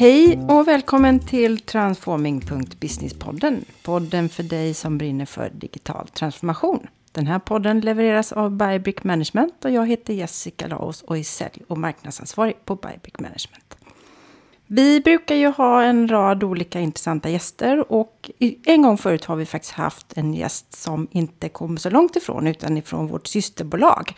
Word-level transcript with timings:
Hej 0.00 0.40
och 0.48 0.68
välkommen 0.68 1.20
till 1.20 1.60
Transforming.businesspodden. 1.60 3.64
Podden 3.82 4.28
för 4.28 4.42
dig 4.42 4.74
som 4.74 4.98
brinner 4.98 5.26
för 5.26 5.50
digital 5.50 6.08
transformation. 6.08 6.86
Den 7.12 7.26
här 7.26 7.38
podden 7.38 7.80
levereras 7.80 8.32
av 8.32 8.50
Bybrick 8.50 9.04
Management 9.04 9.64
och 9.64 9.70
jag 9.70 9.88
heter 9.88 10.14
Jessica 10.14 10.66
Laos 10.66 11.02
och 11.02 11.18
är 11.18 11.22
sälj 11.22 11.62
och 11.68 11.78
marknadsansvarig 11.78 12.64
på 12.64 12.76
Bybrick 12.76 13.20
Management. 13.20 13.76
Vi 14.66 15.00
brukar 15.00 15.34
ju 15.34 15.46
ha 15.46 15.82
en 15.82 16.08
rad 16.08 16.44
olika 16.44 16.80
intressanta 16.80 17.28
gäster 17.28 17.92
och 17.92 18.30
en 18.66 18.82
gång 18.82 18.98
förut 18.98 19.24
har 19.24 19.36
vi 19.36 19.46
faktiskt 19.46 19.74
haft 19.74 20.16
en 20.16 20.34
gäst 20.34 20.72
som 20.72 21.08
inte 21.10 21.48
kom 21.48 21.78
så 21.78 21.90
långt 21.90 22.16
ifrån 22.16 22.46
utan 22.46 22.76
ifrån 22.76 23.06
vårt 23.06 23.26
systerbolag. 23.26 24.14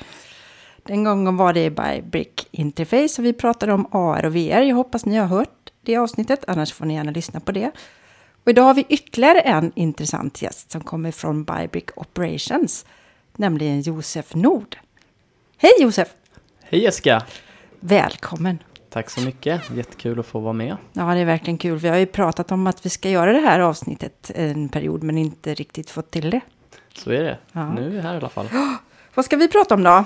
Den 0.83 1.05
gången 1.05 1.37
var 1.37 1.53
det 1.53 1.71
Bybrick 1.71 2.49
Interface 2.51 3.15
och 3.19 3.25
vi 3.25 3.33
pratade 3.33 3.73
om 3.73 3.87
AR 3.91 4.25
och 4.25 4.37
VR. 4.37 4.61
Jag 4.61 4.77
hoppas 4.77 5.05
ni 5.05 5.17
har 5.17 5.27
hört 5.27 5.59
det 5.83 5.97
avsnittet, 5.97 6.45
annars 6.47 6.73
får 6.73 6.85
ni 6.85 6.95
gärna 6.95 7.11
lyssna 7.11 7.41
på 7.41 7.53
det. 7.53 7.71
Och 8.45 8.51
idag 8.51 8.63
har 8.63 8.75
vi 8.75 8.87
ytterligare 8.89 9.41
en 9.41 9.73
intressant 9.75 10.43
gäst 10.43 10.71
som 10.71 10.81
kommer 10.81 11.13
från 11.13 11.45
Bybrick 11.45 11.91
Operations, 11.95 12.87
nämligen 13.37 13.81
Josef 13.81 14.35
Nord. 14.35 14.77
Hej 15.57 15.73
Josef! 15.81 16.09
Hej 16.63 16.83
Jessica! 16.83 17.23
Välkommen! 17.81 18.59
Tack 18.91 19.11
så 19.11 19.21
mycket, 19.21 19.71
jättekul 19.71 20.21
att 20.21 20.27
få 20.27 20.39
vara 20.39 20.53
med. 20.53 20.77
Ja, 20.93 21.03
det 21.03 21.21
är 21.21 21.25
verkligen 21.25 21.59
kul. 21.59 21.79
Vi 21.79 21.89
har 21.89 21.97
ju 21.97 22.07
pratat 22.07 22.53
om 22.53 22.67
att 22.67 22.87
vi 22.87 22.91
ska 22.91 23.11
göra 23.11 23.33
det 23.33 23.41
här 23.41 23.61
avsnittet 23.61 24.31
en 24.35 24.69
period, 24.69 25.03
men 25.03 25.19
inte 25.19 25.55
riktigt 25.55 25.91
fått 25.91 26.11
till 26.11 26.31
det. 26.31 26.41
Så 26.95 27.11
är 27.11 27.23
det. 27.23 27.39
Ja. 27.53 27.73
Nu 27.73 27.87
är 27.87 27.91
vi 27.91 28.01
här 28.01 28.15
i 28.15 28.17
alla 28.17 28.29
fall. 28.29 28.49
Vad 29.15 29.25
ska 29.25 29.37
vi 29.37 29.49
prata 29.49 29.75
om 29.75 29.83
då? 29.83 30.05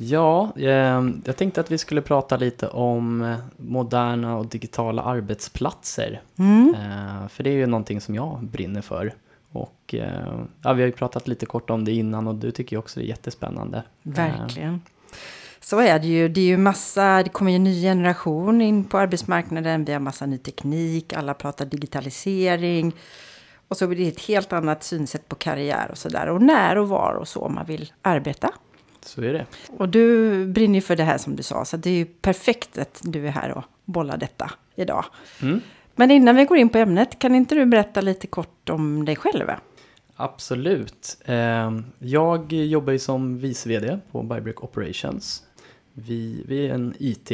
Ja, 0.00 0.52
eh, 0.56 1.08
jag 1.24 1.36
tänkte 1.36 1.60
att 1.60 1.70
vi 1.70 1.78
skulle 1.78 2.02
prata 2.02 2.36
lite 2.36 2.68
om 2.68 3.36
moderna 3.56 4.36
och 4.36 4.46
digitala 4.46 5.02
arbetsplatser. 5.02 6.22
Mm. 6.38 6.74
Eh, 6.74 7.28
för 7.28 7.44
det 7.44 7.50
är 7.50 7.54
ju 7.54 7.66
någonting 7.66 8.00
som 8.00 8.14
jag 8.14 8.44
brinner 8.44 8.80
för. 8.80 9.14
Och 9.52 9.94
ja, 10.62 10.72
vi 10.72 10.82
har 10.82 10.86
ju 10.86 10.92
pratat 10.92 11.28
lite 11.28 11.46
kort 11.46 11.70
om 11.70 11.84
det 11.84 11.92
innan 11.92 12.26
och 12.26 12.34
du 12.34 12.50
tycker 12.50 12.76
ju 12.76 12.78
också 12.78 13.00
det 13.00 13.06
är 13.06 13.08
jättespännande. 13.08 13.82
Verkligen. 14.02 14.80
Så 15.60 15.80
är 15.80 15.98
det 15.98 16.06
ju. 16.06 16.28
Det 16.28 16.40
är 16.40 16.44
ju 16.44 16.56
massa, 16.56 17.22
det 17.22 17.28
kommer 17.28 17.50
ju 17.50 17.56
en 17.56 17.64
ny 17.64 17.82
generation 17.82 18.60
in 18.60 18.84
på 18.84 18.98
arbetsmarknaden. 18.98 19.84
Vi 19.84 19.92
har 19.92 20.00
massa 20.00 20.26
ny 20.26 20.38
teknik, 20.38 21.12
alla 21.12 21.34
pratar 21.34 21.64
digitalisering. 21.66 22.92
Och 23.68 23.76
så 23.76 23.86
blir 23.86 23.98
det 23.98 24.08
ett 24.08 24.20
helt 24.20 24.52
annat 24.52 24.84
synsätt 24.84 25.28
på 25.28 25.36
karriär 25.36 25.88
och 25.90 25.98
sådär. 25.98 26.28
Och 26.28 26.42
när 26.42 26.78
och 26.78 26.88
var 26.88 27.14
och 27.14 27.28
så 27.28 27.48
man 27.48 27.66
vill 27.66 27.92
arbeta. 28.02 28.50
Så 29.00 29.22
är 29.22 29.32
det. 29.32 29.46
Och 29.76 29.88
du 29.88 30.46
brinner 30.46 30.74
ju 30.74 30.80
för 30.80 30.96
det 30.96 31.04
här 31.04 31.18
som 31.18 31.36
du 31.36 31.42
sa, 31.42 31.64
så 31.64 31.76
det 31.76 31.90
är 31.90 31.94
ju 31.94 32.04
perfekt 32.04 32.78
att 32.78 33.00
du 33.04 33.26
är 33.26 33.30
här 33.30 33.50
och 33.50 33.64
bollar 33.84 34.16
detta 34.16 34.50
idag. 34.76 35.04
Mm. 35.42 35.60
Men 35.94 36.10
innan 36.10 36.36
vi 36.36 36.44
går 36.44 36.56
in 36.58 36.68
på 36.68 36.78
ämnet, 36.78 37.18
kan 37.18 37.34
inte 37.34 37.54
du 37.54 37.66
berätta 37.66 38.00
lite 38.00 38.26
kort 38.26 38.68
om 38.68 39.04
dig 39.04 39.16
själv? 39.16 39.50
Absolut. 40.16 41.18
Ehm, 41.24 41.84
jag 41.98 42.52
jobbar 42.52 42.92
ju 42.92 42.98
som 42.98 43.38
vice 43.38 43.68
vd 43.68 43.98
på 44.10 44.22
Bybrick 44.22 44.64
Operations. 44.64 45.42
Vi, 45.92 46.44
vi 46.48 46.66
är 46.66 46.74
en 46.74 46.94
IT, 46.98 47.30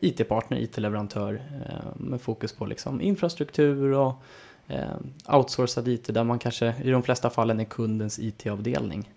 IT-partner, 0.00 0.58
IT-leverantör 0.58 1.42
eh, 1.68 1.96
med 1.96 2.20
fokus 2.20 2.52
på 2.52 2.66
liksom 2.66 3.00
infrastruktur 3.00 3.92
och 3.92 4.22
eh, 4.66 5.36
outsourcad 5.36 5.88
IT 5.88 6.14
där 6.14 6.24
man 6.24 6.38
kanske 6.38 6.74
i 6.82 6.90
de 6.90 7.02
flesta 7.02 7.30
fallen 7.30 7.60
är 7.60 7.64
kundens 7.64 8.18
IT-avdelning 8.18 9.10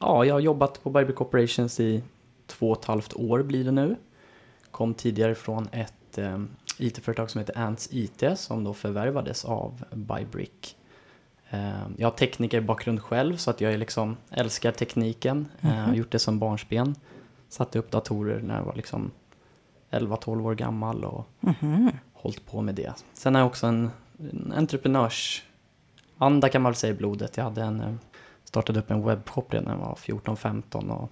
ja, 0.00 0.24
jag 0.24 0.34
har 0.34 0.40
jobbat 0.40 0.82
på 0.82 0.90
Bybrick 0.90 1.20
Operations 1.20 1.80
i 1.80 2.02
två 2.46 2.70
och 2.70 2.78
ett 2.78 2.84
halvt 2.84 3.14
år 3.14 3.42
blir 3.42 3.64
det 3.64 3.70
nu. 3.70 3.96
Kom 4.70 4.94
tidigare 4.94 5.34
från 5.34 5.68
ett 5.72 6.18
eh, 6.18 6.38
IT-företag 6.78 7.30
som 7.30 7.38
heter 7.38 7.58
Ants 7.58 7.88
IT 7.92 8.22
som 8.36 8.64
då 8.64 8.74
förvärvades 8.74 9.44
av 9.44 9.84
Bybrick. 9.90 10.76
Eh, 11.50 11.70
jag 11.96 12.06
har 12.06 12.16
teknikerbakgrund 12.16 13.02
själv 13.02 13.36
så 13.36 13.50
att 13.50 13.60
jag 13.60 13.78
liksom, 13.78 14.16
älskar 14.30 14.72
tekniken. 14.72 15.48
Mm 15.60 15.76
-hmm. 15.76 15.90
eh, 15.90 15.94
gjort 15.94 16.10
det 16.10 16.18
som 16.18 16.38
barnsben. 16.38 16.94
Satte 17.48 17.78
upp 17.78 17.90
datorer 17.90 18.40
när 18.40 18.56
jag 18.56 18.64
var 18.64 18.74
liksom 18.74 19.10
11-12 19.90 20.46
år 20.46 20.54
gammal 20.54 21.04
och 21.04 21.26
mm 21.40 21.54
-hmm. 21.60 21.92
hållit 22.12 22.46
på 22.46 22.62
med 22.62 22.74
det. 22.74 22.92
Sen 23.12 23.34
har 23.34 23.40
jag 23.40 23.48
också 23.48 23.66
en, 23.66 23.90
en 24.18 24.52
entreprenörsanda 24.56 26.48
kan 26.48 26.62
man 26.62 26.72
väl 26.72 26.76
säga 26.76 26.92
i 26.92 26.96
blodet. 26.96 27.36
Jag 27.36 27.44
hade 27.44 27.62
en 27.62 27.80
eh, 27.80 27.94
startade 28.50 28.78
upp 28.78 28.90
en 28.90 29.06
webbshop 29.06 29.52
redan 29.54 29.64
när 29.64 29.72
jag 29.72 29.78
var 29.78 29.94
14-15 29.94 30.90
och 30.90 31.10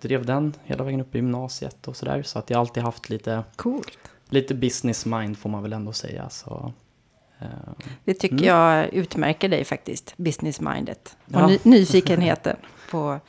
drev 0.00 0.26
den 0.26 0.54
hela 0.64 0.84
vägen 0.84 1.00
upp 1.00 1.14
i 1.14 1.18
gymnasiet 1.18 1.88
och 1.88 1.96
sådär. 1.96 2.22
Så 2.22 2.38
att 2.38 2.50
jag 2.50 2.60
alltid 2.60 2.82
haft 2.82 3.08
lite, 3.08 3.44
Coolt. 3.56 3.98
lite 4.28 4.54
business 4.54 5.06
mind 5.06 5.38
får 5.38 5.50
man 5.50 5.62
väl 5.62 5.72
ändå 5.72 5.92
säga. 5.92 6.30
Så, 6.30 6.72
eh, 7.38 7.46
det 8.04 8.14
tycker 8.14 8.36
mm. 8.36 8.46
jag 8.46 8.94
utmärker 8.94 9.48
dig 9.48 9.64
faktiskt, 9.64 10.14
business 10.16 10.60
mindet. 10.60 11.16
Och 11.26 11.40
ja. 11.40 11.46
ny, 11.46 11.58
nyfikenheten 11.62 12.56
på 12.90 13.20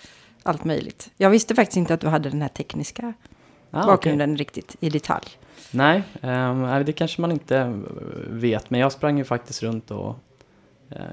allt 0.44 0.64
möjligt. 0.64 1.12
Jag 1.18 1.30
visste 1.30 1.56
faktiskt 1.56 1.78
inte 1.78 1.94
att 1.94 2.02
du 2.02 2.08
hade 2.08 2.30
den 2.30 2.42
här 2.42 2.50
tekniska 2.50 3.14
ah, 3.72 3.86
bakgrunden 3.86 4.32
okay. 4.32 4.40
riktigt 4.40 4.76
i 4.80 4.90
detalj. 4.90 5.28
Nej, 5.72 6.04
eh, 6.22 6.80
det 6.80 6.94
kanske 6.94 7.22
man 7.22 7.32
inte 7.32 7.82
vet. 8.28 8.70
Men 8.70 8.80
jag 8.80 8.92
sprang 8.92 9.18
ju 9.18 9.24
faktiskt 9.24 9.64
runt 9.64 9.92
och 9.92 10.16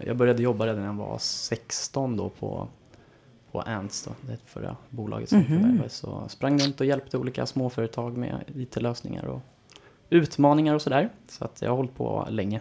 jag 0.06 0.16
började 0.16 0.42
jobba 0.42 0.66
redan 0.66 0.80
när 0.80 0.86
jag 0.86 0.94
var 0.94 1.18
16 1.18 2.16
då 2.16 2.28
på, 2.28 2.68
på 3.52 3.60
Ants, 3.60 4.04
då, 4.04 4.10
det 4.20 4.38
förra 4.46 4.76
bolaget 4.90 5.28
som 5.28 5.40
mm 5.40 5.62
-hmm. 5.62 5.88
Så 5.88 6.24
sprang 6.28 6.58
runt 6.58 6.80
och 6.80 6.86
hjälpte 6.86 7.18
olika 7.18 7.46
småföretag 7.46 8.16
med 8.16 8.44
IT-lösningar 8.54 9.24
och 9.24 9.40
utmaningar 10.10 10.74
och 10.74 10.82
sådär. 10.82 11.08
Så 11.28 11.44
att 11.44 11.62
jag 11.62 11.70
har 11.70 11.76
hållit 11.76 11.96
på 11.96 12.26
länge. 12.30 12.60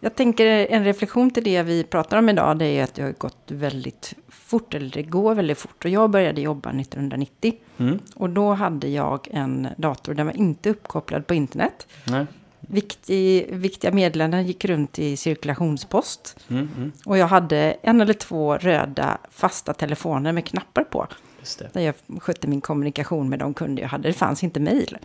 Jag 0.00 0.14
tänker 0.14 0.46
en 0.46 0.84
reflektion 0.84 1.30
till 1.30 1.44
det 1.44 1.62
vi 1.62 1.84
pratar 1.84 2.18
om 2.18 2.28
idag, 2.28 2.58
det 2.58 2.64
är 2.64 2.84
att 2.84 2.94
det 2.94 3.02
har 3.02 3.12
gått 3.12 3.50
väldigt 3.50 4.14
fort, 4.28 4.74
eller 4.74 4.90
det 4.90 5.02
går 5.02 5.34
väldigt 5.34 5.58
fort. 5.58 5.84
Och 5.84 5.90
jag 5.90 6.10
började 6.10 6.40
jobba 6.40 6.70
1990. 6.70 7.54
Mm. 7.76 7.98
Och 8.14 8.30
då 8.30 8.52
hade 8.52 8.88
jag 8.88 9.28
en 9.30 9.68
dator, 9.76 10.14
den 10.14 10.26
var 10.26 10.36
inte 10.36 10.70
uppkopplad 10.70 11.26
på 11.26 11.34
internet. 11.34 11.86
Nej. 12.04 12.26
Viktig, 12.60 13.54
viktiga 13.54 13.92
meddelanden 13.92 14.46
gick 14.46 14.64
runt 14.64 14.98
i 14.98 15.16
cirkulationspost. 15.16 16.36
Mm, 16.48 16.68
mm. 16.76 16.92
Och 17.04 17.18
jag 17.18 17.26
hade 17.26 17.76
en 17.82 18.00
eller 18.00 18.14
två 18.14 18.56
röda 18.56 19.18
fasta 19.30 19.74
telefoner 19.74 20.32
med 20.32 20.46
knappar 20.46 20.84
på. 20.84 21.06
Där 21.72 21.80
jag 21.80 21.94
skötte 22.20 22.48
min 22.48 22.60
kommunikation 22.60 23.28
med 23.28 23.38
de 23.38 23.54
kunder 23.54 23.82
jag 23.82 23.90
hade. 23.90 24.08
Det 24.08 24.12
fanns 24.12 24.44
inte 24.44 24.60
mejl. 24.60 24.98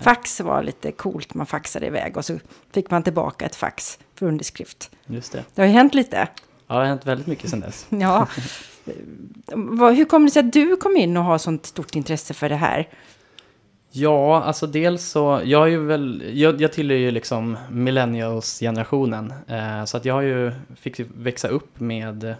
Fax 0.00 0.40
var 0.40 0.62
lite 0.62 0.92
coolt, 0.92 1.34
man 1.34 1.46
faxade 1.46 1.86
iväg 1.86 2.16
och 2.16 2.24
så 2.24 2.38
fick 2.72 2.90
man 2.90 3.02
tillbaka 3.02 3.46
ett 3.46 3.56
fax 3.56 3.98
för 4.14 4.26
underskrift. 4.26 4.90
Just 5.06 5.32
det. 5.32 5.44
det 5.54 5.62
har 5.62 5.66
ju 5.66 5.72
hänt 5.74 5.94
lite. 5.94 6.28
Ja, 6.66 6.74
det 6.74 6.80
har 6.80 6.84
hänt 6.84 7.06
väldigt 7.06 7.26
mycket 7.26 7.50
sedan 7.50 7.60
dess. 7.60 7.86
ja. 7.90 8.28
Hur 9.94 10.04
kommer 10.04 10.26
det 10.26 10.32
sig 10.32 10.40
att 10.40 10.52
du 10.52 10.76
kom 10.76 10.96
in 10.96 11.16
och 11.16 11.24
har 11.24 11.38
sånt 11.38 11.66
stort 11.66 11.96
intresse 11.96 12.34
för 12.34 12.48
det 12.48 12.56
här? 12.56 12.88
Ja, 13.94 14.42
alltså 14.42 14.66
dels 14.66 15.04
så, 15.04 15.40
jag 15.44 15.62
är 15.62 15.70
ju 15.70 15.84
väl, 15.84 16.30
jag, 16.34 16.60
jag 16.60 16.72
tillhör 16.72 16.96
ju 16.96 17.10
liksom 17.10 17.58
millennials-generationen. 17.70 19.32
Eh, 19.46 19.84
så 19.84 19.96
att 19.96 20.04
jag 20.04 20.14
har 20.14 20.22
ju, 20.22 20.52
fick 20.76 21.00
växa 21.14 21.48
upp 21.48 21.80
med, 21.80 22.34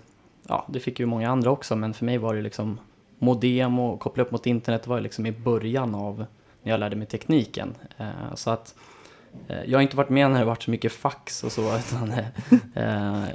ja 0.49 0.67
det 0.69 0.81
fick 0.81 1.01
ju 1.01 1.07
många 1.07 1.31
andra 1.31 1.51
också, 1.51 1.77
men 1.77 1.95
för 1.95 2.05
mig 2.05 2.19
var 2.19 2.35
det 2.35 2.43
liksom 2.43 2.79
modem 3.19 3.79
och 3.79 4.01
koppla 4.01 4.23
upp 4.23 4.31
mot 4.31 4.47
internet 4.47 4.87
var 4.87 4.97
ju 4.97 5.03
liksom 5.03 5.27
i 5.27 5.33
början 5.33 5.95
av 5.95 6.25
när 6.63 6.73
jag 6.73 6.81
lärde 6.81 6.97
mig 6.97 7.07
tekniken. 7.07 7.75
Eh, 7.99 8.35
så 8.35 8.51
att 8.51 8.75
eh, 9.49 9.65
jag 9.67 9.79
har 9.79 9.83
inte 9.83 9.97
varit 9.97 10.11
med 10.11 10.31
när 10.31 10.39
det 10.39 10.45
varit 10.45 10.63
så 10.63 10.71
mycket 10.71 10.93
fax 10.93 11.45
och 11.45 11.53
så, 11.53 11.77
utan 11.79 12.13
eh, 12.13 12.27
eh 12.85 13.29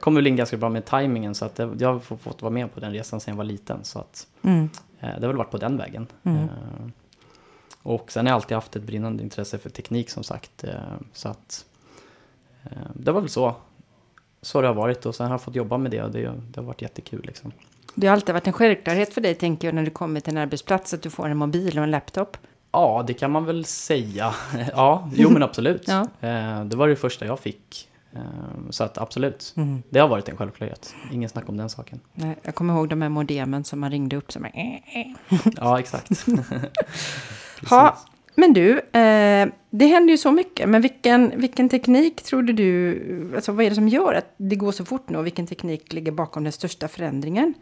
kom 0.00 0.14
väl 0.14 0.26
in 0.26 0.36
ganska 0.36 0.56
bra 0.56 0.68
med 0.68 0.84
tajmingen 0.84 1.34
så 1.34 1.44
att 1.44 1.58
jag 1.58 1.92
har 1.92 2.16
fått 2.16 2.42
vara 2.42 2.52
med 2.52 2.74
på 2.74 2.80
den 2.80 2.92
resan 2.92 3.20
sedan 3.20 3.32
jag 3.32 3.36
var 3.36 3.44
liten. 3.44 3.84
Så 3.84 3.98
att, 3.98 4.26
mm. 4.42 4.68
Eh, 5.02 5.08
det 5.08 5.26
har 5.26 5.28
väl 5.28 5.36
varit 5.36 5.50
på 5.50 5.58
den 5.58 5.76
vägen. 5.76 6.06
Mm. 6.22 6.42
Eh, 6.42 6.48
och 7.82 8.12
sen 8.12 8.26
har 8.26 8.30
jag 8.30 8.34
alltid 8.36 8.54
haft 8.54 8.76
ett 8.76 8.82
brinnande 8.82 9.22
intresse 9.22 9.58
för 9.58 9.70
teknik 9.70 10.10
som 10.10 10.24
sagt. 10.24 10.64
Eh, 10.64 10.74
så 11.12 11.28
att 11.28 11.64
det 12.94 13.12
var 13.12 13.20
väl 13.20 13.30
så. 13.30 13.54
Så 14.42 14.60
det 14.60 14.66
har 14.66 14.74
varit 14.74 15.06
och 15.06 15.14
sen 15.14 15.26
har 15.26 15.32
jag 15.32 15.42
fått 15.42 15.54
jobba 15.54 15.78
med 15.78 15.90
det 15.90 16.02
och 16.02 16.10
det, 16.10 16.20
det 16.20 16.60
har 16.60 16.62
varit 16.62 16.82
jättekul 16.82 17.22
liksom. 17.24 17.52
Det 17.94 18.06
har 18.06 18.14
alltid 18.14 18.32
varit 18.32 18.46
en 18.46 18.52
självklarhet 18.52 19.14
för 19.14 19.20
dig, 19.20 19.34
tänker 19.34 19.68
jag, 19.68 19.74
när 19.74 19.82
du 19.82 19.90
kommer 19.90 20.20
till 20.20 20.32
en 20.32 20.38
arbetsplats, 20.38 20.94
att 20.94 21.02
du 21.02 21.10
får 21.10 21.28
en 21.28 21.36
mobil 21.36 21.78
och 21.78 21.84
en 21.84 21.90
laptop. 21.90 22.36
Ja, 22.72 23.04
det 23.06 23.14
kan 23.14 23.30
man 23.30 23.44
väl 23.44 23.64
säga. 23.64 24.34
Ja, 24.72 25.10
jo 25.14 25.30
men 25.30 25.42
absolut. 25.42 25.88
ja. 25.88 26.06
Det 26.64 26.76
var 26.76 26.88
det 26.88 26.96
första 26.96 27.26
jag 27.26 27.40
fick 27.40 27.88
så 28.70 28.84
att 28.84 28.98
absolut, 28.98 29.54
mm. 29.56 29.82
det 29.90 29.98
har 29.98 30.08
varit 30.08 30.28
en 30.28 30.36
självklarhet. 30.36 30.94
Ingen 31.12 31.28
snack 31.28 31.48
om 31.48 31.56
den 31.56 31.70
saken. 31.70 32.00
Nej, 32.14 32.36
jag 32.42 32.54
kommer 32.54 32.74
ihåg 32.74 32.88
de 32.88 33.02
här 33.02 33.08
modemen 33.08 33.64
som 33.64 33.80
man 33.80 33.90
ringde 33.90 34.16
upp 34.16 34.32
som. 34.32 34.46
Ja, 35.56 35.80
exakt. 35.80 36.26
ja, 37.70 37.96
men 38.34 38.52
du, 38.52 38.78
eh, 38.78 39.48
det 39.70 39.86
händer 39.86 40.10
ju 40.10 40.18
så 40.18 40.32
mycket. 40.32 40.68
Men 40.68 40.82
vilken, 40.82 41.32
vilken 41.40 41.68
teknik 41.68 42.22
trodde 42.22 42.52
du, 42.52 43.32
alltså 43.34 43.52
vad 43.52 43.64
är 43.64 43.70
det 43.70 43.76
som 43.76 43.88
gör 43.88 44.14
att 44.14 44.34
det 44.36 44.56
går 44.56 44.72
så 44.72 44.84
fort 44.84 45.08
nu? 45.08 45.18
Och 45.18 45.26
vilken 45.26 45.46
teknik 45.46 45.92
ligger 45.92 46.12
bakom 46.12 46.44
den 46.44 46.52
största 46.52 46.88
förändringen? 46.88 47.54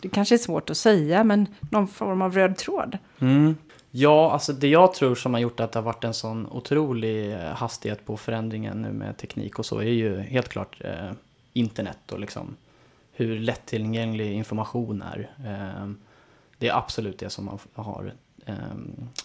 Det 0.00 0.08
kanske 0.08 0.34
är 0.34 0.38
svårt 0.38 0.70
att 0.70 0.76
säga, 0.76 1.24
men 1.24 1.46
någon 1.60 1.88
form 1.88 2.22
av 2.22 2.34
röd 2.34 2.56
tråd. 2.56 2.98
Mm. 3.18 3.56
Ja, 3.96 4.32
alltså 4.32 4.52
det 4.52 4.68
jag 4.68 4.94
tror 4.94 5.14
som 5.14 5.34
har 5.34 5.40
gjort 5.40 5.60
att 5.60 5.72
det 5.72 5.78
har 5.78 5.84
varit 5.84 6.04
en 6.04 6.14
sån 6.14 6.46
otrolig 6.46 7.32
eh, 7.32 7.40
hastighet 7.40 8.06
på 8.06 8.16
förändringen 8.16 8.82
nu 8.82 8.92
med 8.92 9.16
teknik 9.16 9.58
och 9.58 9.66
så 9.66 9.78
är 9.78 9.92
ju 9.92 10.20
helt 10.20 10.48
klart 10.48 10.80
eh, 10.84 11.10
internet 11.52 12.12
och 12.12 12.20
liksom 12.20 12.56
hur 13.12 13.38
lättillgänglig 13.38 14.32
information 14.32 15.02
är. 15.02 15.30
Eh, 15.44 15.90
det 16.58 16.68
är 16.68 16.76
absolut 16.76 17.18
det 17.18 17.30
som 17.30 17.58
har, 17.74 18.12
eh, 18.46 18.54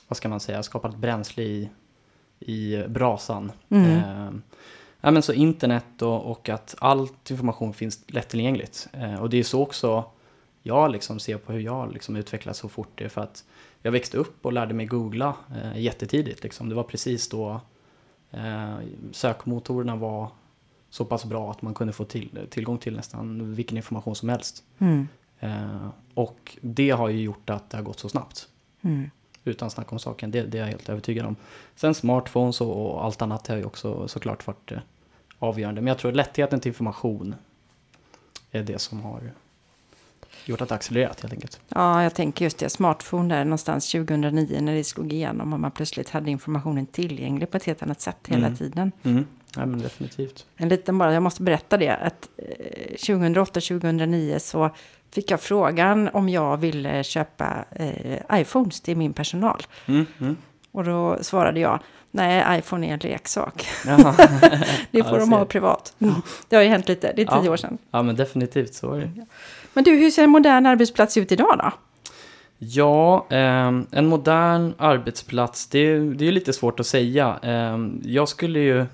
vad 0.07 0.17
ska 0.17 0.29
man 0.29 0.39
säga, 0.39 0.63
skapat 0.63 0.95
bränsle 0.95 1.43
i, 1.43 1.69
i 2.39 2.83
brasan. 2.87 3.51
Mm. 3.69 3.91
Eh, 3.91 4.31
ja, 5.01 5.11
men 5.11 5.21
så 5.21 5.33
internet 5.33 6.01
och, 6.01 6.31
och 6.31 6.49
att 6.49 6.75
all 6.79 7.07
information 7.29 7.73
finns 7.73 7.99
lättillgängligt. 8.07 8.87
Eh, 8.93 9.21
och 9.21 9.29
det 9.29 9.37
är 9.37 9.43
så 9.43 9.61
också 9.61 10.05
jag 10.63 10.91
liksom 10.91 11.19
ser 11.19 11.37
på 11.37 11.51
hur 11.53 11.59
jag 11.59 11.93
liksom 11.93 12.15
utvecklas 12.15 12.57
så 12.57 12.69
fort. 12.69 12.89
Det 12.95 13.03
är 13.03 13.09
för 13.09 13.21
att 13.21 13.43
jag 13.81 13.91
växte 13.91 14.17
upp 14.17 14.45
och 14.45 14.53
lärde 14.53 14.73
mig 14.73 14.85
googla 14.85 15.35
eh, 15.55 15.79
jättetidigt. 15.79 16.43
Liksom. 16.43 16.69
Det 16.69 16.75
var 16.75 16.83
precis 16.83 17.29
då 17.29 17.61
eh, 18.31 18.77
sökmotorerna 19.11 19.95
var 19.95 20.31
så 20.89 21.05
pass 21.05 21.25
bra 21.25 21.51
att 21.51 21.61
man 21.61 21.73
kunde 21.73 21.93
få 21.93 22.05
till, 22.05 22.47
tillgång 22.49 22.77
till 22.77 22.95
nästan 22.95 23.55
vilken 23.55 23.77
information 23.77 24.15
som 24.15 24.29
helst. 24.29 24.63
Mm. 24.79 25.07
Eh, 25.39 25.87
och 26.13 26.57
det 26.61 26.89
har 26.89 27.09
ju 27.09 27.21
gjort 27.21 27.49
att 27.49 27.69
det 27.69 27.77
har 27.77 27.83
gått 27.83 27.99
så 27.99 28.09
snabbt. 28.09 28.47
Mm. 28.81 29.09
Utan 29.43 29.69
snack 29.69 29.91
om 29.91 29.99
saken, 29.99 30.31
det, 30.31 30.43
det 30.43 30.57
är 30.57 30.61
jag 30.61 30.67
helt 30.67 30.89
övertygad 30.89 31.25
om. 31.25 31.35
Sen 31.75 31.93
smartphones 31.93 32.61
och, 32.61 32.85
och 32.85 33.05
allt 33.05 33.21
annat 33.21 33.47
har 33.47 33.57
ju 33.57 33.65
också 33.65 34.07
såklart 34.07 34.47
varit 34.47 34.71
eh, 34.71 34.79
avgörande. 35.39 35.81
Men 35.81 35.87
jag 35.87 35.97
tror 35.97 36.11
lättheten 36.11 36.59
till 36.59 36.69
information 36.69 37.35
är 38.51 38.63
det 38.63 38.79
som 38.79 39.01
har 39.01 39.31
gjort 40.45 40.61
att 40.61 40.69
det 40.69 40.75
accelererat 40.75 41.21
helt 41.21 41.33
enkelt. 41.33 41.59
Ja, 41.69 42.03
jag 42.03 42.13
tänker 42.15 42.45
just 42.45 42.57
det. 42.57 42.69
Smartphone 42.69 43.35
där 43.35 43.43
någonstans 43.43 43.91
2009 43.91 44.57
när 44.61 44.73
det 44.75 44.83
slog 44.83 45.13
igenom 45.13 45.53
och 45.53 45.59
man 45.59 45.71
plötsligt 45.71 46.09
hade 46.09 46.31
informationen 46.31 46.85
tillgänglig 46.85 47.51
på 47.51 47.57
ett 47.57 47.63
helt 47.63 47.83
annat 47.83 48.01
sätt 48.01 48.17
hela 48.27 48.45
Mm. 48.47 48.57
tiden. 48.57 48.91
Mm. 49.03 49.25
Ja, 49.55 49.65
men 49.65 49.79
definitivt. 49.79 50.45
En 50.57 50.69
liten 50.69 50.97
bara, 50.97 51.13
jag 51.13 51.23
måste 51.23 51.43
berätta 51.43 51.77
det, 51.77 51.89
att 51.95 52.29
eh, 52.37 52.95
2008-2009 52.95 54.39
så 54.39 54.69
fick 55.11 55.31
jag 55.31 55.41
frågan 55.41 56.09
om 56.13 56.29
jag 56.29 56.57
ville 56.57 57.03
köpa 57.03 57.65
eh, 57.71 58.39
iPhones 58.41 58.81
till 58.81 58.97
min 58.97 59.13
personal. 59.13 59.61
Mm. 59.85 60.05
Mm. 60.19 60.37
Och 60.71 60.83
då 60.83 61.17
svarade 61.21 61.59
jag, 61.59 61.79
nej, 62.11 62.59
iPhone 62.59 62.87
är 62.87 62.93
en 62.93 62.99
leksak. 62.99 63.67
Det 63.85 64.97
Ja, 64.97 65.03
får 65.03 65.13
jag 65.17 65.19
de 65.19 65.31
ha 65.31 65.45
privat. 65.45 65.93
Det 66.49 66.55
har 66.55 66.63
ju 66.63 66.69
hänt 66.69 66.87
lite, 66.87 67.13
det 67.15 67.21
är 67.21 67.25
tio 67.25 67.45
Ja. 67.45 67.51
år 67.51 67.57
sedan. 67.57 67.77
ja, 67.91 68.01
men 68.03 68.15
definitivt 68.15 68.73
så 68.73 68.93
är 68.93 68.99
det. 68.99 69.25
Men 69.73 69.83
du, 69.83 69.91
hur 69.95 70.09
ser 70.11 70.23
en 70.23 70.29
modern 70.29 70.65
arbetsplats 70.65 71.17
ut 71.17 71.31
idag 71.31 71.57
då? 71.63 71.71
Ja, 72.57 73.25
eh, 73.29 73.67
en 73.91 74.07
modern 74.07 74.73
arbetsplats, 74.77 75.67
det, 75.67 75.79
är- 75.79 75.99
det 76.15 76.27
är 76.27 76.31
lite 76.31 76.53
svårt 76.53 76.79
att 76.79 76.85
säga. 76.87 77.39
Eh, 77.43 77.77
jag 78.03 78.29
skulle 78.29 78.59
ju, 78.59 78.85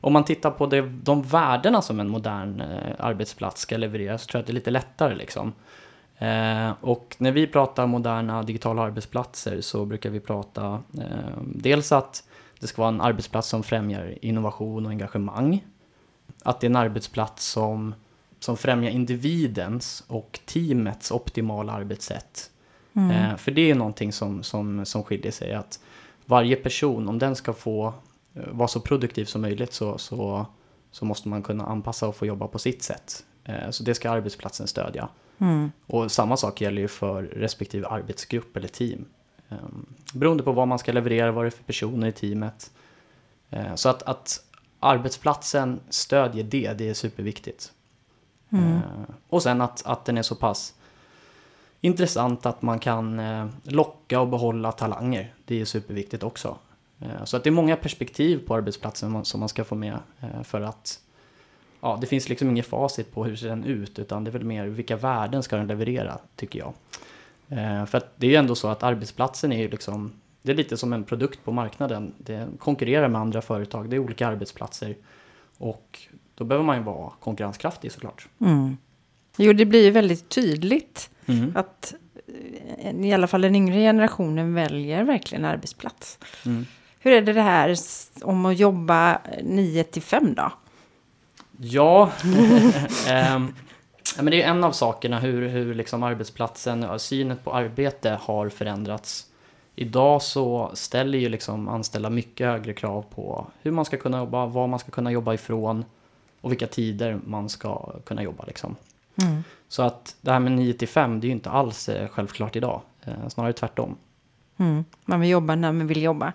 om 0.00 0.12
man 0.12 0.24
tittar 0.24 0.50
på 0.50 0.66
det, 0.66 0.80
de 1.02 1.22
värdena 1.22 1.82
som 1.82 2.00
en 2.00 2.08
modern 2.08 2.60
eh, 2.60 2.94
arbetsplats 2.98 3.60
ska 3.60 3.76
leverera 3.76 4.18
så 4.18 4.26
tror 4.26 4.38
jag 4.38 4.42
att 4.42 4.46
det 4.46 4.50
är 4.52 4.54
lite 4.54 4.70
lättare 4.70 5.14
liksom. 5.14 5.52
Eh, 6.18 6.70
och 6.80 7.16
när 7.18 7.32
vi 7.32 7.46
pratar 7.46 7.86
moderna 7.86 8.42
digitala 8.42 8.82
arbetsplatser 8.82 9.60
så 9.60 9.84
brukar 9.84 10.10
vi 10.10 10.20
prata 10.20 10.82
eh, 10.98 11.42
dels 11.54 11.92
att 11.92 12.24
det 12.60 12.66
ska 12.66 12.82
vara 12.82 12.88
en 12.94 13.00
arbetsplats 13.00 13.48
som 13.48 13.62
främjar 13.62 14.18
innovation 14.22 14.86
och 14.86 14.92
engagemang. 14.92 15.64
Att 16.42 16.60
det 16.60 16.64
är 16.66 16.70
en 16.70 16.76
arbetsplats 16.76 17.46
som, 17.46 17.94
som 18.44 18.56
främjar 18.56 18.90
individens 18.90 20.04
och 20.06 20.40
teamets 20.44 21.10
optimala 21.10 21.72
arbetssätt. 21.72 22.50
Mm. 22.92 23.10
Eh, 23.10 23.36
för 23.36 23.50
det 23.50 23.70
är 23.70 23.74
någonting 23.74 24.12
som, 24.12 24.42
som, 24.42 24.84
som 24.84 25.04
skiljer 25.04 25.32
sig. 25.32 25.52
Att 25.52 25.80
varje 26.24 26.56
person, 26.56 27.08
om 27.08 27.18
den 27.18 27.36
ska 27.36 27.52
få 27.52 27.94
eh, 28.34 28.48
vara 28.50 28.68
så 28.68 28.80
produktiv 28.80 29.24
som 29.24 29.40
möjligt 29.40 29.72
så, 29.72 29.98
så, 29.98 30.46
så 30.90 31.04
måste 31.04 31.28
man 31.28 31.42
kunna 31.42 31.66
anpassa 31.66 32.08
och 32.08 32.16
få 32.16 32.26
jobba 32.26 32.48
på 32.48 32.58
sitt 32.58 32.82
sätt. 32.82 33.24
Eh, 33.44 33.70
så 33.70 33.82
det 33.82 33.94
ska 33.94 34.10
arbetsplatsen 34.10 34.66
stödja. 34.66 35.08
Mm. 35.38 35.72
Och 35.86 36.12
samma 36.12 36.36
sak 36.36 36.60
gäller 36.60 36.82
ju 36.82 36.88
för 36.88 37.22
respektive 37.22 37.86
arbetsgrupp 37.88 38.56
eller 38.56 38.68
team. 38.68 39.04
Eh, 39.48 39.56
beroende 40.14 40.42
på 40.42 40.52
vad 40.52 40.68
man 40.68 40.78
ska 40.78 40.92
leverera, 40.92 41.32
vad 41.32 41.44
det 41.44 41.48
är 41.48 41.50
för 41.50 41.64
personer 41.64 42.08
i 42.08 42.12
teamet. 42.12 42.70
Eh, 43.50 43.74
så 43.74 43.88
att, 43.88 44.02
att 44.02 44.44
arbetsplatsen 44.80 45.80
stödjer 45.88 46.44
det, 46.44 46.72
det 46.72 46.88
är 46.88 46.94
superviktigt. 46.94 47.72
Mm. 48.52 48.76
Eh, 48.76 48.82
och 49.28 49.42
sen 49.42 49.60
att, 49.60 49.86
att 49.86 50.04
den 50.04 50.18
är 50.18 50.22
så 50.22 50.34
pass 50.34 50.74
intressant 51.80 52.46
att 52.46 52.62
man 52.62 52.78
kan 52.78 53.18
eh, 53.18 53.46
locka 53.62 54.20
och 54.20 54.28
behålla 54.28 54.72
talanger. 54.72 55.34
Det 55.44 55.60
är 55.60 55.64
superviktigt 55.64 56.22
också. 56.22 56.58
Eh, 57.00 57.24
så 57.24 57.36
att 57.36 57.44
det 57.44 57.50
är 57.50 57.52
många 57.52 57.76
perspektiv 57.76 58.46
på 58.46 58.54
arbetsplatsen 58.54 59.24
som 59.24 59.40
man 59.40 59.48
ska 59.48 59.64
få 59.64 59.74
med 59.74 59.98
för 60.42 60.60
att 60.60 61.00
ja, 61.80 61.98
det 62.00 62.06
finns 62.06 62.28
liksom 62.28 62.50
inget 62.50 62.66
facit 62.66 63.14
på 63.14 63.24
hur 63.24 63.36
ser 63.36 63.48
den 63.48 63.64
ut 63.64 63.98
utan 63.98 64.24
det 64.24 64.30
är 64.30 64.32
väl 64.32 64.44
mer 64.44 64.66
vilka 64.66 64.96
värden 64.96 65.42
ska 65.42 65.56
den 65.56 65.66
leverera 65.66 66.18
tycker 66.36 66.58
jag. 66.58 66.72
För 67.88 67.98
att 67.98 68.12
det 68.16 68.26
är 68.26 68.30
ju 68.30 68.36
ändå 68.36 68.54
så 68.54 68.68
att 68.68 68.82
arbetsplatsen 68.82 69.52
är 69.52 69.58
ju 69.58 69.68
liksom 69.68 70.12
det 70.42 70.52
är 70.52 70.56
lite 70.56 70.76
som 70.76 70.92
en 70.92 71.04
produkt 71.04 71.44
på 71.44 71.52
marknaden. 71.52 72.14
Det 72.18 72.48
konkurrerar 72.58 73.08
med 73.08 73.20
andra 73.20 73.42
företag, 73.42 73.90
det 73.90 73.96
är 73.96 74.00
olika 74.00 74.26
arbetsplatser 74.26 74.96
och 75.58 75.98
då 76.34 76.44
behöver 76.44 76.64
man 76.64 76.76
ju 76.76 76.82
vara 76.82 77.12
konkurrenskraftig 77.20 77.92
såklart. 77.92 78.28
Mm. 78.40 78.76
Jo, 79.36 79.52
det 79.52 79.64
blir 79.64 79.84
ju 79.84 79.90
väldigt 79.90 80.28
tydligt 80.28 81.08
Mm. 81.26 81.52
att 81.56 81.94
eh, 82.78 83.06
i 83.06 83.12
alla 83.12 83.26
fall 83.26 83.40
den 83.40 83.56
yngre 83.56 83.74
generationen 83.80 84.54
väljer 84.54 85.04
verkligen 85.04 85.44
arbetsplats. 85.44 86.18
Mm. 86.46 86.66
Hur 86.98 87.12
är 87.12 87.22
det 87.22 87.32
det 87.32 87.42
här 87.42 87.76
om 88.22 88.46
att 88.46 88.58
jobba 88.58 89.18
9 89.42 89.84
till 89.84 90.02
5 90.02 90.34
då? 90.34 90.52
Ja, 91.56 92.10
ja, 93.06 93.38
men 94.22 94.26
det 94.30 94.42
är 94.42 94.48
en 94.50 94.64
av 94.64 94.72
sakerna 94.72 95.20
hur, 95.20 95.48
hur 95.48 95.74
liksom 95.74 96.02
arbetsplatsen, 96.02 96.82
ja, 96.82 96.98
synet 96.98 97.44
på 97.44 97.54
arbete 97.54 98.18
har 98.22 98.48
förändrats. 98.48 99.26
Idag 99.76 100.22
så 100.22 100.70
ställer 100.74 101.18
ju 101.18 101.28
liksom 101.28 101.68
anställda 101.68 102.10
mycket 102.10 102.46
högre 102.46 102.72
krav 102.72 103.04
på 103.14 103.46
hur 103.62 103.70
man 103.70 103.84
ska 103.84 103.96
kunna 103.96 104.18
jobba, 104.18 104.46
vad 104.46 104.68
man 104.68 104.78
ska 104.78 104.90
kunna 104.90 105.12
jobba 105.12 105.34
ifrån 105.34 105.84
och 106.42 106.50
vilka 106.50 106.66
tider 106.66 107.20
man 107.24 107.48
ska 107.48 107.92
kunna 108.04 108.22
jobba. 108.22 108.44
Liksom. 108.44 108.76
Mm. 109.22 109.42
Så 109.68 109.82
att 109.82 110.16
det 110.20 110.32
här 110.32 110.40
med 110.40 110.52
9 110.52 110.72
till 110.72 110.88
5, 110.88 111.20
det 111.20 111.26
är 111.26 111.28
ju 111.28 111.32
inte 111.32 111.50
alls 111.50 111.88
eh, 111.88 112.08
självklart 112.08 112.56
idag. 112.56 112.82
Eh, 113.02 113.28
snarare 113.28 113.52
tvärtom. 113.52 113.96
Mm. 114.56 114.84
Man 115.04 115.20
vill 115.20 115.30
jobba 115.30 115.54
när 115.54 115.72
man 115.72 115.86
vill 115.86 116.02
jobba. 116.02 116.32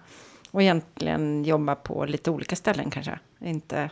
Och 0.52 0.62
egentligen 0.62 1.44
jobba 1.44 1.76
på 1.76 2.06
lite 2.06 2.32
olika 2.32 2.56
ställen 2.56 2.90
kanske. 2.90 3.20
Inte 3.40 3.90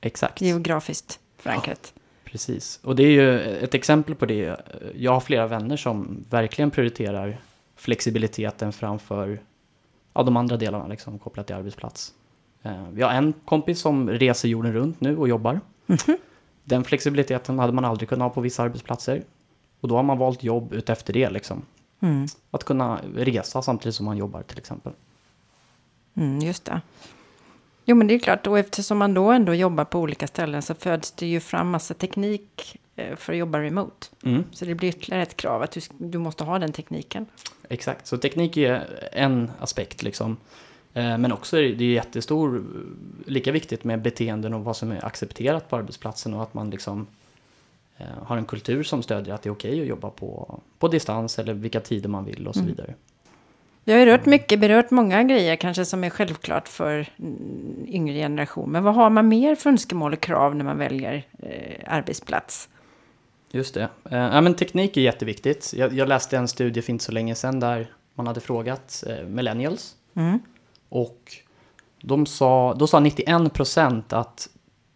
Exakt. 0.00 0.40
geografiskt 0.40 1.20
förankrat. 1.36 1.94
Precis, 2.24 2.80
och 2.82 2.96
det 2.96 3.02
är 3.02 3.10
ju 3.10 3.40
ett 3.40 3.74
exempel 3.74 4.14
på 4.14 4.26
det. 4.26 4.60
Jag 4.94 5.12
har 5.12 5.20
flera 5.20 5.46
vänner 5.46 5.76
som 5.76 6.24
verkligen 6.30 6.70
prioriterar 6.70 7.38
flexibiliteten 7.76 8.72
framför 8.72 9.40
ja, 10.14 10.22
de 10.22 10.36
andra 10.36 10.56
delarna 10.56 10.86
liksom, 10.86 11.18
kopplat 11.18 11.46
till 11.46 11.56
arbetsplats. 11.56 12.14
Eh, 12.68 12.88
Vi 12.92 13.02
har 13.02 13.10
en 13.10 13.32
kompis 13.44 13.80
som 13.80 14.10
reser 14.10 14.48
jorden 14.48 14.72
runt 14.72 15.00
nu 15.00 15.16
och 15.16 15.28
jobbar. 15.28 15.60
Mhm. 15.86 16.16
Den 16.64 16.84
flexibiliteten 16.84 17.58
hade 17.58 17.72
man 17.72 17.84
aldrig 17.84 18.08
kunnat 18.08 18.28
ha 18.28 18.34
på 18.34 18.40
vissa 18.40 18.62
arbetsplatser. 18.62 19.22
Och 19.80 19.88
då 19.88 19.96
har 19.96 20.02
man 20.02 20.18
valt 20.18 20.42
jobb 20.42 20.72
utefter 20.72 21.12
det. 21.12 21.30
Liksom. 21.30 21.62
Mm. 22.00 22.26
Att 22.50 22.64
kunna 22.64 23.00
resa 23.14 23.62
samtidigt 23.62 23.94
som 23.94 24.06
man 24.06 24.16
jobbar 24.16 24.42
till 24.42 24.58
exempel. 24.58 24.92
Mm, 26.14 26.38
just 26.38 26.64
det. 26.64 26.80
Jo, 27.84 27.96
men 27.96 28.06
det 28.06 28.14
är 28.14 28.18
klart. 28.18 28.46
Och 28.46 28.58
eftersom 28.58 28.98
man 28.98 29.14
då 29.14 29.30
ändå 29.30 29.54
jobbar 29.54 29.84
på 29.84 29.98
olika 29.98 30.26
ställen 30.26 30.62
så 30.62 30.74
föds 30.74 31.10
det 31.12 31.26
ju 31.26 31.40
fram 31.40 31.70
massa 31.70 31.94
teknik 31.94 32.76
eh, 32.96 33.16
för 33.16 33.32
att 33.32 33.38
jobba 33.38 33.58
remote. 33.60 34.06
Mm. 34.24 34.44
Så 34.52 34.64
det 34.64 34.74
blir 34.74 34.88
ytterligare 34.88 35.22
ett 35.22 35.36
krav 35.36 35.62
att 35.62 35.70
du, 35.70 35.80
du 35.98 36.18
måste 36.18 36.44
ha 36.44 36.58
den 36.58 36.72
tekniken. 36.72 37.26
Exakt, 37.68 38.06
så 38.06 38.18
teknik 38.18 38.56
är 38.56 39.08
en 39.12 39.50
aspekt 39.60 40.02
liksom. 40.02 40.36
Eh, 40.94 41.18
Men 41.18 41.32
också 41.32 41.56
det 41.56 41.62
är 41.62 41.82
jättestor, 41.82 42.64
lika 43.26 43.52
viktigt 43.52 43.84
med 43.84 44.02
beteenden 44.02 44.54
och 44.54 44.64
vad 44.64 44.76
som 44.76 44.92
är 44.92 45.04
accepterat 45.04 45.68
på 45.70 45.76
arbetsplatsen 45.76 46.34
och 46.34 46.42
att 46.42 46.54
man 46.54 46.70
liksom 46.70 47.06
eh, 47.98 48.06
har 48.22 48.36
en 48.36 48.44
kultur 48.44 48.82
som 48.82 49.02
stödjer 49.02 49.34
att 49.34 49.42
det 49.42 49.48
är 49.48 49.52
okej 49.52 49.80
att 49.80 49.86
jobba 49.86 50.10
på, 50.10 50.60
på 50.78 50.88
distans 50.88 51.38
eller 51.38 51.54
vilka 51.54 51.80
tider 51.80 52.08
man 52.08 52.24
vill 52.24 52.46
och 52.48 52.54
så 52.54 52.60
Mm. 52.60 52.70
vidare. 52.70 52.94
Vi 53.84 53.92
har 53.92 54.00
ju 54.00 54.06
rört 54.06 54.26
mycket, 54.26 54.60
berört 54.60 54.90
många 54.90 55.22
grejer 55.22 55.56
kanske 55.56 55.84
som 55.84 56.04
är 56.04 56.10
självklart 56.10 56.68
för 56.68 57.08
mm, 57.18 57.86
yngre 57.88 58.14
generation. 58.14 58.70
Men 58.70 58.84
vad 58.84 58.94
har 58.94 59.10
man 59.10 59.28
mer 59.28 59.54
för 59.54 59.70
önskemål 59.70 60.12
och 60.12 60.20
krav 60.20 60.56
när 60.56 60.64
man 60.64 60.78
väljer 60.78 61.26
eh, 61.38 61.94
arbetsplats? 61.94 62.68
Just 63.50 63.74
det. 63.74 63.82
Eh, 64.10 64.18
Ja, 64.18 64.40
men 64.40 64.54
teknik 64.54 64.96
är 64.96 65.00
jätteviktigt. 65.00 65.72
Jag, 65.76 65.92
jag 65.92 66.08
läste 66.08 66.36
en 66.36 66.48
studie 66.48 66.82
för 66.82 66.92
inte 66.92 67.04
så 67.04 67.12
länge 67.12 67.34
sedan 67.34 67.60
där 67.60 67.86
man 68.14 68.26
hade 68.26 68.40
frågat 68.40 69.04
eh, 69.06 69.24
millennials 69.26 69.96
Mm. 70.14 70.38
Och 70.88 71.32
de 72.02 72.26
sa, 72.26 72.74
då 72.74 72.86
sa 72.86 73.00
91% 73.00 74.02
att 74.08 74.48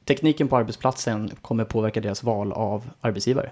tekniken 0.05 0.49
på 0.49 0.57
arbetsplatsen 0.57 1.31
kommer 1.43 1.65
påverka 1.65 2.01
deras 2.01 2.23
val 2.23 2.53
av 2.53 2.91
arbetsgivare. 3.01 3.51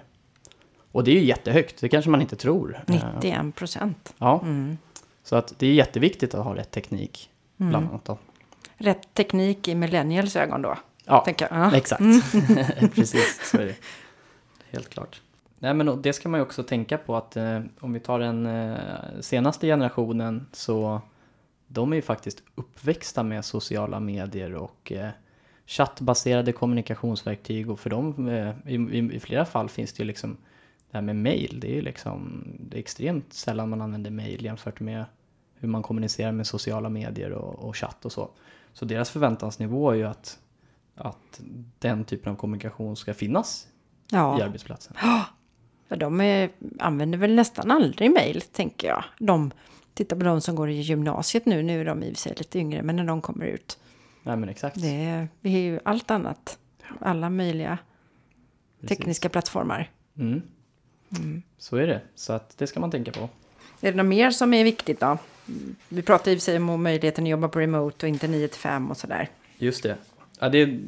Och 0.91 1.03
det 1.03 1.11
är 1.11 1.15
ju 1.15 1.25
jättehögt, 1.25 1.81
det 1.81 1.89
kanske 1.89 2.11
man 2.11 2.21
inte 2.21 2.35
tror. 2.35 2.83
Eh, 2.87 3.05
91 3.15 3.55
procent. 3.55 4.13
Ja, 4.17 4.39
Mm. 4.43 4.77
Så 5.23 5.35
att 5.35 5.53
det 5.57 5.67
är 5.67 5.73
jätteviktigt 5.73 6.33
att 6.35 6.43
ha 6.45 6.55
rätt 6.55 6.71
teknik, 6.71 7.29
bland 7.57 7.75
Mm. 7.75 7.89
annat. 7.89 8.05
Då. 8.05 8.17
Rätt 8.77 9.13
teknik 9.13 9.67
i 9.67 9.75
millennials 9.75 10.35
ögon 10.35 10.61
då, 10.61 10.77
Ja. 11.05 11.25
Ja. 11.37 11.75
exakt. 11.75 12.01
Precis, 12.95 13.49
så 13.51 13.57
är 13.57 13.65
det. 13.65 13.75
Helt 14.71 14.89
klart. 14.89 15.21
Nej, 15.59 15.73
men 15.73 16.01
det 16.01 16.13
ska 16.13 16.29
man 16.29 16.39
ju 16.39 16.41
också 16.45 16.63
tänka 16.63 16.97
på 16.97 17.15
att 17.15 17.37
eh, 17.37 17.59
om 17.79 17.93
vi 17.93 17.99
tar 17.99 18.19
den 18.19 18.45
eh, 18.45 18.77
senaste 19.19 19.67
generationen 19.67 20.47
så 20.51 21.01
de 21.73 21.91
är 21.91 21.95
ju 21.95 22.01
faktiskt 22.01 22.43
uppväxta 22.55 23.23
med 23.23 23.45
sociala 23.45 23.99
medier 23.99 24.55
och 24.55 24.91
eh, 24.91 25.09
chattbaserade 25.65 26.51
kommunikationsverktyg 26.51 27.69
och 27.69 27.79
för 27.79 27.89
dem 27.89 28.27
eh, 28.27 28.53
i, 28.65 28.75
i, 28.75 29.15
i 29.15 29.19
flera 29.19 29.45
fall 29.45 29.69
finns 29.69 29.93
det 29.93 30.03
ju 30.03 30.07
liksom 30.07 30.37
det 30.91 30.97
här 30.97 31.01
med 31.01 31.15
mail. 31.15 31.59
Det 31.59 31.71
är 31.71 31.75
ju 31.75 31.81
liksom 31.81 32.43
det 32.59 32.77
är 32.77 32.79
extremt 32.79 33.33
sällan 33.33 33.69
man 33.69 33.81
använder 33.81 34.11
mail 34.11 34.45
jämfört 34.45 34.79
med 34.79 35.05
hur 35.55 35.67
man 35.67 35.83
kommunicerar 35.83 36.31
med 36.31 36.47
sociala 36.47 36.89
medier 36.89 37.31
och, 37.31 37.67
och 37.67 37.77
chatt 37.77 38.05
och 38.05 38.11
så. 38.11 38.29
Så 38.73 38.85
deras 38.85 39.09
förväntansnivå 39.09 39.91
är 39.91 39.95
ju 39.95 40.03
att, 40.03 40.39
att 40.95 41.41
den 41.79 42.05
typen 42.05 42.31
av 42.31 42.35
kommunikation 42.35 42.95
ska 42.95 43.13
finnas 43.13 43.67
i 43.67 44.15
Ja, 44.15 44.43
arbetsplatsen. 44.43 44.95
för 45.87 45.95
de 45.95 46.21
är, 46.21 46.49
använder 46.79 47.17
väl 47.17 47.35
nästan 47.35 47.71
aldrig 47.71 48.11
mail, 48.11 48.41
tänker 48.41 48.87
jag. 48.87 49.03
De, 49.19 49.51
titta 49.93 50.15
på 50.15 50.23
de 50.23 50.41
som 50.41 50.55
går 50.55 50.69
i 50.69 50.81
gymnasiet 50.81 51.45
nu, 51.45 51.63
nu 51.63 51.81
är 51.81 51.85
de 51.85 52.03
i 52.03 52.11
och 52.11 52.15
för 52.15 52.21
sig 52.21 52.33
lite 52.37 52.59
yngre, 52.59 52.83
men 52.83 52.95
när 52.95 53.05
de 53.05 53.21
kommer 53.21 53.45
ut. 53.45 53.79
Nej 54.23 54.37
men 54.37 54.49
exakt. 54.49 54.81
Det 54.81 55.05
är, 55.05 55.27
vi 55.41 55.55
är 55.55 55.59
ju 55.59 55.79
allt 55.85 56.11
annat. 56.11 56.57
Alla 56.99 57.29
möjliga 57.29 57.77
Precis. 58.81 58.97
tekniska 58.97 59.29
plattformar. 59.29 59.89
Mm. 60.17 60.41
Så 61.57 61.77
är 61.77 61.87
det. 61.87 62.01
Så 62.15 62.33
att 62.33 62.57
det 62.57 62.67
ska 62.67 62.79
man 62.79 62.91
tänka 62.91 63.11
på. 63.11 63.29
Är 63.81 63.91
det 63.91 63.97
något 63.97 64.05
mer 64.05 64.31
som 64.31 64.53
är 64.53 64.63
viktigt 64.63 64.99
då? 64.99 65.17
Vi 65.89 66.01
pratar 66.01 66.31
i 66.31 66.35
och 66.35 66.39
för 66.39 66.43
sig 66.43 66.57
om 66.57 66.83
möjligheten 66.83 67.23
att 67.23 67.29
jobba 67.29 67.47
på 67.47 67.59
remote 67.59 68.05
och 68.05 68.09
inte 68.09 68.27
9 68.27 68.47
till 68.47 68.59
5 68.59 68.91
och 68.91 68.97
sådär. 68.97 69.29
Just 69.57 69.83
det. 69.83 69.97
Ja, 70.39 70.49
det 70.49 70.57
är 70.57 70.79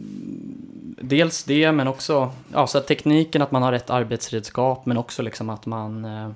dels 1.01 1.43
det, 1.43 1.72
men 1.72 1.88
också 1.88 2.31
ja, 2.53 2.67
så 2.67 2.77
att 2.77 2.88
tekniken, 2.88 3.41
att 3.41 3.51
man 3.51 3.63
har 3.63 3.72
rätt 3.72 3.89
arbetsredskap, 3.89 4.86
men 4.86 4.98
också 4.98 5.22
liksom 5.22 5.50
att 5.50 5.65
man 5.65 6.05
eh, 6.05 6.31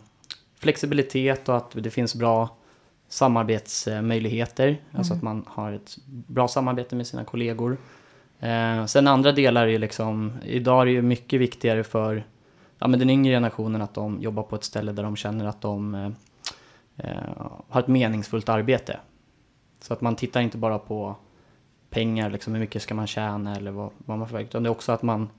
flexibilitet 0.60 1.50
och 1.50 1.58
att 1.58 1.72
det 1.72 1.90
finns 1.90 2.16
bra 2.16 2.57
samarbetsmöjligheter. 3.08 4.82
Alltså 4.92 5.14
att 5.14 5.22
man 5.22 5.46
har 5.48 5.72
ett 5.72 5.98
bra 6.06 6.48
samarbete 6.48 6.96
med 6.96 7.08
sina 7.08 7.24
kollegor. 7.24 7.78
Eh, 8.40 8.86
sen 8.86 9.08
andra 9.08 9.32
delar 9.32 9.64
är 9.64 9.68
ju 9.68 9.78
liksom, 9.78 10.34
idag 10.46 10.82
är 10.82 10.86
det 10.86 10.92
ju 10.92 11.02
mycket 11.02 11.42
viktigare 11.42 11.84
för 11.84 12.24
ja, 12.80 12.88
men 12.88 13.00
den 13.00 13.10
yngre 13.10 13.34
generationen 13.34 13.82
att 13.82 13.94
de 13.94 14.22
jobbar 14.22 14.44
på 14.44 14.56
ett 14.56 14.64
ställe 14.64 14.92
där 14.92 15.04
de 15.04 15.16
känner 15.16 15.46
att 15.46 15.62
de 15.62 15.96
eh, 15.96 16.12
eh, 16.98 17.52
har 17.70 17.82
ett 17.82 17.88
meningsfullt 17.88 18.50
arbete. 18.50 19.00
Så 19.82 19.94
att 19.94 20.02
man 20.02 20.16
tittar 20.16 20.42
inte 20.42 20.58
bara 20.58 20.80
på 20.80 21.16
pengar, 21.90 22.30
liksom 22.30 22.54
hur 22.54 22.60
mycket 22.60 22.82
ska 22.82 22.96
man 22.96 23.08
tjäna 23.08 23.56
eller 23.56 23.72
vad, 23.72 23.92
vad 23.98 24.18
man 24.18 24.30
får, 24.30 24.42
utan 24.42 24.64
det 24.64 24.68
är 24.68 24.72
också 24.72 24.92
att 24.92 25.04
man, 25.04 25.30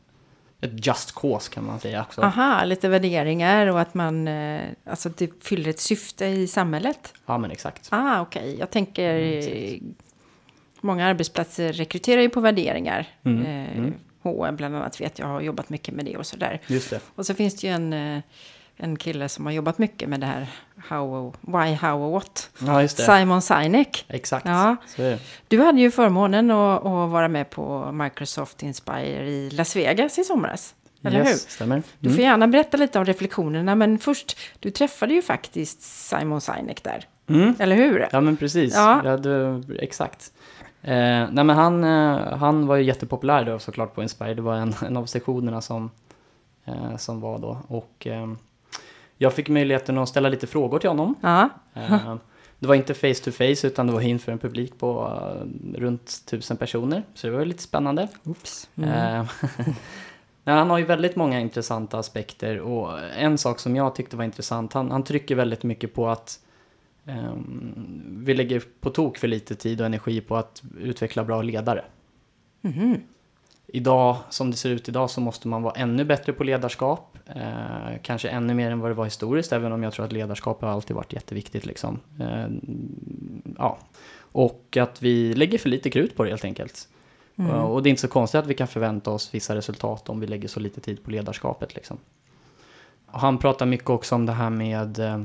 ett 0.60 0.86
just 0.86 1.14
cause 1.14 1.50
kan 1.52 1.64
man 1.64 1.80
säga 1.80 2.02
också. 2.02 2.20
Aha, 2.20 2.64
lite 2.64 2.88
värderingar 2.88 3.66
och 3.66 3.80
att 3.80 3.94
man, 3.94 4.28
eh, 4.28 4.62
alltså 4.84 5.08
att 5.08 5.16
det 5.16 5.44
fyller 5.44 5.70
ett 5.70 5.80
syfte 5.80 6.26
i 6.26 6.46
samhället. 6.46 7.14
Ja 7.26 7.38
men 7.38 7.50
exakt. 7.50 7.88
Ah, 7.90 8.20
okej. 8.20 8.56
Jag 8.58 8.70
tänker, 8.70 9.14
Mm, 9.14 9.94
många 10.80 11.06
arbetsplatser 11.06 11.72
rekryterar 11.72 12.20
ju 12.22 12.28
på 12.28 12.40
värderingar. 12.40 13.06
Mm, 13.24 13.46
Eh, 13.46 13.78
mm. 13.78 13.94
H&M 14.22 14.56
bland 14.56 14.76
annat 14.76 15.00
vet 15.00 15.18
jag 15.18 15.26
har 15.26 15.40
jobbat 15.40 15.68
mycket 15.68 15.94
med 15.94 16.04
det 16.04 16.16
och 16.16 16.26
sådär. 16.26 16.60
Just 16.66 16.90
det. 16.90 17.00
Och 17.14 17.26
så 17.26 17.34
finns 17.34 17.56
det 17.56 17.66
ju 17.66 17.72
en, 17.72 17.92
eh, 17.92 18.22
en 18.80 18.96
kille 18.96 19.28
som 19.28 19.46
har 19.46 19.52
jobbat 19.52 19.78
mycket 19.78 20.08
med 20.08 20.20
det 20.20 20.26
här 20.26 20.46
how, 20.76 21.32
why, 21.40 21.74
how 21.74 22.04
och 22.04 22.12
what. 22.12 22.50
Ja. 22.66 22.88
Simon 22.88 23.42
Sinek. 23.42 24.04
Exakt. 24.08 24.46
Ja. 24.46 24.76
Du 25.48 25.60
hade 25.60 25.80
ju 25.80 25.90
förmånen 25.90 26.50
att, 26.50 26.78
att 26.86 27.10
vara 27.10 27.28
med 27.28 27.50
på 27.50 27.92
Microsoft 27.92 28.62
Inspire 28.62 29.28
i 29.30 29.50
Las 29.50 29.76
Vegas 29.76 30.18
i 30.18 30.24
somras. 30.24 30.74
Eller 31.02 31.18
yes, 31.18 31.28
hur? 31.28 31.50
stämmer. 31.50 31.82
Du 31.98 32.10
får 32.10 32.20
gärna 32.20 32.48
berätta 32.48 32.76
lite 32.76 32.98
om 32.98 33.04
reflektionerna, 33.04 33.74
men 33.74 33.98
först, 33.98 34.38
du 34.60 34.70
träffade 34.70 35.14
ju 35.14 35.22
faktiskt 35.22 35.82
Simon 35.82 36.40
Sinek 36.40 36.84
där. 36.84 37.04
Mm. 37.28 37.54
Eller 37.58 37.76
hur? 37.76 38.08
Ja 38.12 38.20
men 38.20 38.36
precis, 38.36 38.74
Ja. 38.74 39.02
ja. 39.04 39.16
du, 39.16 39.62
exakt. 39.78 40.32
Eh, 40.82 41.26
nej 41.30 41.44
men 41.44 41.50
han, 41.50 41.84
eh, 41.84 42.36
han 42.36 42.66
var 42.66 42.76
ju 42.76 42.84
jättepopulär 42.84 43.44
då 43.44 43.58
såklart 43.58 43.94
på 43.94 44.02
Inspire. 44.02 44.34
Det 44.34 44.42
var 44.42 44.56
en, 44.56 44.74
en 44.86 44.96
av 44.96 45.06
sessionerna 45.06 45.60
som, 45.60 45.90
eh, 46.64 46.96
som 46.96 47.20
var 47.20 47.38
då. 47.38 47.58
Och 47.68 48.06
eh, 48.06 48.26
jag 49.18 49.32
fick 49.32 49.48
möjligheten 49.48 49.98
att 49.98 50.08
ställa 50.08 50.28
lite 50.28 50.46
frågor 50.46 50.78
till 50.78 50.88
honom. 50.88 51.14
Ja. 51.20 51.48
Eh, 51.74 52.16
det 52.58 52.66
var 52.66 52.74
inte 52.74 52.94
face 52.94 53.24
to 53.24 53.30
face 53.30 53.66
utan 53.66 53.86
det 53.86 53.92
var 53.92 54.00
inför 54.00 54.32
en 54.32 54.38
publik 54.38 54.78
på 54.78 55.18
eh, 55.22 55.80
runt 55.80 56.26
tusen 56.26 56.56
personer. 56.56 57.02
Så 57.14 57.26
det 57.26 57.32
var 57.32 57.44
lite 57.44 57.62
spännande. 57.62 58.08
Oops. 58.24 58.68
Eh, 58.76 58.82
nej, 60.44 60.56
han 60.56 60.70
har 60.70 60.78
ju 60.78 60.84
väldigt 60.84 61.16
många 61.16 61.40
intressanta 61.40 61.98
aspekter 61.98 62.60
och 62.60 63.00
en 63.18 63.38
sak 63.38 63.58
som 63.58 63.76
jag 63.76 63.94
tyckte 63.94 64.16
var 64.16 64.24
intressant, 64.24 64.72
han, 64.72 64.90
han 64.90 65.04
trycker 65.04 65.34
väldigt 65.34 65.62
mycket 65.62 65.94
på 65.94 66.08
att 66.08 66.40
ehm, 67.06 68.22
vi 68.24 68.34
lägger 68.34 68.62
på 68.80 68.90
tok 68.90 69.18
för 69.18 69.28
lite 69.28 69.54
tid 69.54 69.80
och 69.80 69.86
energi 69.86 70.20
på 70.20 70.36
att 70.36 70.62
utveckla 70.78 71.24
bra 71.24 71.42
ledare. 71.42 71.84
Mhm. 72.60 73.02
Idag, 73.72 74.16
som 74.30 74.50
det 74.50 74.56
ser 74.56 74.70
ut 74.70 74.88
idag, 74.88 75.10
så 75.10 75.20
måste 75.20 75.48
man 75.48 75.62
vara 75.62 75.74
ännu 75.74 76.04
bättre 76.04 76.32
på 76.32 76.44
ledarskap. 76.44 77.18
Eh, 77.26 77.98
kanske 78.02 78.28
ännu 78.28 78.54
mer 78.54 78.70
än 78.70 78.80
vad 78.80 78.90
det 78.90 78.94
var 78.94 79.04
historiskt, 79.04 79.52
även 79.52 79.72
om 79.72 79.82
jag 79.82 79.92
tror 79.92 80.04
att 80.04 80.12
ledarskap 80.12 80.62
har 80.62 80.68
alltid 80.68 80.96
varit 80.96 81.12
jätteviktigt. 81.12 81.66
Liksom. 81.66 82.00
Eh, 82.20 82.46
ja. 83.58 83.78
Och 84.32 84.76
att 84.80 85.02
vi 85.02 85.34
lägger 85.34 85.58
för 85.58 85.68
lite 85.68 85.90
krut 85.90 86.16
på 86.16 86.24
det 86.24 86.30
helt 86.30 86.44
enkelt. 86.44 86.88
Mm. 87.36 87.50
Eh, 87.50 87.60
Och 87.60 87.82
det 87.82 87.88
är 87.88 87.90
inte 87.90 88.02
så 88.02 88.08
konstigt 88.08 88.38
att 88.38 88.46
vi 88.46 88.54
kan 88.54 88.68
förvänta 88.68 89.10
oss 89.10 89.34
vissa 89.34 89.54
resultat 89.54 90.08
om 90.08 90.20
vi 90.20 90.26
lägger 90.26 90.48
så 90.48 90.60
lite 90.60 90.80
tid 90.80 91.04
på 91.04 91.10
ledarskapet. 91.10 91.74
Liksom. 91.74 91.98
Och 93.06 93.20
han 93.20 93.38
pratar 93.38 93.66
mycket 93.66 93.90
också 93.90 94.14
om 94.14 94.26
det 94.26 94.32
här 94.32 94.50
med 94.50 94.98
eh, 94.98 95.20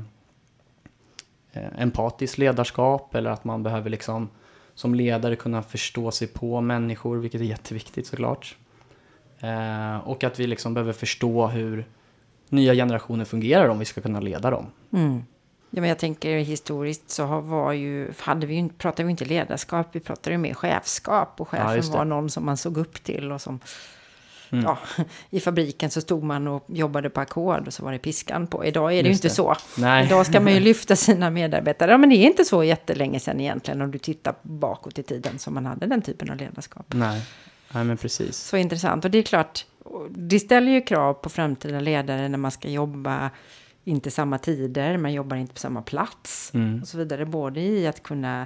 eh, 1.53 1.81
empatiskt 1.81 2.37
ledarskap 2.37 3.15
eller 3.15 3.29
att 3.29 3.43
man 3.43 3.63
behöver 3.63 3.89
liksom 3.89 4.29
som 4.75 4.95
ledare 4.95 5.35
kunna 5.35 5.63
förstå 5.63 6.11
sig 6.11 6.27
på 6.27 6.61
människor, 6.61 7.17
vilket 7.17 7.41
är 7.41 7.45
jätteviktigt 7.45 8.07
såklart. 8.07 8.57
Eh, 9.39 9.97
och 9.97 10.23
att 10.23 10.39
vi 10.39 10.47
liksom 10.47 10.73
behöver 10.73 10.93
förstå 10.93 11.47
hur 11.47 11.85
nya 12.49 12.73
generationer 12.73 13.25
fungerar 13.25 13.67
om 13.67 13.79
vi 13.79 13.85
ska 13.85 14.01
kunna 14.01 14.19
leda 14.19 14.49
dem. 14.49 14.65
Mm. 14.93 15.23
Ja, 15.69 15.81
men 15.81 15.89
jag 15.89 15.99
tänker 15.99 16.37
historiskt 16.37 17.09
så 17.09 17.41
var 17.41 17.71
ju, 17.71 18.13
hade 18.19 18.47
vi 18.47 18.69
pratade 18.77 19.03
vi 19.03 19.11
inte 19.11 19.25
ledarskap, 19.25 19.87
vi 19.91 19.99
pratade 19.99 20.31
ju 20.31 20.37
mer 20.37 20.53
chefskap. 20.53 21.41
Och 21.41 21.47
Ja, 21.51 21.67
chefen 21.67 21.91
det. 21.91 21.97
var 21.97 22.05
någon 22.05 22.29
som 22.29 22.45
man 22.45 22.57
såg 22.57 22.77
upp 22.77 23.03
till 23.03 23.31
och 23.31 23.41
som... 23.41 23.59
Mm. 24.53 24.65
Ja, 24.65 24.77
I 25.29 25.39
fabriken 25.39 25.89
så 25.89 26.01
stod 26.01 26.23
man 26.23 26.47
och 26.47 26.65
jobbade 26.67 27.09
på 27.09 27.21
ackord 27.21 27.67
och 27.67 27.73
så 27.73 27.83
var 27.83 27.91
det 27.91 27.97
piskan 27.99 28.47
på. 28.47 28.65
Idag 28.65 28.93
är 28.93 29.03
det 29.03 29.09
Just 29.09 29.23
ju 29.25 29.27
inte 29.27 29.27
det. 29.27 29.29
så. 29.35 29.55
Nej, 29.77 30.05
Idag 30.05 30.25
ska 30.25 30.39
man 30.39 30.53
ju 30.53 30.59
lyfta 30.69 30.95
sina 30.95 31.29
medarbetare. 31.29 31.91
Ja, 31.91 31.97
men 31.97 32.09
det 32.09 32.15
är 32.15 32.25
inte 32.27 32.45
så 32.45 32.63
jättelänge 32.63 33.19
sedan 33.19 33.39
egentligen 33.39 33.81
om 33.81 33.91
du 33.91 33.97
tittar 33.97 34.35
bakåt 34.41 34.99
i 34.99 35.03
tiden 35.03 35.39
som 35.39 35.53
man 35.53 35.65
hade 35.65 35.85
den 35.87 36.01
typen 36.01 36.29
av 36.29 36.37
ledarskap. 36.37 36.85
nej. 36.93 37.21
nej 37.73 37.83
men 37.83 37.97
precis. 37.97 38.37
Så 38.37 38.57
intressant. 38.57 39.05
Och 39.05 39.11
det 39.11 39.17
är 39.17 39.23
klart, 39.23 39.65
det 40.09 40.39
ställer 40.39 40.71
ju 40.71 40.81
krav 40.81 41.13
på 41.13 41.29
framtida 41.29 41.79
ledare 41.79 42.29
när 42.29 42.37
man 42.37 42.51
ska 42.51 42.69
jobba 42.69 43.29
inte 43.85 44.11
samma 44.11 44.37
tider, 44.37 44.97
man 44.97 45.13
jobbar 45.13 45.37
inte 45.37 45.53
på 45.53 45.59
samma 45.59 45.81
plats 45.81 46.51
Mm. 46.53 46.81
och 46.81 46.87
så 46.87 46.97
vidare. 46.97 47.25
Både 47.25 47.61
i 47.61 47.87
att 47.87 48.03
kunna 48.03 48.45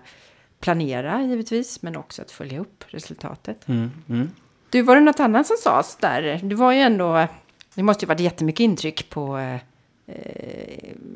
planera 0.60 1.22
givetvis, 1.22 1.82
men 1.82 1.96
också 1.96 2.22
att 2.22 2.32
följa 2.32 2.60
upp 2.60 2.84
resultatet. 2.88 3.68
Mm. 3.68 3.92
Mm. 4.10 4.30
Du, 4.70 4.82
var 4.82 4.96
det 4.96 5.02
något 5.02 5.20
annat 5.20 5.48
som 5.48 5.58
sades 5.64 5.96
där? 5.96 6.40
Du 6.44 6.56
var 6.56 6.72
ju 6.72 6.80
ändå, 6.80 7.28
det 7.76 7.84
måste 7.84 8.06
ju 8.06 8.08
varit 8.08 8.20
jättemycket 8.20 8.60
intryck 8.60 9.10
på 9.10 9.38
eh, 9.38 9.60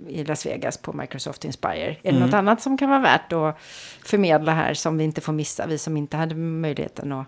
i 0.07 0.23
Las 0.27 0.45
Vegas 0.45 0.77
på 0.77 0.93
Microsoft 0.93 1.45
Inspire. 1.45 1.85
Är 1.91 1.97
det 2.01 2.09
Mm. 2.09 2.21
något 2.21 2.33
annat 2.33 2.61
som 2.61 2.77
kan 2.77 2.89
vara 2.89 2.99
värt 2.99 3.33
att 3.33 3.57
förmedla 4.05 4.53
här 4.53 4.73
som 4.73 4.97
vi 4.97 5.03
inte 5.03 5.21
får 5.21 5.33
missa, 5.33 5.65
vi 5.67 5.77
som 5.77 5.97
inte 5.97 6.17
hade 6.17 6.35
möjligheten 6.35 7.11
att, 7.11 7.27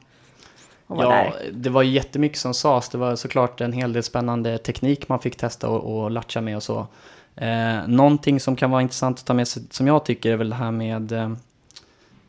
att 0.87 0.97
vara 0.97 1.07
Ja, 1.17 1.23
där? 1.23 1.51
det 1.53 1.69
var 1.69 1.83
jättemycket 1.83 2.37
som 2.37 2.53
sades. 2.53 2.89
Det 2.89 2.97
var 2.97 3.15
såklart 3.15 3.61
en 3.61 3.73
hel 3.73 3.93
del 3.93 4.03
spännande 4.03 4.57
teknik 4.57 5.09
man 5.09 5.19
fick 5.19 5.35
testa 5.37 5.69
och, 5.69 6.03
och 6.03 6.11
latcha 6.11 6.41
med 6.41 6.55
och 6.55 6.63
så. 6.63 6.87
Eh, 7.35 7.87
någonting 7.87 8.39
som 8.39 8.55
kan 8.55 8.71
vara 8.71 8.81
intressant 8.81 9.19
att 9.19 9.25
ta 9.25 9.33
med 9.33 9.47
sig, 9.47 9.63
som 9.69 9.87
jag 9.87 10.05
tycker, 10.05 10.31
är 10.31 10.35
väl 10.37 10.49
det 10.49 10.55
här 10.55 10.71
med 10.71 11.11
eh, 11.11 11.31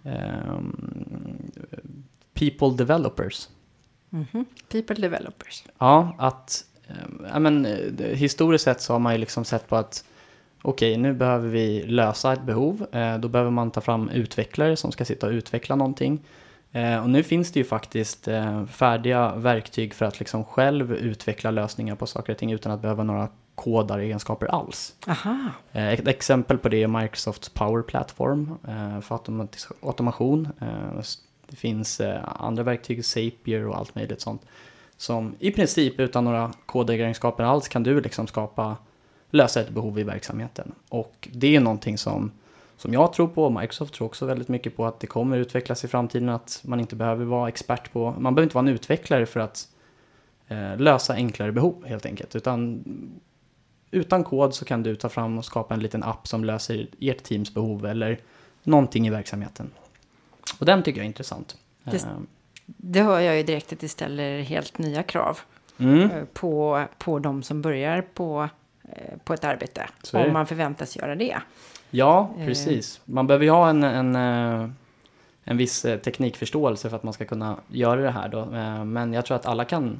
ehm, 0.04 1.52
people 2.34 2.70
developers. 2.76 3.48
Mhm. 4.14 4.44
People 4.68 4.97
developers. 4.97 5.64
Ja, 5.78 6.14
att 6.18 6.64
eh, 6.88 7.28
ja, 7.33 7.38
men, 7.38 7.66
eh, 7.66 8.06
historiskt 8.06 8.64
sett 8.64 8.80
så 8.80 8.92
har 8.92 9.00
man 9.00 9.12
ju 9.12 9.18
liksom 9.18 9.44
sett 9.44 9.68
på 9.68 9.76
att 9.76 10.04
okej, 10.62 10.97
nu 10.97 11.12
behöver 11.12 11.49
vi 11.49 11.83
lösa 11.83 12.33
ett 12.33 12.42
behov. 12.42 12.87
Eh, 12.92 13.18
då 13.18 13.28
behöver 13.28 13.50
man 13.50 13.71
ta 13.71 13.80
fram 13.80 14.09
utvecklare 14.09 14.76
som 14.76 14.92
ska 14.92 15.04
sitta 15.04 15.26
och 15.26 15.33
utveckla 15.33 15.76
någonting. 15.76 16.21
Eh, 16.73 17.02
och 17.02 17.11
nu 17.11 17.23
finns 17.23 17.52
det 17.52 17.61
ju 17.61 17.64
faktiskt 17.64 18.28
färdiga 18.68 19.35
verktyg 19.37 19.94
för 19.94 20.06
att 20.06 20.18
liksom 20.18 20.44
själv 20.44 20.92
utveckla 20.92 21.50
lösningar 21.50 21.97
på 21.97 22.06
saker 22.06 22.33
och 22.33 22.38
ting 22.38 22.52
utan 22.52 22.73
att 22.73 22.83
behöva 22.83 23.02
några 23.02 23.28
kodaregenskaper 23.54 24.47
alls. 24.47 24.94
Aha. 25.06 25.38
Ett 25.73 26.09
exempel 26.09 26.59
på 26.59 26.68
det 26.68 26.83
är 26.83 26.87
Microsofts 26.87 27.49
Power 27.49 27.83
Platform 27.83 28.59
för 29.02 29.14
automation. 29.83 30.49
Det 31.54 31.58
finns 31.58 32.00
eh, 32.00 32.20
andra 32.25 32.62
verktyg, 32.62 33.04
Zapier 33.04 33.66
och 33.66 33.76
allt 33.76 33.94
möjligt 33.94 34.20
sånt. 34.20 34.42
Som 34.96 35.34
i 35.38 35.50
princip 35.50 36.00
utan 36.00 36.25
några 36.25 36.52
kodegenskaper 36.66 37.44
alls 37.44 37.68
kan 37.68 37.82
du 37.82 38.00
liksom 38.00 38.26
skapa, 38.26 38.76
lösa 39.30 39.61
ett 39.61 39.70
behov 39.70 39.99
i 39.99 40.02
verksamheten. 40.02 40.73
Och 40.88 41.28
det 41.32 41.56
är 41.56 41.61
någonting 41.61 41.99
som, 41.99 42.32
som 42.76 42.92
jag 42.92 43.12
tror 43.12 43.28
på, 43.28 43.50
Microsoft 43.50 43.94
tror 43.94 44.06
också 44.06 44.26
väldigt 44.26 44.49
mycket 44.49 44.76
på 44.76 44.87
att 44.87 45.00
det 45.00 45.06
kommer 45.06 45.37
utvecklas 45.37 45.84
i 45.84 45.88
framtiden, 45.88 46.28
att 46.28 46.61
man 46.64 46.80
inte 46.80 46.96
behöver 46.96 47.25
vara 47.25 47.49
expert 47.49 47.92
på, 47.92 48.14
man 48.18 48.34
behöver 48.34 48.42
inte 48.42 48.54
vara 48.54 48.68
en 48.68 48.75
utvecklare 48.75 49.26
för 49.26 49.40
att 49.40 49.68
eh, 50.49 50.76
lösa 50.76 51.14
enklare 51.14 51.52
behov 51.52 51.84
helt 51.87 52.06
enkelt. 52.06 52.37
Utan 52.37 52.84
utan 53.90 54.25
kod 54.25 54.54
så 54.54 54.64
kan 54.64 54.82
du 54.82 54.96
ta 54.96 55.08
fram 55.08 55.38
och 55.38 55.44
skapa 55.44 55.75
en 55.75 55.80
liten 55.80 56.02
app 56.02 56.28
som 56.28 56.44
löser 56.44 56.87
ert 57.00 57.23
teams 57.23 57.54
behov 57.54 57.87
eller 57.87 58.20
någonting 58.62 59.06
i 59.06 59.11
verksamheten. 59.11 59.70
Och 60.58 60.66
den 60.66 60.82
tycker 60.82 60.98
jag 61.00 61.04
är 61.04 61.08
intressant. 61.08 61.56
Det- 61.84 61.96
Eh, 62.04 62.12
Det 62.66 63.02
hör 63.02 63.20
jag 63.20 63.36
ju 63.36 63.42
direkt 63.42 63.72
att 63.72 63.80
det 63.80 63.88
ställer 63.88 64.40
helt 64.42 64.78
nya 64.78 65.02
krav 65.02 65.38
Mm, 65.78 66.10
eh, 66.10 66.24
på, 66.32 66.84
på 66.98 67.18
de 67.18 67.42
som 67.42 67.62
börjar 67.62 68.02
på, 68.14 68.48
eh, 68.92 69.18
på 69.24 69.34
ett 69.34 69.44
arbete. 69.44 69.86
Är. 70.12 70.26
Om 70.26 70.32
man 70.32 70.46
förväntas 70.46 70.96
göra 70.96 71.14
det. 71.16 71.36
ja, 71.90 72.30
Eh. 72.38 72.46
precis. 72.46 73.00
Man 73.04 73.26
behöver 73.26 73.44
ju 73.44 73.50
ha 73.50 73.68
en, 73.70 73.82
en, 73.84 74.16
en 75.44 75.56
viss 75.56 75.82
teknikförståelse 75.82 76.90
för 76.90 76.96
att 76.96 77.02
man 77.02 77.12
ska 77.12 77.24
kunna 77.24 77.56
göra 77.68 78.00
det 78.00 78.10
här 78.10 78.28
då. 78.28 78.44
Men 78.84 79.12
jag 79.12 79.24
tror 79.26 79.36
att 79.36 79.46
alla 79.46 79.64
kan 79.64 79.98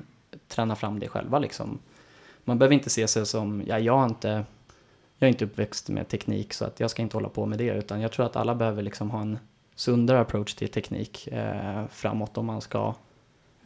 träna 0.49 0.77
fram 0.77 0.99
det 0.99 1.09
själva 1.09 1.39
liksom. 1.39 1.79
Man 2.45 2.59
behöver 2.59 2.75
inte 2.75 2.91
se 2.91 3.09
sig 3.09 3.27
som, 3.27 3.63
ja, 3.67 3.79
jag 3.79 3.97
har 3.99 4.07
inte, 4.07 4.29
jag 5.19 5.27
är 5.27 5.29
inte 5.29 5.45
uppväxt 5.45 5.89
med 5.89 6.09
teknik 6.09 6.53
så 6.55 6.65
att 6.65 6.81
jag 6.81 6.91
ska 6.91 7.03
inte 7.03 7.17
hålla 7.17 7.29
på 7.29 7.47
med 7.47 7.59
det. 7.59 7.65
Utan 7.75 8.01
jag 8.01 8.13
tror 8.13 8.27
att 8.27 8.37
alla 8.37 8.55
behöver 8.55 8.83
liksom 8.83 9.11
ha 9.11 9.21
en 9.21 9.39
sundare 9.75 10.21
approach 10.21 10.55
till 10.55 10.69
teknik 10.69 11.27
eh, 11.27 11.87
framåt 11.91 12.39
om 12.39 12.47
man 12.47 12.61
ska 12.61 12.95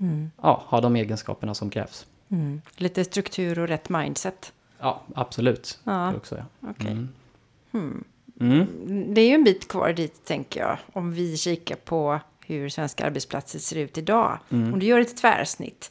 Mm. 0.00 0.30
ja, 0.42 0.62
ha 0.66 0.80
de 0.80 0.96
egenskaperna 0.96 1.54
som 1.54 1.70
krävs. 1.70 2.06
Mm. 2.28 2.62
Lite 2.76 3.04
struktur 3.04 3.58
och 3.58 3.68
rätt 3.68 3.88
mindset. 3.88 4.52
Ja, 4.78 5.02
absolut. 5.14 5.78
Ja, 5.84 5.92
Det 5.92 6.16
också, 6.16 6.36
ja. 6.36 6.44
okej. 6.70 6.90
Mm. 6.92 7.08
Hmm. 7.70 8.04
Mm. 8.40 9.14
Det 9.14 9.20
är 9.20 9.28
ju 9.28 9.34
en 9.34 9.44
bit 9.44 9.68
kvar 9.68 9.92
dit, 9.92 10.24
tänker 10.24 10.60
jag. 10.60 10.78
Om 10.92 11.12
vi 11.12 11.36
kikar 11.36 11.76
på 11.76 12.20
hur 12.46 12.68
svenska 12.68 13.06
arbetsplatser 13.06 13.58
ser 13.58 13.76
ut 13.76 13.98
idag. 13.98 14.38
Mm. 14.50 14.72
Om 14.72 14.78
du 14.80 14.86
gör 14.86 15.00
ett 15.00 15.16
tvärsnitt. 15.16 15.90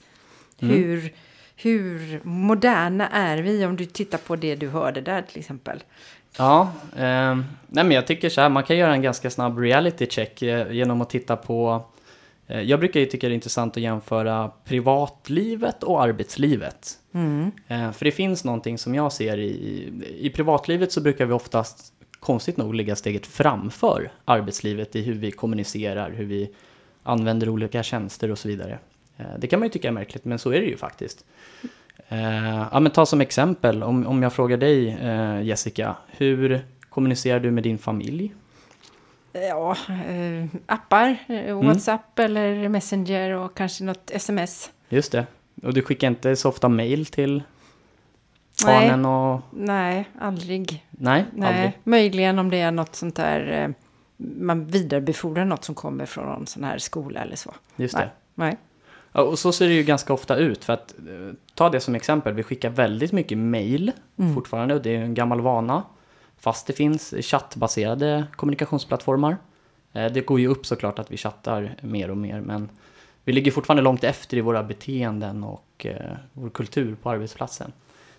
Mm. 0.60 0.76
Hur, 0.76 1.14
hur 1.56 2.22
moderna 2.24 3.08
är 3.10 3.38
vi? 3.38 3.66
Om 3.66 3.76
du 3.76 3.86
tittar 3.86 4.18
på 4.18 4.36
det 4.36 4.56
du 4.56 4.70
hörde 4.70 5.02
där 5.02 5.22
till 5.22 5.40
exempel. 5.40 5.84
Ja, 6.38 6.72
eh, 6.96 7.36
nej 7.68 7.84
men 7.84 7.92
jag 7.92 8.08
tycker 8.08 8.30
så 8.30 8.42
här, 8.42 8.50
man 8.50 8.64
kan 8.64 8.78
göra 8.78 8.94
en 8.94 9.02
ganska 9.02 9.30
snabb 9.30 9.60
reality 9.60 10.08
check 10.10 10.42
eh, 10.42 10.72
genom 10.72 11.02
att 11.02 11.10
titta 11.10 11.36
på 11.36 11.86
eh, 12.48 12.62
jag 12.62 12.80
brukar 12.80 13.00
ju 13.00 13.06
tycka 13.06 13.28
det 13.28 13.34
är 13.34 13.36
intressant 13.36 13.78
att 13.78 13.84
jämföra 13.84 14.52
privatlivet 14.66 15.84
och 15.84 16.04
arbetslivet. 16.04 17.00
Mm. 17.14 17.52
Eh, 17.68 17.92
för 17.92 18.06
det 18.06 18.12
finns 18.12 18.44
någonting 18.44 18.78
som 18.78 18.96
jag 18.96 19.14
ser 19.14 19.38
i, 19.38 19.92
i 20.20 20.30
privatlivet 20.30 20.92
så 20.92 21.02
brukar 21.02 21.26
vi 21.26 21.34
oftast 21.34 21.94
konstigt 22.20 22.58
nog 22.58 22.76
ligga 22.76 22.96
steget 22.96 23.28
framför 23.28 24.12
arbetslivet 24.26 24.96
i 24.96 25.02
hur 25.02 25.14
vi 25.14 25.32
kommunicerar, 25.32 26.12
hur 26.12 26.26
vi 26.26 26.50
använder 27.04 27.50
olika 27.50 27.84
tjänster 27.84 28.32
och 28.32 28.40
så 28.40 28.48
vidare. 28.48 28.80
Det 29.38 29.48
kan 29.48 29.60
man 29.60 29.66
ju 29.66 29.72
tycka 29.72 29.88
är 29.88 29.92
märkligt, 29.92 30.26
men 30.26 30.40
så 30.40 30.52
är 30.52 30.60
det 30.60 30.66
ju 30.66 30.78
faktiskt. 30.78 31.26
Eh, 32.08 32.68
ja, 32.72 32.80
men 32.80 32.92
ta 32.92 33.06
som 33.06 33.22
exempel, 33.22 33.84
om, 33.84 34.08
om 34.08 34.24
jag 34.24 34.34
frågar 34.34 34.58
dig 34.58 34.90
eh, 34.90 35.42
Jessica, 35.42 35.96
hur 36.08 36.66
kommunicerar 36.90 37.40
du 37.40 37.52
med 37.52 37.64
din 37.64 37.78
familj? 37.78 38.34
Ja, 39.32 39.76
eh, 39.90 40.46
appar, 40.66 41.18
eh, 41.28 41.62
WhatsApp 41.64 42.20
eller 42.20 42.70
Messenger 42.70 43.32
och 43.32 43.58
kanske 43.58 43.84
något 43.84 44.12
sms. 44.12 44.72
Just 44.90 45.12
det. 45.12 45.26
Och 45.64 45.74
du 45.74 45.82
skickar 45.82 46.08
inte 46.08 46.36
så 46.36 46.50
ofta 46.50 46.70
mail 46.70 47.06
till 47.06 47.44
Nej. 48.66 48.90
barnen 48.90 49.06
och... 49.06 49.42
Nej, 49.52 50.10
aldrig. 50.20 50.86
Nej, 50.90 51.26
Nej, 51.34 51.50
aldrig. 51.50 51.72
möjligen 51.84 52.40
om 52.40 52.50
det 52.50 52.62
är 52.62 52.72
något 52.72 52.96
sånt 52.96 53.16
där, 53.16 53.64
eh, 53.64 53.70
man 54.18 54.66
vidarebefordrar 54.66 55.46
något 55.46 55.64
som 55.64 55.76
kommer 55.76 56.06
från 56.06 56.26
någon 56.26 56.48
sån 56.48 56.64
här 56.64 56.78
skola 56.78 57.22
eller 57.22 57.36
så. 57.36 57.54
Just 57.76 57.96
Nej. 57.96 58.06
det. 58.06 58.12
Nej. 58.36 58.58
Och 59.22 59.40
så 59.40 59.52
ser 59.52 59.68
det 59.68 59.74
ju 59.74 59.84
ganska 59.84 60.14
ofta 60.14 60.36
ut. 60.36 60.64
För 60.66 60.74
att 60.74 60.94
eh, 61.08 61.34
ta 61.56 61.70
det 61.70 61.80
som 61.80 61.96
exempel, 61.96 62.34
vi 62.34 62.44
skickar 62.44 62.70
väldigt 62.70 63.12
mycket 63.12 63.38
mail 63.38 63.92
Mm. 64.20 64.36
fortfarande 64.36 64.76
och 64.76 64.82
det 64.82 64.96
är 64.96 65.00
en 65.02 65.14
gammal 65.14 65.42
vana. 65.42 65.84
Fast 66.40 66.68
det 66.68 66.74
finns 66.74 67.14
chattbaserade 67.22 68.24
kommunikationsplattformar. 68.36 69.38
Eh, 69.94 70.06
Det 70.12 70.22
går 70.22 70.40
ju 70.40 70.48
upp 70.48 70.66
såklart 70.66 71.00
att 71.00 71.12
vi 71.12 71.18
chattar 71.18 71.76
mer 71.82 72.12
och 72.12 72.18
mer 72.18 72.42
men 72.42 72.70
vi 73.24 73.34
ligger 73.34 73.52
fortfarande 73.52 73.84
långt 73.84 74.04
efter 74.04 74.38
i 74.38 74.42
våra 74.42 74.64
beteenden 74.64 75.44
och 75.44 75.86
eh, 75.86 76.12
vår 76.34 76.50
kultur 76.50 76.96
på 76.96 77.10
arbetsplatsen. 77.10 77.72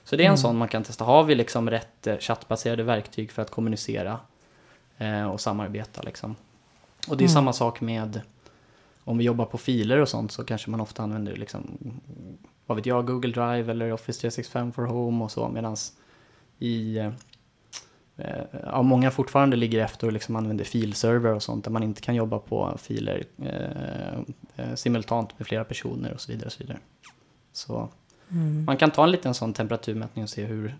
Så 0.04 0.16
det 0.16 0.22
är 0.22 0.26
en 0.26 0.30
Mm. 0.30 0.36
sån 0.38 0.56
man 0.58 0.68
kan 0.68 0.82
testa. 0.82 1.04
Har 1.04 1.24
vi 1.24 1.34
liksom 1.34 1.70
rätt 1.70 2.08
chattbaserade 2.20 2.82
verktyg 2.82 3.32
för 3.32 3.42
att 3.42 3.50
kommunicera 3.50 4.18
och 5.32 5.40
samarbeta 5.40 6.02
liksom? 6.02 6.36
Och 7.08 7.16
det 7.16 7.24
är 7.24 7.28
Mm. 7.28 7.34
samma 7.34 7.52
sak 7.52 7.80
med 7.80 8.20
om 9.08 9.18
vi 9.18 9.24
jobbar 9.24 9.44
på 9.44 9.58
filer 9.58 9.98
och 9.98 10.08
sånt 10.08 10.32
så 10.32 10.44
kanske 10.44 10.70
man 10.70 10.80
ofta 10.80 11.02
använder 11.02 11.36
liksom, 11.36 11.78
vad 12.66 12.76
vet 12.76 12.86
jag, 12.86 13.06
Google 13.06 13.32
Drive 13.32 13.70
eller 13.70 13.92
Office 13.92 14.20
365 14.20 14.72
for 14.72 14.86
Home 14.86 15.24
och 15.24 15.30
så 15.30 15.48
medan 15.48 15.76
i 16.58 16.98
eh, 16.98 17.12
eh, 18.16 18.44
ja, 18.64 18.82
många 18.82 19.10
fortfarande 19.10 19.56
ligger 19.56 19.84
efter 19.84 20.06
och 20.06 20.12
liksom 20.12 20.36
använder 20.36 20.64
filserver 20.64 21.34
och 21.34 21.42
sånt 21.42 21.64
där 21.64 21.70
man 21.70 21.82
inte 21.82 22.00
kan 22.00 22.14
jobba 22.14 22.38
på 22.38 22.78
filer 22.78 23.24
eh, 23.42 24.18
eh, 24.56 24.74
simultant 24.74 25.38
med 25.38 25.46
flera 25.46 25.64
personer 25.64 26.12
och 26.12 26.20
så 26.20 26.32
vidare. 26.32 26.46
Och 26.46 26.52
så 26.52 26.62
vidare. 26.62 26.78
Så 27.52 27.88
Mm. 28.30 28.64
man 28.64 28.76
kan 28.76 28.90
ta 28.90 29.04
en 29.04 29.10
liten 29.10 29.34
sån 29.34 29.52
temperaturmätning 29.52 30.22
och 30.22 30.30
se 30.30 30.44
hur, 30.44 30.74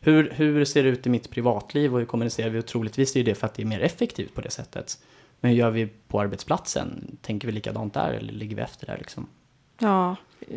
hur, 0.00 0.30
hur 0.30 0.64
ser 0.64 0.82
det 0.82 0.88
ut 0.88 1.06
i 1.06 1.10
mitt 1.10 1.30
privatliv 1.30 1.92
och 1.92 1.98
hur 1.98 2.06
kommunicerar 2.06 2.50
vi? 2.50 2.60
Och 2.60 2.66
troligtvis 2.66 3.16
är 3.16 3.24
det 3.24 3.34
för 3.34 3.46
att 3.46 3.54
det 3.54 3.62
är 3.62 3.66
mer 3.66 3.80
effektivt 3.80 4.34
på 4.34 4.40
det 4.40 4.50
sättet. 4.50 4.98
Men 5.40 5.50
hur 5.50 5.58
gör 5.58 5.70
vi 5.70 5.86
på 5.86 6.20
arbetsplatsen? 6.20 7.16
Tänker 7.22 7.46
vi 7.48 7.52
likadant 7.52 7.94
där 7.94 8.12
eller 8.12 8.32
ligger 8.32 8.56
vi 8.56 8.62
efter 8.62 8.86
där 8.86 8.98
liksom? 8.98 9.26
Ja, 9.78 10.16
eh, 10.40 10.56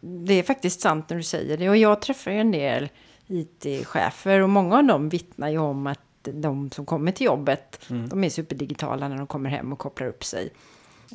det 0.00 0.34
är 0.34 0.42
faktiskt 0.42 0.80
sant 0.80 1.08
när 1.10 1.16
du 1.16 1.22
säger 1.22 1.56
det. 1.56 1.68
Och 1.70 1.76
jag 1.76 2.02
träffar 2.02 2.30
ju 2.30 2.38
en 2.38 2.50
del 2.52 2.88
IT-chefer 3.26 4.40
och 4.40 4.48
många 4.50 4.76
av 4.76 4.84
dem 4.84 5.08
vittnar 5.08 5.48
ju 5.48 5.58
om 5.58 5.86
att 5.86 5.98
de 6.22 6.70
som 6.70 6.86
kommer 6.86 7.12
till 7.12 7.26
jobbet, 7.26 7.80
Mm. 7.90 8.08
de 8.08 8.24
är 8.24 8.28
superdigitala 8.30 9.08
när 9.08 9.16
de 9.16 9.26
kommer 9.26 9.50
hem 9.50 9.72
och 9.72 9.78
kopplar 9.78 10.06
upp 10.06 10.24
sig 10.24 10.50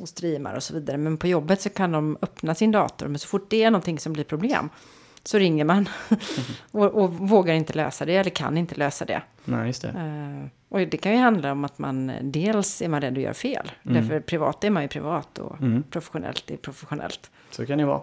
och 0.00 0.08
streamar 0.08 0.54
och 0.54 0.62
så 0.62 0.74
vidare. 0.74 0.96
Men 0.96 1.16
på 1.16 1.26
jobbet 1.26 1.60
så 1.60 1.68
kan 1.70 1.92
de 1.92 2.18
öppna 2.22 2.54
sin 2.54 2.70
dator, 2.70 3.08
men 3.08 3.18
så 3.18 3.28
fort 3.28 3.50
det 3.50 3.62
är 3.62 3.70
någonting 3.70 3.98
som 3.98 4.12
blir 4.12 4.24
problem 4.24 4.68
så 5.24 5.38
ringer 5.38 5.64
man 5.64 5.88
och, 6.70 6.84
och 6.84 7.12
vågar 7.14 7.54
inte 7.54 7.72
lösa 7.72 8.04
det 8.04 8.16
eller 8.16 8.30
kan 8.30 8.58
inte 8.58 8.74
lösa 8.74 9.04
det. 9.04 9.22
Nej, 9.44 9.66
just 9.66 9.82
det. 9.82 9.92
Eh, 10.70 10.74
och 10.82 10.88
det 10.88 10.96
kan 10.96 11.12
ju 11.12 11.18
handla 11.18 11.52
om 11.52 11.64
att 11.64 11.78
man 11.78 12.12
dels 12.22 12.82
är 12.82 12.88
man 12.88 13.00
rädd 13.00 13.16
att 13.16 13.22
göra 13.22 13.34
fel. 13.34 13.70
Mm. 13.82 13.94
Därför 14.02 14.20
privat 14.20 14.64
är 14.64 14.70
man 14.70 14.82
ju 14.82 14.88
privat 14.88 15.38
och 15.38 15.60
Mm. 15.60 15.82
professionellt 15.90 16.50
är 16.50 16.56
professionellt. 16.56 17.30
Så 17.50 17.66
kan 17.66 17.78
det 17.78 17.84
vara. 17.84 18.00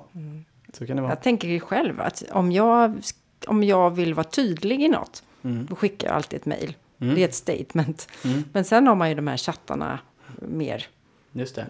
Så 0.73 0.87
kan 0.87 0.95
det 0.95 1.01
vara. 1.01 1.11
Jag 1.11 1.21
tänker 1.21 1.47
ju 1.47 1.59
själv 1.59 2.01
att 2.01 2.23
om 2.31 2.51
jag, 2.51 3.01
om 3.47 3.63
jag 3.63 3.89
vill 3.95 4.13
vara 4.13 4.27
tydlig 4.27 4.81
i 4.81 4.87
något, 4.87 5.23
Mm. 5.43 5.65
då 5.65 5.75
skickar 5.75 6.07
jag 6.07 6.15
alltid 6.15 6.39
ett 6.39 6.45
mejl. 6.45 6.75
Mm. 6.99 7.15
Det 7.15 7.21
är 7.23 7.27
ett 7.27 7.35
statement. 7.35 8.07
Mm. 8.23 8.43
Men 8.53 8.65
sen 8.65 8.87
har 8.87 8.95
man 8.95 9.09
ju 9.09 9.15
de 9.15 9.27
här 9.27 9.37
chattarna 9.37 9.99
mer 10.39 10.85
Just 11.31 11.55
det. 11.55 11.65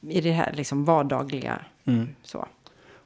i 0.00 0.20
det 0.20 0.32
här 0.32 0.52
liksom 0.52 0.84
vardagliga. 0.84 1.60
Mm. 1.84 2.08
Så. 2.22 2.46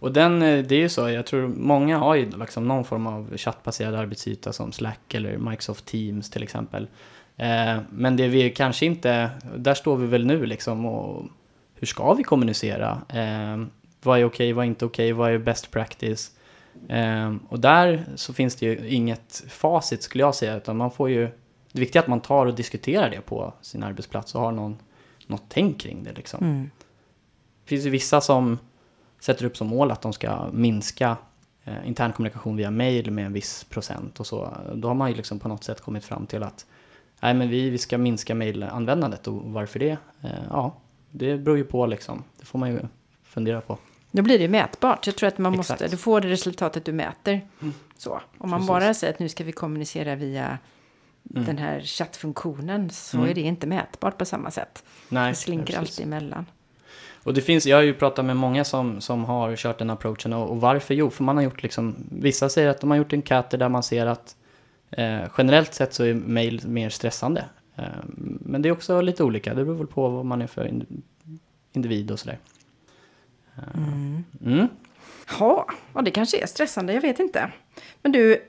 Och 0.06 0.12
den, 0.12 0.42
eh, 0.42 0.64
det 0.64 0.74
är 0.74 0.78
ju 0.78 0.88
så, 0.88 1.10
jag 1.10 1.26
tror 1.26 1.48
många 1.48 1.98
har 1.98 2.14
ju 2.14 2.30
liksom 2.30 2.68
någon 2.68 2.84
form 2.84 3.06
av 3.06 3.36
chattbaserad 3.36 3.94
arbetsyta 3.94 4.52
som 4.52 4.72
Slack 4.72 5.14
eller 5.14 5.38
Microsoft 5.38 5.86
Teams 5.86 6.30
till 6.30 6.42
exempel. 6.42 6.88
Eh, 7.36 7.76
men 7.90 8.16
det 8.16 8.28
vi 8.28 8.50
kanske 8.50 8.86
inte, 8.86 9.30
där 9.56 9.74
står 9.74 9.96
vi 9.96 10.06
väl 10.06 10.26
nu 10.26 10.46
liksom 10.46 10.86
och 10.86 11.24
hur 11.74 11.86
ska 11.86 12.14
vi 12.14 12.22
kommunicera? 12.22 13.02
Eh, 13.08 13.66
vad 14.02 14.18
är 14.20 14.24
okej, 14.24 14.52
vad 14.52 14.64
är 14.64 14.66
inte 14.66 14.84
okej, 14.84 15.12
vad 15.12 15.30
är 15.30 15.38
best 15.38 15.70
practice? 15.70 16.30
Eh, 16.88 17.34
och 17.48 17.60
där 17.60 18.04
så 18.14 18.32
finns 18.32 18.56
det 18.56 18.66
ju 18.66 18.88
inget 18.88 19.44
facit 19.48 20.02
skulle 20.02 20.22
jag 20.22 20.34
säga, 20.34 20.56
utan 20.56 20.76
man 20.76 20.90
får 20.90 21.10
ju, 21.10 21.28
det 21.72 21.80
viktiga 21.80 22.00
är 22.00 22.04
att 22.04 22.10
man 22.10 22.20
tar 22.20 22.46
och 22.46 22.54
diskuterar 22.54 23.10
det 23.10 23.20
på 23.20 23.52
sin 23.60 23.82
arbetsplats 23.82 24.34
och 24.34 24.40
har 24.40 24.52
någon, 24.52 24.78
något 25.26 25.44
tänk 25.48 25.80
kring 25.80 26.04
det 26.04 26.12
liksom. 26.12 26.44
Mm. 26.44 26.70
Det 27.64 27.68
finns 27.68 27.86
ju 27.86 27.90
vissa 27.90 28.20
som 28.20 28.58
sätter 29.20 29.44
upp 29.44 29.56
som 29.56 29.66
mål 29.66 29.90
att 29.90 30.02
de 30.02 30.12
ska 30.12 30.48
minska 30.52 31.16
eh, 31.64 31.88
intern 31.88 32.12
kommunikation 32.12 32.56
via 32.56 32.70
mail 32.70 33.10
med 33.10 33.26
en 33.26 33.32
viss 33.32 33.64
procent 33.64 34.20
och 34.20 34.26
så. 34.26 34.56
Då 34.74 34.88
har 34.88 34.94
man 34.94 35.10
ju 35.10 35.16
liksom 35.16 35.38
på 35.38 35.48
något 35.48 35.64
sätt 35.64 35.80
kommit 35.80 36.04
fram 36.04 36.26
till 36.26 36.42
att 36.42 36.66
nej, 37.20 37.34
men 37.34 37.48
vi, 37.48 37.70
vi 37.70 37.78
ska 37.78 37.98
minska 37.98 38.34
mailanvändandet 38.34 39.26
och 39.26 39.34
varför 39.44 39.78
det? 39.78 39.96
Eh, 40.22 40.30
ja, 40.50 40.76
det 41.10 41.36
beror 41.38 41.56
ju 41.56 41.64
på 41.64 41.86
liksom. 41.86 42.24
Det 42.38 42.44
får 42.46 42.58
man 42.58 42.70
ju 42.70 42.80
fundera 43.22 43.60
på. 43.60 43.78
Då 44.10 44.22
blir 44.22 44.38
det 44.38 44.48
mätbart. 44.48 45.06
Jag 45.06 45.16
tror 45.16 45.28
att 45.28 45.38
man 45.38 45.54
Exakt. 45.54 45.80
måste, 45.80 45.88
du 45.96 45.96
får 45.96 46.20
det 46.20 46.28
resultatet 46.28 46.84
du 46.84 46.92
mäter. 46.92 47.40
Mm. 47.62 47.74
Så. 47.96 48.20
Om 48.38 48.50
man 48.50 48.58
Precis. 48.60 48.68
bara 48.68 48.94
säger 48.94 49.12
att 49.12 49.18
nu 49.18 49.28
ska 49.28 49.44
vi 49.44 49.52
kommunicera 49.52 50.14
via 50.14 50.58
Mm. 51.30 51.44
den 51.44 51.58
här 51.58 51.80
chattfunktionen 51.80 52.90
så 52.90 53.16
Mm. 53.16 53.30
är 53.30 53.34
det 53.34 53.40
inte 53.40 53.66
mätbart 53.66 54.18
på 54.18 54.24
samma 54.24 54.50
sätt. 54.50 54.84
Nej, 55.08 55.28
det 55.30 55.34
slinker 55.36 55.78
alltid 55.78 56.06
emellan. 56.06 56.46
Och 57.26 57.34
det 57.34 57.40
finns, 57.40 57.66
jag 57.66 57.76
har 57.76 57.82
ju 57.82 57.94
pratat 57.94 58.24
med 58.24 58.36
många 58.36 58.64
som, 58.64 59.00
som 59.00 59.24
har 59.24 59.56
kört 59.56 59.78
den 59.78 59.90
approachen 59.90 60.32
och, 60.32 60.50
och 60.50 60.60
varför? 60.60 60.94
Jo, 60.94 61.10
för 61.10 61.24
man 61.24 61.36
har 61.36 61.44
gjort 61.44 61.62
liksom, 61.62 61.94
vissa 62.10 62.48
säger 62.48 62.68
att 62.68 62.80
de 62.80 62.90
har 62.90 62.96
gjort 62.96 63.12
enkäter 63.12 63.58
där 63.58 63.68
man 63.68 63.82
ser 63.82 64.06
att 64.06 64.36
eh, 64.90 65.20
generellt 65.38 65.74
sett 65.74 65.94
så 65.94 66.04
är 66.04 66.14
mail 66.14 66.68
mer 66.68 66.90
stressande. 66.90 67.44
Eh, 67.76 67.84
men 68.40 68.62
det 68.62 68.68
är 68.68 68.72
också 68.72 69.00
lite 69.00 69.24
olika, 69.24 69.54
det 69.54 69.64
beror 69.64 69.76
väl 69.76 69.86
på 69.86 70.08
vad 70.08 70.24
man 70.24 70.42
är 70.42 70.46
för 70.46 70.66
in, 70.66 71.02
individ 71.72 72.10
och 72.10 72.18
sådär. 72.18 72.38
Eh, 73.56 73.62
Mm. 73.74 74.24
Mm. 74.44 74.68
Ja, 75.38 75.66
det 76.04 76.10
kanske 76.10 76.42
är 76.42 76.46
stressande, 76.46 76.92
jag 76.92 77.00
vet 77.00 77.18
inte. 77.18 77.50
Men 78.02 78.12
du, 78.12 78.42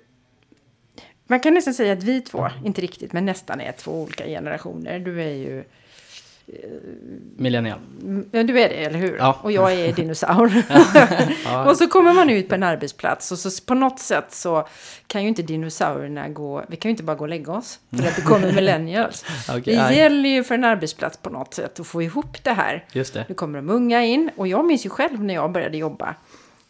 man 1.28 1.40
kan 1.40 1.54
nästan 1.54 1.74
säga 1.74 1.94
att 1.94 2.04
vi 2.04 2.22
två, 2.22 2.48
inte 2.66 2.82
riktigt, 2.82 3.14
men 3.14 3.26
nästan 3.26 3.62
är 3.62 3.72
två 3.72 4.02
olika 4.02 4.26
generationer. 4.26 5.00
Du 5.00 5.22
är 5.24 5.36
ju, 5.36 5.64
Millennial. 7.36 7.80
ja, 8.32 8.44
du 8.44 8.60
är 8.60 8.70
det, 8.70 8.86
eller 8.86 9.00
hur? 9.00 9.18
Ja. 9.18 9.40
Och 9.44 9.52
jag 9.52 9.74
är 9.74 9.94
dinosaur. 9.94 10.64
Ja, 11.46 11.66
Och 11.70 11.78
så 11.78 11.88
kommer 11.88 12.14
man 12.14 12.30
ut 12.30 12.50
på 12.50 12.56
en 12.56 12.64
arbetsplats 12.64 13.32
och 13.32 13.40
så 13.40 13.64
på 13.66 13.74
något 13.74 14.00
sätt 14.00 14.34
så 14.34 14.68
kan 15.08 15.22
ju 15.22 15.28
inte 15.28 15.42
dinosaurierna 15.42 16.30
gå, 16.30 16.64
vi 16.70 16.76
kan 16.78 16.90
ju 16.90 16.94
inte 16.94 17.04
bara 17.04 17.16
gå 17.16 17.24
och 17.24 17.30
lägga 17.30 17.54
oss 17.54 17.80
för 17.90 18.08
att 18.08 18.16
det 18.16 18.22
kommer 18.26 18.52
millennials. 18.52 19.26
okej, 19.50 19.62
Det 19.66 19.76
nej, 19.84 19.98
gäller 19.98 20.30
ju 20.30 20.44
för 20.44 20.56
en 20.56 20.64
arbetsplats 20.64 21.18
på 21.18 21.30
något 21.30 21.54
sätt 21.54 21.80
att 21.80 21.88
få 21.88 22.02
ihop 22.02 22.44
det 22.44 22.54
här. 22.54 22.86
Just 22.92 23.14
det. 23.14 23.26
Nu 23.30 23.36
kommer 23.36 23.58
de 23.62 23.70
unga 23.70 24.04
in 24.06 24.32
och 24.36 24.48
jag 24.48 24.66
minns 24.66 24.86
ju 24.86 24.90
själv 24.90 25.24
när 25.24 25.34
jag 25.34 25.52
började 25.52 25.78
jobba. 25.78 26.16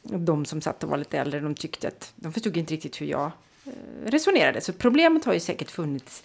De 0.03 0.45
som 0.45 0.61
satt 0.61 0.83
och 0.83 0.89
var 0.89 0.97
lite 0.97 1.17
äldre, 1.19 1.39
de 1.39 1.55
tyckte 1.55 1.87
att 1.87 2.11
de 2.15 2.33
förstod 2.33 2.57
inte 2.57 2.73
riktigt 2.73 3.01
hur 3.01 3.05
jag 3.05 3.31
eh, 3.65 3.71
resonerade. 4.05 4.61
Så 4.61 4.73
problemet 4.73 5.25
har 5.25 5.33
ju 5.33 5.39
säkert 5.39 5.71
funnits 5.71 6.23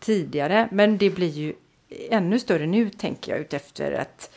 tidigare, 0.00 0.68
men 0.72 0.98
det 0.98 1.10
blir 1.10 1.28
ju 1.28 1.54
ännu 2.10 2.38
större 2.38 2.66
nu 2.66 2.90
tänker 2.90 3.32
jag 3.32 3.40
utefter 3.40 3.92
att 3.92 4.30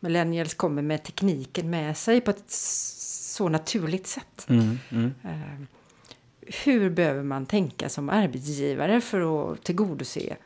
millennials 0.00 0.54
kommer 0.54 0.82
med 0.82 1.02
tekniken 1.02 1.70
med 1.70 1.96
sig 1.96 2.20
på 2.20 2.30
ett 2.30 2.50
så 2.50 3.48
naturligt 3.48 4.06
sätt. 4.06 4.46
Mm, 4.48 4.78
mm. 4.90 5.14
Eh, 5.24 5.66
Hur 6.64 6.90
behöver 6.90 7.22
man 7.22 7.46
tänka 7.46 7.88
som 7.88 8.08
arbetsgivare 8.10 9.00
för 9.00 9.52
att 9.52 9.64
tillgodose 9.64 10.36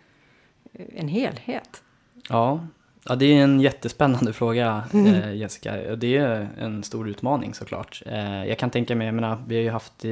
eh, 0.72 0.86
en 0.96 1.08
helhet? 1.08 1.82
Ja. 2.28 2.66
ja, 3.04 3.16
det 3.16 3.24
är 3.26 3.42
en 3.44 3.60
jättespännande 3.60 4.32
fråga 4.42 4.82
Mm. 4.92 5.06
eh, 5.14 5.34
Jessica. 5.34 5.96
Det 5.96 6.16
är 6.16 6.48
en 6.58 6.82
stor 6.82 7.08
utmaning 7.08 7.54
såklart. 7.54 8.02
Eh, 8.06 8.44
jag 8.44 8.58
kan 8.58 8.70
tänka 8.70 8.96
mig, 8.96 9.06
jag 9.06 9.14
menar, 9.14 9.42
vi 9.46 9.54
har 9.56 9.62
ju 9.62 9.70
haft 9.70 10.04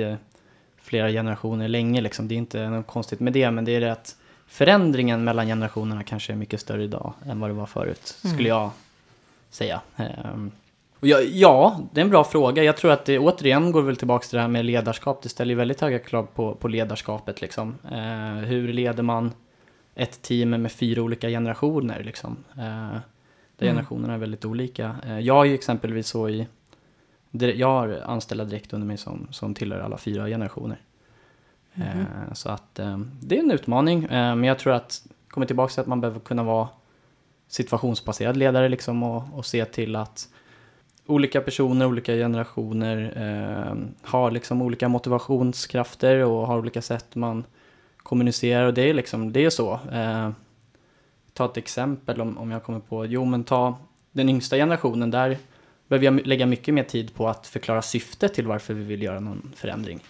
flera 0.76 1.10
generationer 1.10 1.68
länge 1.68 2.00
liksom. 2.00 2.28
Det 2.28 2.34
är 2.34 2.36
inte 2.36 2.70
något 2.70 2.86
konstigt 2.86 3.20
med 3.20 3.32
det, 3.32 3.50
men 3.50 3.64
det 3.64 3.72
är 3.72 3.80
det 3.80 3.92
att 3.92 4.16
förändringen 4.48 5.24
mellan 5.24 5.46
generationerna 5.46 6.02
kanske 6.02 6.32
är 6.32 6.36
mycket 6.36 6.60
större 6.60 6.84
idag 6.84 7.12
än 7.26 7.40
vad 7.40 7.50
det 7.50 7.54
var 7.54 7.66
förut, 7.66 8.16
Mm. 8.24 8.34
skulle 8.36 8.48
jag 8.48 8.70
säga. 9.50 9.80
Ehm, 9.96 10.50
och 11.00 11.06
ja, 11.06 11.20
ja, 11.20 11.80
det 11.92 12.00
är 12.00 12.04
en 12.04 12.10
bra 12.10 12.24
fråga. 12.24 12.62
Jag 12.64 12.76
tror 12.76 12.90
att 12.92 13.04
det 13.04 13.18
återigen 13.18 13.72
går 13.72 13.82
väl 13.82 13.96
tillbaka 13.96 14.26
till 14.26 14.36
det 14.36 14.40
här 14.42 14.48
med 14.48 14.64
ledarskap. 14.64 15.22
Det 15.22 15.28
ställer 15.28 15.50
ju 15.50 15.56
väldigt 15.58 15.80
höga 15.80 15.98
krav 15.98 16.28
på, 16.34 16.54
på 16.54 16.68
ledarskapet 16.68 17.40
liksom. 17.40 17.74
Eh, 17.92 18.44
hur 18.46 18.72
leder 18.72 19.02
man 19.02 19.32
ett 19.94 20.22
team 20.22 20.50
med 20.50 20.72
fyra 20.72 21.02
olika 21.02 21.28
generationer 21.28 22.02
liksom. 22.04 22.36
Eh, 22.50 22.56
där 22.58 23.66
Mm. 23.66 23.74
generationerna 23.74 24.14
är 24.14 24.18
väldigt 24.18 24.44
olika. 24.44 24.96
Eh, 25.06 25.18
jag 25.20 25.40
är 25.46 25.48
ju 25.48 25.54
exempelvis 25.54 26.06
så 26.08 26.28
i, 26.28 26.46
jag 27.32 27.68
har 27.68 28.02
anställda 28.06 28.44
direkt 28.44 28.72
under 28.72 28.86
mig 28.86 28.96
som, 28.96 29.28
som 29.30 29.54
tillhör 29.54 29.80
alla 29.80 29.98
fyra 29.98 30.26
generationer. 30.26 30.78
Mm-hmm. 31.78 32.28
Eh, 32.28 32.32
så 32.32 32.48
att 32.48 32.78
eh, 32.78 32.98
det 33.20 33.38
är 33.38 33.42
en 33.42 33.50
utmaning, 33.50 34.04
eh, 34.04 34.36
men 34.36 34.44
jag 34.44 34.58
tror 34.58 34.72
att, 34.72 35.02
kommer 35.28 35.46
tillbaka 35.46 35.72
till 35.72 35.80
att 35.80 35.86
man 35.86 36.00
behöver 36.00 36.20
kunna 36.20 36.42
vara 36.42 36.68
situationsbaserad 37.48 38.36
ledare 38.36 38.68
liksom 38.68 39.02
och, 39.02 39.22
och 39.32 39.46
se 39.46 39.64
till 39.64 39.96
att 39.96 40.28
olika 41.06 41.40
personer, 41.40 41.86
olika 41.86 42.12
generationer 42.12 43.12
eh, 43.16 43.76
har 44.02 44.30
liksom 44.30 44.62
olika 44.62 44.88
motivationskrafter 44.88 46.24
och 46.24 46.46
har 46.46 46.58
olika 46.58 46.82
sätt 46.82 47.14
man 47.14 47.44
kommunicerar 47.96 48.66
och 48.66 48.74
det 48.74 48.82
är 48.82 48.94
liksom, 48.94 49.32
det 49.32 49.44
är 49.44 49.50
så. 49.50 49.80
Eh, 49.92 50.30
ta 51.32 51.44
ett 51.44 51.56
exempel 51.56 52.20
om, 52.20 52.38
om 52.38 52.50
jag 52.50 52.62
kommer 52.62 52.80
på, 52.80 53.06
jo 53.06 53.24
men 53.24 53.44
ta 53.44 53.78
den 54.12 54.28
yngsta 54.28 54.56
generationen, 54.56 55.10
där 55.10 55.38
behöver 55.88 56.04
jag 56.04 56.26
lägga 56.26 56.46
mycket 56.46 56.74
mer 56.74 56.84
tid 56.84 57.14
på 57.14 57.28
att 57.28 57.46
förklara 57.46 57.82
syftet 57.82 58.34
till 58.34 58.46
varför 58.46 58.74
vi 58.74 58.84
vill 58.84 59.02
göra 59.02 59.20
någon 59.20 59.52
förändring. 59.56 60.00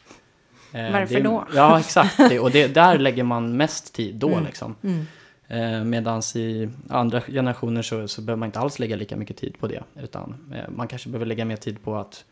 Eh, 0.72 0.92
Varför 0.92 1.14
det, 1.14 1.20
då? 1.20 1.46
Ja, 1.54 1.80
exakt. 1.80 2.16
Det, 2.18 2.40
och 2.40 2.50
det, 2.50 2.68
där 2.74 2.98
lägger 3.06 3.22
man 3.22 3.56
mest 3.56 3.94
tid 3.94 4.14
då 4.14 4.28
Mm. 4.32 4.44
liksom. 4.44 4.74
Mm. 4.82 5.06
Eh, 5.48 5.84
Medan 5.84 6.22
i 6.34 6.68
andra 6.88 7.20
generationer 7.20 7.82
så, 7.82 8.08
så 8.08 8.22
behöver 8.22 8.38
man 8.38 8.46
inte 8.46 8.58
alls 8.58 8.78
lägga 8.78 8.96
lika 8.96 9.16
mycket 9.16 9.36
tid 9.36 9.58
på 9.58 9.66
det. 9.66 9.82
Utan 10.00 10.52
eh, 10.54 10.70
man 10.70 10.88
kanske 10.88 11.08
behöver 11.08 11.26
lägga 11.26 11.44
mer 11.44 11.56
tid 11.56 11.82
på 11.82 11.96
att 11.96 12.24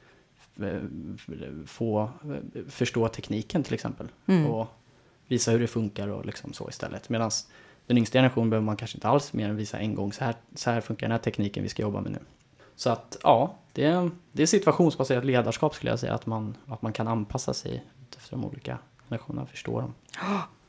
få 1.66 2.11
förstå 2.68 3.09
tekniken 3.09 3.62
till 3.62 3.75
exempel. 3.75 4.09
Mm. 4.27 4.46
Och 4.46 4.66
visa 5.29 5.51
hur 5.51 5.59
det 5.61 5.66
funkar 5.66 6.09
och 6.09 6.27
liksom 6.27 6.53
så 6.53 6.68
istället. 6.68 7.09
Medan 7.09 7.31
den 7.87 7.99
yngsta 7.99 8.18
generationen 8.18 8.51
behöver 8.51 8.64
man 8.64 8.77
kanske 8.77 8.96
inte 8.96 9.09
alls 9.09 9.33
mer 9.33 9.49
än 9.49 9.57
visa 9.57 9.79
en 9.79 9.94
gång. 9.94 10.12
Så 10.12 10.25
här, 10.25 10.35
så 10.55 10.70
här 10.70 10.81
funkar 10.81 11.07
den 11.07 11.12
här 11.12 11.18
tekniken 11.18 11.62
vi 11.62 11.68
ska 11.68 11.83
jobba 11.83 12.01
med 12.01 12.12
nu. 12.12 12.18
Så 12.77 12.90
att 12.90 13.16
ja, 13.22 13.55
det 13.72 13.85
är, 13.85 14.11
det 14.33 14.42
är 14.42 14.46
situationsbaserat 14.46 15.25
ledarskap 15.25 15.75
skulle 15.75 15.90
jag 15.92 15.99
säga. 15.99 16.14
Att 16.14 16.27
man, 16.27 16.57
att 16.66 16.83
man 16.83 16.92
kan 16.92 17.09
anpassa 17.09 17.55
sig 17.55 17.85
efter 18.14 18.30
de 18.30 18.44
olika 18.44 18.78
generationerna 19.08 19.42
och 19.42 19.48
förstå 19.48 19.80
dem. 19.80 19.94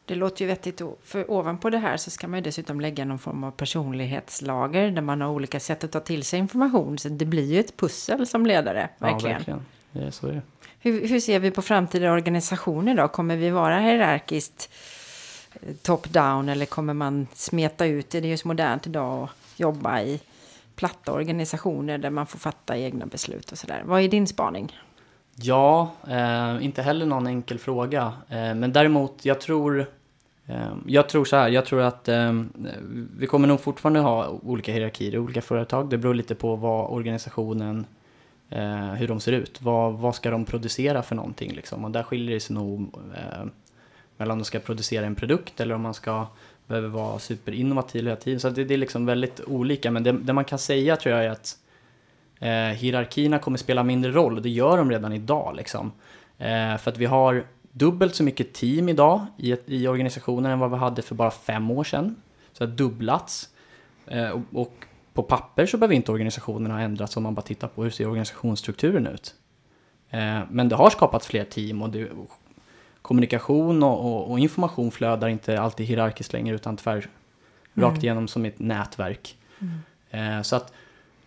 Det 0.05 0.15
låter 0.15 0.41
ju 0.41 0.47
vettigt. 0.47 0.81
För 1.03 1.31
ovanpå 1.31 1.69
det 1.69 1.77
här 1.77 1.97
så 1.97 2.11
ska 2.11 2.27
man 2.27 2.39
ju 2.39 2.43
dessutom 2.43 2.81
lägga 2.81 3.05
någon 3.05 3.19
form 3.19 3.43
av 3.43 3.51
personlighetslager 3.51 4.91
där 4.91 5.01
man 5.01 5.21
har 5.21 5.29
olika 5.29 5.59
sätt 5.59 5.83
att 5.83 5.91
ta 5.91 5.99
till 5.99 6.23
sig 6.23 6.39
information. 6.39 6.97
Så 6.97 7.09
det 7.09 7.25
blir 7.25 7.53
ju 7.53 7.59
ett 7.59 7.77
pussel 7.77 8.27
som 8.27 8.45
ledare, 8.45 8.89
verkligen. 8.97 9.31
Ja, 9.31 9.37
verkligen. 9.37 9.65
Det 9.91 9.99
är 9.99 10.11
så 10.11 10.27
är 10.27 10.33
det. 10.33 10.41
Hur, 10.79 11.07
hur 11.07 11.19
ser 11.19 11.39
vi 11.39 11.51
på 11.51 11.61
framtida 11.61 12.11
organisationer 12.11 12.95
då? 12.95 13.07
Kommer 13.07 13.35
vi 13.35 13.49
vara 13.49 13.79
hierarkiskt 13.79 14.69
eh, 15.53 15.73
top-down 15.81 16.49
eller 16.49 16.65
kommer 16.65 16.93
man 16.93 17.27
smeta 17.33 17.85
ut 17.85 18.09
det? 18.09 18.19
Det 18.19 18.27
är 18.27 18.29
ju 18.29 18.37
så 18.37 18.47
modernt 18.47 18.87
idag 18.87 19.23
att 19.23 19.59
jobba 19.59 20.01
i 20.01 20.21
platta 20.75 21.11
organisationer 21.11 21.97
där 21.97 22.09
man 22.09 22.27
får 22.27 22.39
fatta 22.39 22.77
egna 22.77 23.05
beslut 23.05 23.51
och 23.51 23.57
sådär. 23.57 23.83
Vad 23.85 24.01
är 24.01 24.07
din 24.07 24.27
spaning? 24.27 24.79
Ja, 25.41 25.91
eh, 26.07 26.65
inte 26.65 26.81
heller 26.81 27.05
någon 27.05 27.27
enkel 27.27 27.59
fråga. 27.59 28.13
Eh, 28.29 28.55
men 28.55 28.73
däremot, 28.73 29.25
jag 29.25 29.41
tror, 29.41 29.85
eh, 30.45 30.73
jag 30.85 31.09
tror 31.09 31.25
så 31.25 31.35
här, 31.35 31.49
jag 31.49 31.65
tror 31.65 31.81
att 31.81 32.07
eh, 32.07 32.43
vi 33.17 33.27
kommer 33.27 33.47
nog 33.47 33.61
fortfarande 33.61 33.99
ha 33.99 34.27
olika 34.27 34.71
hierarkier 34.71 35.15
i 35.15 35.17
olika 35.17 35.41
företag. 35.41 35.89
Det 35.89 35.97
beror 35.97 36.13
lite 36.13 36.35
på 36.35 36.55
vad 36.55 36.91
organisationen, 36.91 37.85
eh, 38.49 38.93
hur 38.93 39.07
de 39.07 39.19
ser 39.19 39.31
ut. 39.31 39.61
Vad, 39.61 39.93
vad 39.93 40.15
ska 40.15 40.29
de 40.31 40.45
producera 40.45 41.03
för 41.03 41.15
någonting 41.15 41.53
liksom? 41.53 41.85
Och 41.85 41.91
där 41.91 42.03
skiljer 42.03 42.33
det 42.33 42.39
sig 42.39 42.55
nog 42.55 42.81
eh, 43.15 43.45
mellan 44.17 44.31
om 44.31 44.39
de 44.39 44.45
ska 44.45 44.59
producera 44.59 45.05
en 45.05 45.15
produkt 45.15 45.59
eller 45.59 45.75
om 45.75 45.81
man 45.81 45.93
ska 45.93 46.27
behöver 46.67 46.89
vara 46.89 47.19
superinnovativ 47.19 48.03
hela 48.03 48.15
tiden. 48.15 48.39
Så 48.39 48.49
det, 48.49 48.63
det 48.63 48.73
är 48.73 48.77
liksom 48.77 49.05
väldigt 49.05 49.41
olika. 49.47 49.91
Men 49.91 50.03
det, 50.03 50.11
det 50.11 50.33
man 50.33 50.45
kan 50.45 50.59
säga 50.59 50.95
tror 50.95 51.15
jag 51.15 51.25
är 51.25 51.29
att 51.29 51.57
eh, 52.39 52.49
hierarkierna 52.49 53.39
kommer 53.39 53.57
spela 53.57 53.83
mindre 53.83 54.11
roll 54.11 54.35
och 54.35 54.41
det 54.41 54.49
gör 54.49 54.77
de 54.77 54.91
redan 54.91 55.13
idag. 55.13 55.55
Liksom. 55.55 55.91
Eh, 56.37 56.77
för 56.77 56.91
att 56.91 56.97
vi 56.97 57.05
har 57.05 57.43
dubbelt 57.71 58.15
så 58.15 58.23
mycket 58.23 58.53
team 58.53 58.89
idag 58.89 59.25
i, 59.37 59.55
i 59.65 59.87
organisationen 59.87 60.51
än 60.51 60.59
vad 60.59 60.71
vi 60.71 60.77
hade 60.77 61.01
för 61.01 61.15
bara 61.15 61.31
fem 61.31 61.71
år 61.71 61.83
sedan. 61.83 62.15
Så 62.53 62.63
det 62.63 62.71
har 62.71 62.77
dubblats. 62.77 63.49
Eh, 64.07 64.29
och, 64.29 64.41
och 64.51 64.73
på 65.13 65.23
papper 65.23 65.65
så 65.65 65.77
behöver 65.77 65.95
inte 65.95 66.11
organisationen 66.11 66.71
ha 66.71 66.79
ändrats 66.79 67.17
om 67.17 67.23
man 67.23 67.35
bara 67.35 67.41
tittar 67.41 67.67
på 67.67 67.83
hur 67.83 67.89
ser 67.89 68.07
organisationsstrukturen 68.07 69.07
ut. 69.07 69.35
Eh, 70.09 70.39
men 70.49 70.69
det 70.69 70.75
har 70.75 70.89
skapats 70.89 71.27
fler 71.27 71.43
team 71.43 71.81
och 71.81 71.89
det, 71.89 72.09
kommunikation 73.01 73.83
och, 73.83 74.31
och, 74.31 74.39
information 74.39 74.91
flödar 74.91 75.27
inte 75.27 75.59
alltid 75.59 75.85
hierarkiskt 75.85 76.33
längre 76.33 76.55
utan 76.55 76.77
tvär 76.77 77.07
Mm. 77.77 77.89
rakt 77.89 78.03
igenom 78.03 78.27
som 78.27 78.45
ett 78.45 78.59
nätverk. 78.59 79.37
Eh, 80.09 80.41
så 80.41 80.55
att 80.55 80.73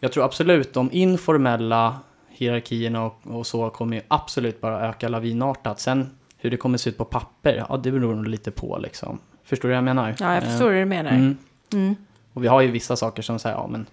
jag 0.00 0.12
tror 0.12 0.24
absolut 0.24 0.74
de 0.74 0.92
informella 0.92 2.00
hierarkierna 2.28 3.04
och, 3.04 3.20
och 3.24 3.46
så 3.46 3.70
kommer 3.70 3.96
ju 3.96 4.02
absolut 4.08 4.60
bara 4.60 4.88
öka 4.88 5.08
lavinartat. 5.08 5.80
Sen 5.80 6.10
hur 6.38 6.50
det 6.50 6.56
kommer 6.56 6.78
se 6.78 6.90
ut 6.90 6.98
på 6.98 7.04
papper, 7.04 7.64
ja 7.68 7.76
det 7.76 7.92
beror 7.92 8.14
nog 8.14 8.26
lite 8.26 8.50
på 8.50 8.78
liksom. 8.78 9.18
Förstår 9.42 9.68
du 9.68 9.72
vad 9.72 9.76
jag 9.76 9.84
menar? 9.84 10.14
Ja, 10.18 10.34
jag 10.34 10.44
förstår 10.44 10.70
hur 10.70 10.78
du 10.78 10.84
menar. 10.84 11.10
Eh, 11.10 11.16
mm. 11.16 11.36
Mm. 11.72 11.96
Och 12.32 12.44
vi 12.44 12.48
har 12.48 12.60
ju 12.60 12.70
vissa 12.70 12.96
saker 12.96 13.22
som 13.22 13.38
säger, 13.38 13.56
ja 13.56 13.66
men 13.66 13.86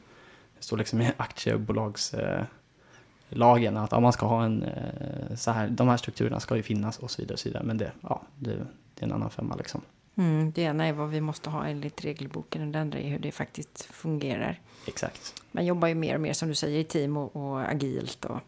det 0.58 0.64
står 0.64 0.78
liksom 0.78 1.02
i 1.02 1.12
aktiebolagslagen 1.18 3.78
eh, 3.78 3.84
att 3.84 3.92
ja, 3.92 4.00
man 4.00 4.14
ska 4.14 4.26
ha 4.26 4.44
en 4.44 4.64
eh, 4.64 5.36
så 5.36 5.52
här, 5.52 5.70
de 5.70 5.88
här 5.88 5.98
strukturerna 5.98 6.40
ska 6.40 6.56
ju 6.56 6.64
finnas 6.64 7.00
och 7.00 7.12
så 7.12 7.22
vidare. 7.22 7.34
Och 7.34 7.40
så 7.40 7.50
vidare. 7.50 7.64
Men 7.64 7.78
det, 7.78 7.92
ja, 8.02 8.22
det, 8.36 8.56
det 8.96 9.00
är 9.00 9.04
en 9.04 9.12
annan 9.12 9.30
femma 9.30 9.56
liksom. 9.56 9.82
Mm, 10.18 10.52
det 10.52 10.62
ena 10.62 10.86
är 10.86 10.94
vad 10.94 11.10
vi 11.10 11.22
måste 11.22 11.50
ha 11.50 11.66
enligt 11.68 12.06
regelboken 12.06 12.62
och 12.62 12.68
det 12.68 12.80
andra 12.82 13.00
är 13.00 13.10
hur 13.10 13.20
det 13.20 13.32
faktiskt 13.32 13.82
fungerar. 13.92 14.60
Exakt. 14.88 15.44
Man 15.52 15.66
jobbar 15.66 15.88
ju 15.88 15.96
mer 15.96 16.16
och 16.16 16.22
mer 16.22 16.34
som 16.34 16.48
du 16.50 16.56
säger 16.56 16.80
i 16.80 16.84
team 16.84 17.18
och, 17.18 17.36
och 17.36 17.70
agilt. 17.72 18.26
Och, 18.26 18.40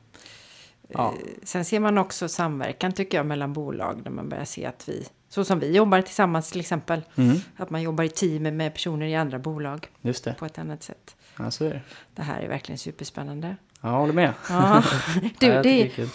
Ja. 0.92 1.08
eh, 1.08 1.28
sen 1.44 1.66
ser 1.66 1.80
man 1.80 1.98
också 1.98 2.28
samverkan 2.30 2.92
tycker 2.94 3.18
jag 3.18 3.26
mellan 3.26 3.54
bolag 3.54 4.02
när 4.04 4.12
man 4.12 4.30
börjar 4.30 4.46
se 4.46 4.66
att 4.66 4.90
vi, 4.90 5.08
så 5.30 5.46
som 5.46 5.60
vi 5.60 5.72
jobbar 5.76 6.02
tillsammans 6.02 6.52
till 6.52 6.60
exempel, 6.62 7.02
Mm, 7.16 7.38
att 7.56 7.70
man 7.70 7.82
jobbar 7.82 8.04
i 8.04 8.10
team 8.10 8.44
med 8.58 8.74
personer 8.74 9.06
i 9.08 9.16
andra 9.16 9.40
bolag 9.40 9.88
just 10.02 10.24
det. 10.24 10.34
på 10.34 10.46
ett 10.46 10.60
annat 10.60 10.84
sätt. 10.84 11.16
Ja, 11.40 11.52
så 11.52 11.66
är 11.66 11.70
det. 11.70 11.82
Det 12.16 12.22
här 12.22 12.42
är 12.42 12.48
verkligen 12.48 12.78
superspännande. 12.80 13.56
Ja, 13.82 13.90
jag 13.92 13.98
håller 14.00 14.14
med. 14.14 14.34
Ja. 14.50 14.84
Du, 15.22 15.30
det, 15.48 15.64
tycker 15.64 15.64
det 15.64 16.02
är. 16.04 16.10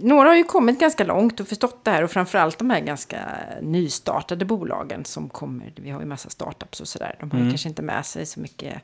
Några 0.00 0.28
har 0.28 0.36
ju 0.36 0.44
kommit 0.44 0.80
ganska 0.80 1.04
långt 1.04 1.40
och 1.40 1.48
förstått 1.48 1.84
det 1.84 1.90
här 1.90 2.04
och 2.04 2.10
framförallt 2.10 2.58
de 2.58 2.70
här 2.70 2.80
ganska 2.80 3.18
nystartade 3.62 4.44
bolagen 4.44 5.04
som 5.04 5.28
kommer. 5.28 5.72
Vi 5.76 5.90
har 5.90 6.00
ju 6.00 6.06
massa 6.06 6.30
startups 6.30 6.80
och 6.80 6.88
sådär. 6.88 7.16
De 7.20 7.30
har 7.30 7.38
ju 7.38 7.42
Mm. 7.42 7.52
kanske 7.52 7.68
inte 7.68 7.82
med 7.82 8.06
sig 8.06 8.26
så 8.26 8.40
mycket 8.40 8.74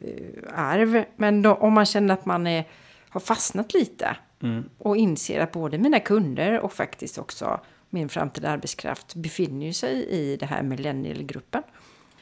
eh, 0.00 0.54
arv. 0.54 1.04
Men 1.16 1.42
då, 1.42 1.54
om 1.54 1.72
man 1.72 1.86
känner 1.86 2.14
att 2.14 2.26
man 2.26 2.46
är, 2.46 2.64
har 3.08 3.20
fastnat 3.20 3.74
lite 3.74 4.16
Mm. 4.42 4.64
och 4.78 4.96
inser 4.96 5.40
att 5.40 5.52
både 5.52 5.78
mina 5.78 6.00
kunder 6.00 6.60
och 6.60 6.72
faktiskt 6.72 7.18
också 7.18 7.60
min 7.90 8.08
framtida 8.08 8.50
arbetskraft 8.50 9.14
befinner 9.14 9.72
sig 9.72 10.04
i 10.08 10.36
det 10.36 10.46
här 10.46 10.62
millennialgruppen. 10.62 11.62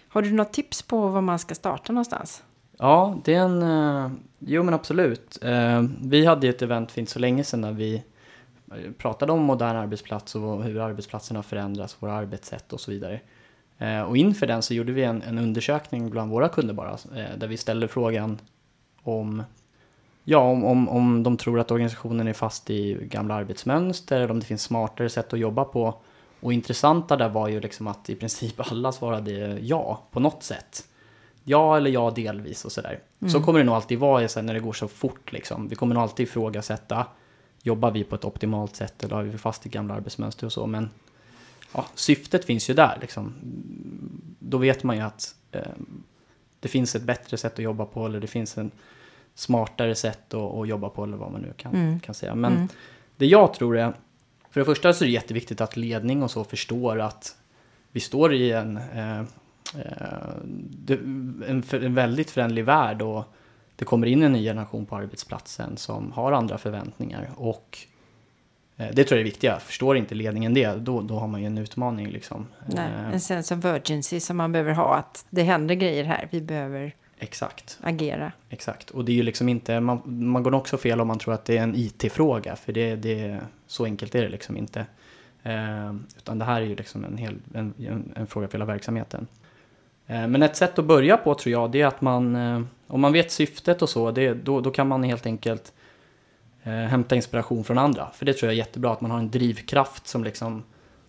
Har 0.08 0.22
du 0.22 0.32
något 0.32 0.52
tips 0.52 0.82
på 0.82 1.08
var 1.08 1.20
man 1.20 1.38
ska 1.38 1.54
starta 1.54 1.92
någonstans? 1.92 2.42
Ja, 2.78 3.18
det 3.24 3.34
är 3.34 3.40
en... 3.40 3.62
eh, 3.62 4.10
jo, 4.38 4.62
men 4.62 4.74
absolut. 4.74 5.38
Eh, 5.42 5.82
vi 6.02 6.26
hade 6.26 6.46
ju 6.46 6.50
ett 6.50 6.62
event 6.62 6.92
för 6.92 7.00
inte 7.00 7.12
så 7.12 7.18
länge 7.18 7.44
sedan 7.44 7.60
där 7.62 7.72
vi 7.72 8.02
pratade 8.98 9.32
om 9.32 9.42
modern 9.42 9.76
arbetsplats 9.76 10.34
och 10.34 10.64
hur 10.64 10.80
arbetsplatserna 10.80 11.42
förändras, 11.42 11.96
våra 12.00 12.12
arbetssätt 12.12 12.72
och 12.72 12.80
så 12.80 12.90
vidare. 12.90 13.20
Eh, 13.78 14.02
och 14.02 14.16
inför 14.16 14.46
den 14.46 14.62
så 14.62 14.74
gjorde 14.74 14.92
vi 14.92 15.02
en, 15.02 15.22
en 15.22 15.38
undersökning 15.38 16.10
bland 16.10 16.30
våra 16.30 16.48
kunder 16.48 16.74
bara, 16.74 16.92
eh, 16.92 17.38
där 17.38 17.46
vi 17.46 17.56
ställde 17.56 17.88
frågan 17.88 18.38
om 19.02 19.42
Ja, 20.28 20.38
om, 20.38 20.64
om, 20.64 20.88
om 20.88 21.22
de 21.22 21.36
tror 21.36 21.60
att 21.60 21.70
organisationen 21.70 22.28
är 22.28 22.32
fast 22.32 22.70
i 22.70 22.94
gamla 23.02 23.34
arbetsmönster 23.34 24.16
eller 24.16 24.30
om 24.30 24.40
det 24.40 24.46
finns 24.46 24.62
smartare 24.62 25.08
sätt 25.08 25.32
att 25.32 25.38
jobba 25.38 25.64
på. 25.64 25.94
Och 26.40 26.52
intressanta 26.52 27.16
där 27.16 27.28
var 27.28 27.48
ju 27.48 27.60
liksom 27.60 27.86
att 27.86 28.10
i 28.10 28.14
princip 28.14 28.72
alla 28.72 28.92
svarade 28.92 29.58
ja 29.60 30.02
på 30.10 30.20
något 30.20 30.42
sätt. 30.42 30.84
Ja 31.44 31.76
eller 31.76 31.90
ja 31.90 32.10
delvis 32.10 32.64
och 32.64 32.72
sådär. 32.72 33.00
Så 33.32 33.40
kommer 33.40 33.58
det 33.58 33.64
nog 33.64 33.74
alltid 33.74 33.98
vara 33.98 34.42
när 34.42 34.54
det 34.54 34.60
går 34.60 34.72
så 34.72 34.88
fort 34.88 35.32
liksom. 35.32 35.68
Vi 35.68 35.74
kommer 35.74 35.94
nog 35.94 36.02
alltid 36.02 36.26
ifrågasätta. 36.26 37.06
Jobbar 37.66 37.90
vi 37.90 38.04
på 38.04 38.14
ett 38.14 38.24
optimalt 38.24 38.76
sätt 38.76 39.04
eller 39.04 39.16
har 39.16 39.22
vi 39.22 39.38
fast 39.38 39.66
i 39.66 39.68
gamla 39.68 39.94
arbetsmönster 39.94 40.46
och 40.46 40.52
så. 40.52 40.66
Men 40.66 40.90
ja, 41.74 41.86
syftet 41.94 42.44
finns 42.44 42.70
ju 42.70 42.74
där 42.74 42.98
liksom. 43.00 43.34
Då 44.38 44.58
vet 44.58 44.82
man 44.82 44.96
ju 44.96 45.02
att 45.02 45.34
eh, 45.52 45.62
det 46.60 46.68
finns 46.68 46.94
ett 46.94 47.02
bättre 47.02 47.36
sätt 47.36 47.52
att 47.52 47.58
jobba 47.64 47.84
på 47.84 48.06
eller 48.06 48.20
det 48.20 48.26
finns 48.26 48.58
en 48.58 48.70
smartare 49.34 49.94
sätt 49.94 50.34
att, 50.34 50.54
att 50.54 50.68
jobba 50.68 50.88
på 50.88 51.04
eller 51.04 51.16
vad 51.16 51.32
man 51.32 51.40
nu 51.40 51.52
kan, 51.56 51.74
Mm. 51.74 52.00
kan 52.00 52.14
säga. 52.14 52.34
Men 52.34 52.52
Mm. 52.52 52.68
det 53.16 53.26
jag 53.26 53.54
tror 53.54 53.78
är, 53.78 53.92
för 54.50 54.60
det 54.60 54.64
första 54.64 54.92
så 54.92 55.04
är 55.04 55.06
det 55.06 55.12
jätteviktigt 55.12 55.60
att 55.60 55.76
ledning 55.76 56.22
och 56.22 56.30
så 56.30 56.44
förstår 56.44 57.00
att 57.00 57.36
vi 57.92 58.00
står 58.00 58.34
i 58.34 58.52
en, 58.52 58.76
eh, 58.76 59.20
eh, 59.76 60.36
en, 61.48 61.94
väldigt 61.94 62.30
förändlig 62.30 62.64
värld 62.64 63.02
och 63.02 63.24
det 63.76 63.84
kommer 63.84 64.06
in 64.06 64.22
en 64.22 64.32
ny 64.32 64.44
generation 64.44 64.86
på 64.86 64.96
arbetsplatsen 64.96 65.76
som 65.76 66.12
har 66.12 66.32
andra 66.32 66.58
förväntningar 66.58 67.30
och 67.36 67.78
eh, 68.76 68.86
det 68.92 69.04
tror 69.04 69.18
jag 69.18 69.20
är 69.20 69.24
viktiga. 69.24 69.58
Förstår 69.58 69.96
inte 69.96 70.14
ledningen 70.14 70.54
det, 70.54 70.74
då, 70.74 71.00
då 71.00 71.18
har 71.18 71.26
man 71.26 71.40
ju 71.40 71.46
en 71.46 71.58
utmaning 71.58 72.08
liksom. 72.08 72.46
Nej, 72.66 72.90
Eh, 72.90 73.12
en 73.12 73.20
sense 73.20 73.54
of 73.54 73.64
urgency 73.64 74.20
som 74.20 74.36
man 74.36 74.52
behöver 74.52 74.72
ha. 74.72 74.94
Att 74.94 75.26
det 75.30 75.42
händer 75.42 75.74
grejer 75.74 76.04
här. 76.04 76.28
Vi 76.30 76.40
behöver 76.40 76.94
exakt. 77.18 77.78
agera. 77.82 78.32
Exakt, 78.48 78.90
och 78.90 79.04
det 79.04 79.12
är 79.12 79.16
ju 79.16 79.22
liksom 79.22 79.48
inte, 79.48 79.80
man, 79.80 80.02
man 80.04 80.42
går 80.42 80.54
också 80.54 80.78
fel 80.78 81.00
om 81.00 81.08
man 81.08 81.18
tror 81.18 81.34
att 81.34 81.44
det 81.44 81.58
är 81.58 81.62
en 81.62 81.74
IT-fråga, 81.74 82.56
för 82.56 82.72
det, 82.72 82.96
det, 82.96 83.40
så 83.66 83.84
enkelt 83.84 84.14
är 84.14 84.22
det 84.22 84.28
liksom 84.28 84.56
inte. 84.56 84.86
Eh, 85.42 85.94
utan 86.16 86.38
det 86.38 86.44
här 86.44 86.62
är 86.62 86.66
ju 86.66 86.76
liksom 86.76 87.04
en, 87.04 87.16
hel, 87.16 87.38
en, 87.54 87.74
en, 87.78 88.12
en 88.16 88.26
fråga 88.26 88.48
för 88.48 88.58
hela 88.58 88.64
verksamheten. 88.64 89.26
Eh, 90.06 90.26
men 90.26 90.42
ett 90.42 90.56
sätt 90.56 90.78
att 90.78 90.84
börja 90.84 91.16
på 91.16 91.34
tror 91.34 91.52
jag, 91.52 91.70
det 91.70 91.80
är 91.80 91.86
att 91.86 92.00
man, 92.00 92.36
eh, 92.36 92.62
om 92.86 93.00
man 93.00 93.12
vet 93.12 93.32
syftet 93.32 93.82
och 93.82 93.88
så, 93.88 94.10
det, 94.10 94.34
då, 94.34 94.60
då 94.60 94.70
kan 94.70 94.88
man 94.88 95.02
helt 95.02 95.26
enkelt 95.26 95.72
eh, 96.62 96.72
hämta 96.72 97.16
inspiration 97.16 97.64
från 97.64 97.78
andra. 97.78 98.10
För 98.14 98.26
det 98.26 98.32
tror 98.32 98.48
jag 98.48 98.54
är 98.54 98.58
jättebra, 98.58 98.92
att 98.92 99.00
man 99.00 99.10
har 99.10 99.18
en 99.18 99.30
drivkraft 99.30 100.06
som 100.06 100.24
liksom, 100.24 100.62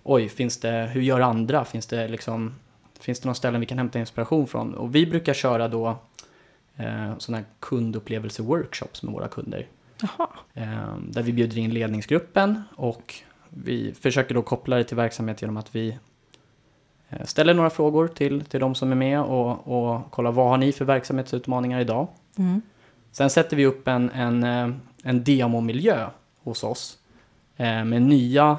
oj, 0.03 0.29
finns 0.29 0.59
det, 0.59 0.89
hur 0.93 1.01
gör 1.01 1.19
andra? 1.19 1.65
Finns 1.65 1.85
det 1.85 2.07
liksom, 2.07 2.55
finns 2.99 3.19
det 3.19 3.27
någon 3.27 3.35
ställen 3.35 3.59
vi 3.59 3.67
kan 3.67 3.77
hämta 3.77 3.99
inspiration 3.99 4.47
från? 4.47 4.73
Och 4.73 4.95
vi 4.95 5.05
brukar 5.05 5.33
köra 5.33 5.67
då 5.67 5.87
eh, 6.75 7.17
sådana 7.17 7.37
här 7.37 7.45
kundupplevelser-workshops 7.59 9.05
med 9.05 9.13
våra 9.13 9.27
kunder. 9.27 9.67
Eh, 10.53 10.97
där 11.09 11.23
vi 11.23 11.33
bjuder 11.33 11.57
in 11.57 11.73
ledningsgruppen 11.73 12.63
och 12.75 13.15
vi 13.49 13.93
försöker 13.93 14.35
då 14.35 14.41
koppla 14.41 14.75
det 14.75 14.83
till 14.83 14.97
verksamhet 14.97 15.41
genom 15.41 15.57
att 15.57 15.75
vi 15.75 15.97
ställer 17.25 17.53
några 17.53 17.69
frågor 17.69 18.07
till, 18.07 18.45
till 18.45 18.59
de 18.59 18.75
som 18.75 18.91
är 18.91 18.95
med 18.95 19.21
och, 19.21 19.67
och 19.67 20.11
kollar 20.11 20.31
vad 20.31 20.49
har 20.49 20.57
ni 20.57 20.71
för 20.71 20.85
verksamhetsutmaningar 20.85 21.79
idag? 21.79 22.07
Mm. 22.37 22.61
Sen 23.11 23.29
sätter 23.29 23.57
vi 23.57 23.65
upp 23.65 23.87
en, 23.87 24.09
en, 24.09 24.43
eh, 24.43 24.69
en 25.03 25.23
demomiljö 25.23 26.09
hos 26.43 26.63
oss 26.63 26.97
eh, 27.57 27.85
med 27.85 28.01
nya 28.01 28.57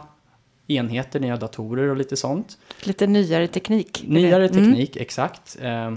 enheter, 0.67 1.21
nya 1.21 1.37
datorer 1.37 1.89
och 1.89 1.97
lite 1.97 2.17
sånt. 2.17 2.59
Lite 2.83 3.07
nyare 3.07 3.47
teknik. 3.49 4.05
Nyare 4.07 4.49
Mm. 4.49 4.65
teknik, 4.65 4.97
exakt. 4.97 5.59
Eh, 5.61 5.93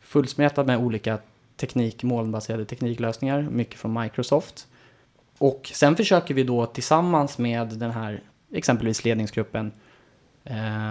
fullsmetad 0.00 0.66
med 0.66 0.78
olika 0.78 1.18
teknik, 1.56 2.02
molnbaserade 2.02 2.64
tekniklösningar, 2.64 3.42
mycket 3.42 3.80
från 3.80 4.00
Microsoft. 4.00 4.66
Och 5.38 5.70
sen 5.74 5.96
försöker 5.96 6.34
vi 6.34 6.42
då 6.42 6.66
tillsammans 6.66 7.38
med 7.38 7.66
den 7.68 7.90
här, 7.90 8.20
exempelvis 8.52 9.04
ledningsgruppen, 9.04 9.66
eh, 9.66 9.72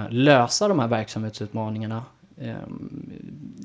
lösa 0.10 0.68
de 0.68 0.80
här 0.80 0.88
verksamhetsutmaningarna 0.88 2.04
eh, 2.38 2.56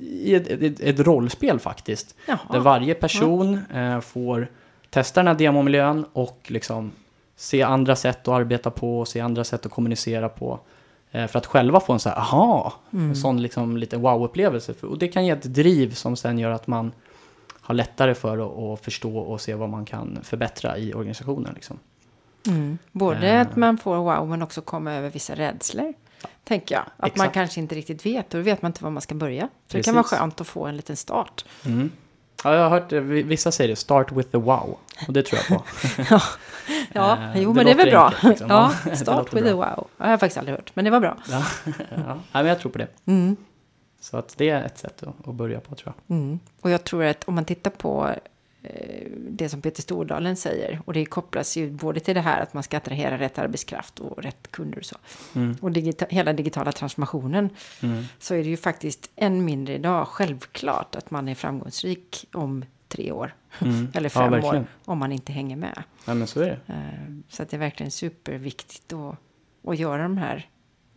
i 0.00 0.35
ett, 0.35 0.48
ett, 0.48 0.81
ett 0.81 1.00
rollspel 1.00 1.59
faktiskt. 1.59 2.14
Jaha. 2.26 2.38
Där 2.53 2.61
varje 2.61 2.94
person 2.94 3.61
eh, 3.74 4.00
får 4.00 4.48
testa 4.90 5.20
den 5.20 5.26
här 5.26 5.35
demomiljön 5.35 6.05
och 6.12 6.46
liksom 6.46 6.92
se 7.37 7.62
andra 7.62 7.96
sätt 7.96 8.29
att 8.29 8.35
arbeta 8.35 8.70
på, 8.70 9.05
se 9.05 9.20
andra 9.20 9.44
sätt 9.44 9.66
att 9.66 9.72
kommunicera 9.72 10.29
på. 10.29 10.61
Eh, 11.11 11.26
för 11.26 11.38
att 11.38 11.46
själva 11.46 11.81
få 11.81 11.92
en 11.92 11.98
så 12.00 12.09
här, 12.09 12.16
aha, 12.16 12.72
Mm. 12.92 13.09
en 13.09 13.16
sån 13.16 13.42
liksom 13.42 13.76
lite 13.76 13.96
wow-upplevelse. 13.96 14.74
Och 14.83 14.98
det 14.98 15.09
kan 15.09 15.26
ge 15.26 15.31
ett 15.33 15.55
driv 15.55 15.94
som 15.94 16.16
sen 16.16 16.38
gör 16.38 16.50
att 16.50 16.66
man 16.66 16.92
har 17.61 17.74
lättare 17.74 18.14
för 18.14 18.38
att, 18.38 18.59
att 18.79 18.85
förstå 18.85 19.18
och 19.18 19.40
se 19.40 19.55
vad 19.55 19.68
man 19.68 19.85
kan 19.85 20.18
förbättra 20.22 20.79
i 20.79 20.94
organisationen. 20.94 21.53
Liksom. 21.55 21.79
Mm. 22.46 22.79
Både 22.92 23.29
Eh. 23.29 23.40
att 23.40 23.57
man 23.57 23.79
får 23.79 23.96
wow 23.96 24.29
men 24.29 24.42
också 24.42 24.61
komma 24.61 24.92
över 24.92 25.11
vissa 25.11 25.35
rädslor. 25.35 25.94
Tänker 26.44 26.74
jag. 26.74 26.83
Att 26.83 27.16
man 27.16 27.24
Exakt. 27.26 27.35
kanske 27.35 27.61
inte 27.61 27.74
riktigt 27.74 28.07
vet. 28.07 28.31
Då 28.31 28.38
vet 28.40 28.62
man 28.62 28.68
inte 28.68 28.85
var 28.85 28.90
man 28.90 29.03
ska 29.03 29.14
börja. 29.14 29.40
Så 29.42 29.46
det 29.46 29.72
Precis. 29.72 29.85
kan 29.87 29.94
vara 29.94 30.05
skönt 30.05 30.40
att 30.40 30.46
få 30.46 30.66
en 30.66 30.76
liten 30.76 30.96
start. 30.96 31.44
Mm. 31.66 31.90
Ja, 32.44 32.55
jag 32.55 32.62
har 32.62 32.70
hört, 32.70 32.92
eh, 32.92 33.00
vissa 33.00 33.53
säger 33.53 33.68
det, 33.68 33.76
start 33.76 34.12
with 34.12 34.31
the 34.31 34.38
wow. 34.38 34.76
Och 35.07 35.12
det 35.12 35.22
tror 35.22 35.40
jag 35.48 35.59
på. 35.59 35.64
Ja, 36.92 37.18
Eh, 37.35 37.42
jo 37.42 37.50
det 37.53 37.55
men 37.57 37.64
det 37.66 37.70
är 37.72 37.76
väl 37.76 37.90
bra. 37.90 38.05
enkelt, 38.07 38.22
liksom. 38.22 38.50
Ja, 38.50 38.72
Ja, 38.85 38.90
det 38.90 38.96
start 38.96 39.33
with 39.33 39.44
bra. 39.44 39.55
wow. 39.55 39.87
Jag 39.96 40.07
har 40.07 40.18
faktiskt 40.18 40.38
aldrig 40.38 40.57
hört, 40.57 40.70
men 40.74 40.85
det 40.85 40.90
var 40.90 41.00
bra. 41.00 41.16
ja. 41.31 41.42
ja. 42.07 42.18
Men 42.33 42.46
jag 42.46 42.61
tror 42.61 42.72
på 42.72 42.79
det. 42.79 42.87
Mm. 43.07 43.37
Så 44.00 44.16
att 44.16 44.35
det 44.38 44.48
är 44.50 44.62
ett 44.64 44.79
sätt 44.79 45.03
att, 45.03 45.29
att 45.29 45.35
börja 45.35 45.61
på 45.61 45.74
tror 45.74 45.94
jag. 46.09 46.16
Mm. 46.16 46.38
Och 46.61 46.70
jag 46.70 46.85
tror 46.85 47.05
att 47.05 47.24
om 47.24 47.35
man 47.35 47.44
tittar 47.44 47.70
på 47.70 48.11
det 49.31 49.49
som 49.49 49.61
Peter 49.62 49.83
Stordalen 49.83 50.37
säger. 50.37 50.81
Och 50.85 50.92
det 50.92 51.05
kopplas 51.07 51.57
ju 51.57 51.70
både 51.70 52.01
till 52.01 52.14
det 52.14 52.20
här 52.20 52.40
att 52.42 52.55
man 52.55 52.62
ska 52.62 52.77
attrahera 52.77 53.18
rätt 53.18 53.38
arbetskraft 53.38 53.99
och 53.99 54.23
rätt 54.23 54.51
kunder 54.51 54.79
och 54.79 54.85
så. 54.85 54.96
Mm. 55.35 55.57
Och 55.61 55.70
digita- 55.70 56.07
hela 56.11 56.33
digitala 56.33 56.73
transformationen. 56.73 57.51
Mm. 57.83 58.05
Så 58.18 58.35
är 58.35 58.38
det 58.44 58.49
ju 58.51 58.57
faktiskt 58.57 59.11
än 59.16 59.44
mindre 59.44 59.75
idag 59.75 60.09
självklart 60.09 60.96
att 60.96 61.11
man 61.11 61.29
är 61.29 61.35
framgångsrik 61.35 62.27
om 62.33 62.64
tre 62.88 63.12
år. 63.12 63.35
Mm. 63.59 63.88
Eller 63.94 64.07
ja, 64.14 64.20
fem 64.20 64.31
verkligen. 64.31 64.57
år. 64.57 64.64
Om 64.85 64.99
man 64.99 65.12
inte 65.12 65.33
hänger 65.33 65.57
med. 65.57 65.83
Ja, 66.07 66.14
men 66.14 66.27
så 66.27 66.40
är 66.40 66.46
det. 66.66 66.73
Eh, 66.73 67.14
Så 67.29 67.42
det 67.44 67.53
är 67.55 67.59
verkligen 67.59 67.90
superviktigt 67.90 68.92
att, 68.92 69.16
att 69.66 69.79
göra 69.79 70.03
de 70.03 70.16
här 70.18 70.49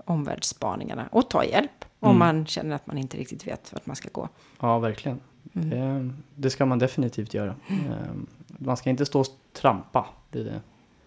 omvärldsspaningarna. 0.06 1.08
Och 1.12 1.30
ta 1.30 1.46
hjälp. 1.46 1.86
Om 2.00 2.10
Mm. 2.10 2.20
man 2.20 2.46
känner 2.46 2.76
att 2.76 2.88
man 2.88 2.98
inte 2.98 3.18
riktigt 3.18 3.48
vet 3.48 3.74
vart 3.74 3.86
man 3.86 3.96
ska 3.96 4.10
gå. 4.12 4.30
Ja, 4.60 4.80
verkligen. 4.80 5.20
Mm. 5.56 5.70
Det, 5.70 6.14
det 6.36 6.50
ska 6.50 6.66
man 6.66 6.80
definitivt 6.80 7.34
göra. 7.34 7.56
Ehm, 7.70 8.28
Man 8.48 8.78
ska 8.78 8.90
inte 8.90 9.06
stå 9.06 9.20
och 9.20 9.28
trampa. 9.54 10.06
Det, 10.32 10.44
det, 10.44 10.62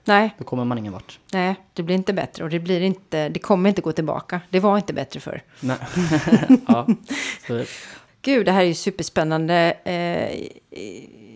Nej, 0.04 0.34
då 0.38 0.44
kommer 0.44 0.64
man 0.64 0.78
ingen 0.78 0.92
vart. 0.92 1.18
nej, 1.32 1.54
det 1.72 1.82
blir 1.82 1.96
inte 1.96 2.12
bättre. 2.12 2.44
Och 2.44 2.50
det, 2.50 2.58
blir 2.60 2.80
inte, 2.80 3.28
det 3.28 3.38
kommer 3.38 3.68
inte 3.68 3.82
gå 3.82 3.92
tillbaka. 3.92 4.40
Det 4.50 4.60
var 4.60 4.76
inte 4.76 4.92
bättre 4.92 5.20
förr. 5.20 5.42
Nej. 5.60 5.76
ja, 6.68 6.86
så. 7.46 7.64
Gud, 8.22 8.46
det 8.46 8.52
här 8.52 8.60
är 8.62 8.66
ju 8.66 8.74
superspännande. 8.74 9.74
Eh, 9.84 10.44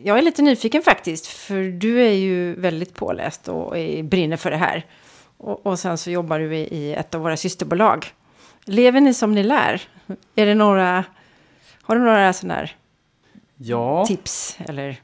jag 0.05 0.19
är 0.19 0.23
lite 0.23 0.43
nyfiken 0.43 0.83
faktiskt, 0.83 1.27
för 1.27 1.63
du 1.71 2.01
är 2.03 2.13
ju 2.13 2.55
väldigt 2.55 2.95
påläst 2.95 3.49
och 3.49 3.71
brinner 4.05 4.37
för 4.37 4.51
det 4.51 4.57
här. 4.57 4.87
Och, 5.37 5.67
och 5.67 5.79
sen 5.79 5.99
så 5.99 6.11
jobbar 6.11 6.39
du 6.39 6.57
i 6.57 6.95
ett 6.95 7.15
av 7.15 7.21
våra 7.21 7.37
systerbolag. 7.37 8.07
Lever 8.65 9.01
ni 9.01 9.15
som 9.15 9.35
ni 9.35 9.43
lär? 9.43 9.83
Är 10.35 10.47
det 10.47 10.55
några, 10.55 11.05
har 11.83 11.97
du 11.97 12.03
några 12.03 12.33
sådana 12.33 12.55
här 12.55 12.77
Ja. 13.63 14.05
tips? 14.07 14.59
Eller? 14.69 15.01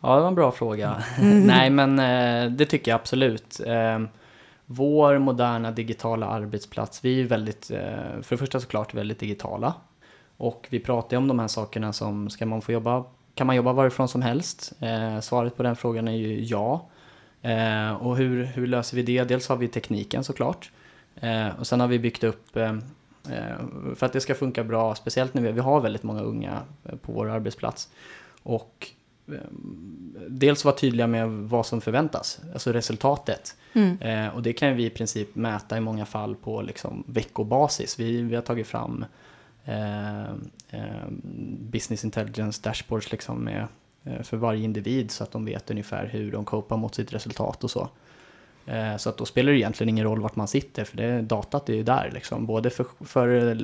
Ja, 0.00 0.14
det 0.14 0.20
var 0.20 0.28
en 0.28 0.34
bra 0.34 0.52
fråga. 0.52 1.02
Nej, 1.20 1.70
men 1.70 1.98
eh, 1.98 2.50
det 2.50 2.66
tycker 2.66 2.90
jag 2.90 3.00
absolut. 3.00 3.60
Eh, 3.66 4.00
vår 4.66 5.18
moderna 5.18 5.70
digitala 5.70 6.26
arbetsplats, 6.26 7.04
vi 7.04 7.20
är 7.20 7.24
väldigt, 7.24 7.70
eh, 7.70 7.78
för 8.22 8.30
det 8.30 8.36
första 8.36 8.60
såklart 8.60 8.94
väldigt 8.94 9.18
digitala. 9.18 9.74
Och 10.36 10.66
vi 10.70 10.80
pratar 10.80 11.16
ju 11.16 11.18
om 11.18 11.28
de 11.28 11.38
här 11.38 11.48
sakerna 11.48 11.92
som, 11.92 12.30
ska 12.30 12.46
man 12.46 12.62
få 12.62 12.72
jobba, 12.72 13.04
kan 13.34 13.46
man 13.46 13.56
jobba 13.56 13.72
varifrån 13.72 14.08
som 14.08 14.22
helst? 14.22 14.72
Eh, 14.80 15.20
svaret 15.20 15.56
på 15.56 15.62
den 15.62 15.76
frågan 15.76 16.08
är 16.08 16.16
ju 16.16 16.44
ja. 16.44 16.88
Och 18.00 18.16
hur, 18.16 18.44
hur 18.44 18.66
löser 18.66 18.96
vi 18.96 19.02
det? 19.02 19.24
Dels 19.24 19.48
har 19.48 19.56
vi 19.56 19.68
tekniken 19.68 20.24
såklart. 20.24 20.70
Och 21.58 21.66
sen 21.66 21.80
har 21.80 21.88
vi 21.88 21.98
byggt 21.98 22.24
upp, 22.24 22.56
eh, 22.56 22.64
eh, 22.64 22.74
för 23.94 24.06
att 24.06 24.12
det 24.12 24.20
ska 24.20 24.34
funka 24.34 24.64
bra, 24.64 24.94
speciellt 24.94 25.34
när 25.34 25.42
vi, 25.42 25.52
vi 25.52 25.60
har 25.60 25.80
väldigt 25.80 26.02
många 26.02 26.20
unga 26.20 26.62
eh, 26.84 26.96
på 26.96 27.12
vår 27.12 27.30
arbetsplats. 27.30 27.88
Och 28.42 28.88
eh, 29.28 29.34
dels 30.28 30.64
vara 30.64 30.76
tydliga 30.76 31.06
med 31.06 31.28
vad 31.28 31.66
som 31.66 31.80
förväntas, 31.80 32.40
alltså 32.52 32.72
resultatet. 32.72 33.56
Mm. 33.72 33.98
Eh, 34.00 34.34
och 34.34 34.42
det 34.42 34.52
kan 34.52 34.76
vi 34.76 34.86
i 34.86 34.90
princip 34.90 35.34
mäta 35.34 35.76
i 35.76 35.80
många 35.80 36.06
fall 36.06 36.34
på 36.36 36.62
liksom 36.62 37.04
veckobasis. 37.06 38.00
Vi, 38.00 38.22
vi 38.22 38.34
har 38.34 38.42
tagit 38.42 38.66
fram 38.66 39.04
eh, 39.64 40.22
eh, 40.70 41.08
business 41.60 42.04
intelligence 42.04 42.60
dashboards 42.62 43.12
liksom 43.12 43.44
med, 43.44 43.66
eh, 44.04 44.22
för 44.22 44.36
varje 44.36 44.64
individ 44.64 45.10
så 45.10 45.24
att 45.24 45.32
de 45.32 45.44
vet 45.44 45.70
ungefär 45.70 46.06
hur 46.06 46.32
de 46.32 46.44
copar 46.44 46.76
mot 46.76 46.94
sitt 46.94 47.12
resultat 47.12 47.64
och 47.64 47.70
så. 47.70 47.88
Eh, 48.66 48.96
så 48.96 49.08
att 49.08 49.16
då 49.18 49.24
spelar 49.24 49.52
det 49.52 49.58
egentligen 49.58 49.88
ingen 49.88 50.04
roll 50.04 50.20
vart 50.20 50.36
man 50.36 50.48
sitter 50.48 50.84
för 50.84 50.96
det, 50.96 51.22
datat 51.22 51.68
är 51.68 51.74
ju 51.74 51.82
där 51.82 52.10
liksom. 52.14 52.46
Både 52.46 52.70
för, 52.70 52.86
för 53.00 53.48
eh, 53.50 53.56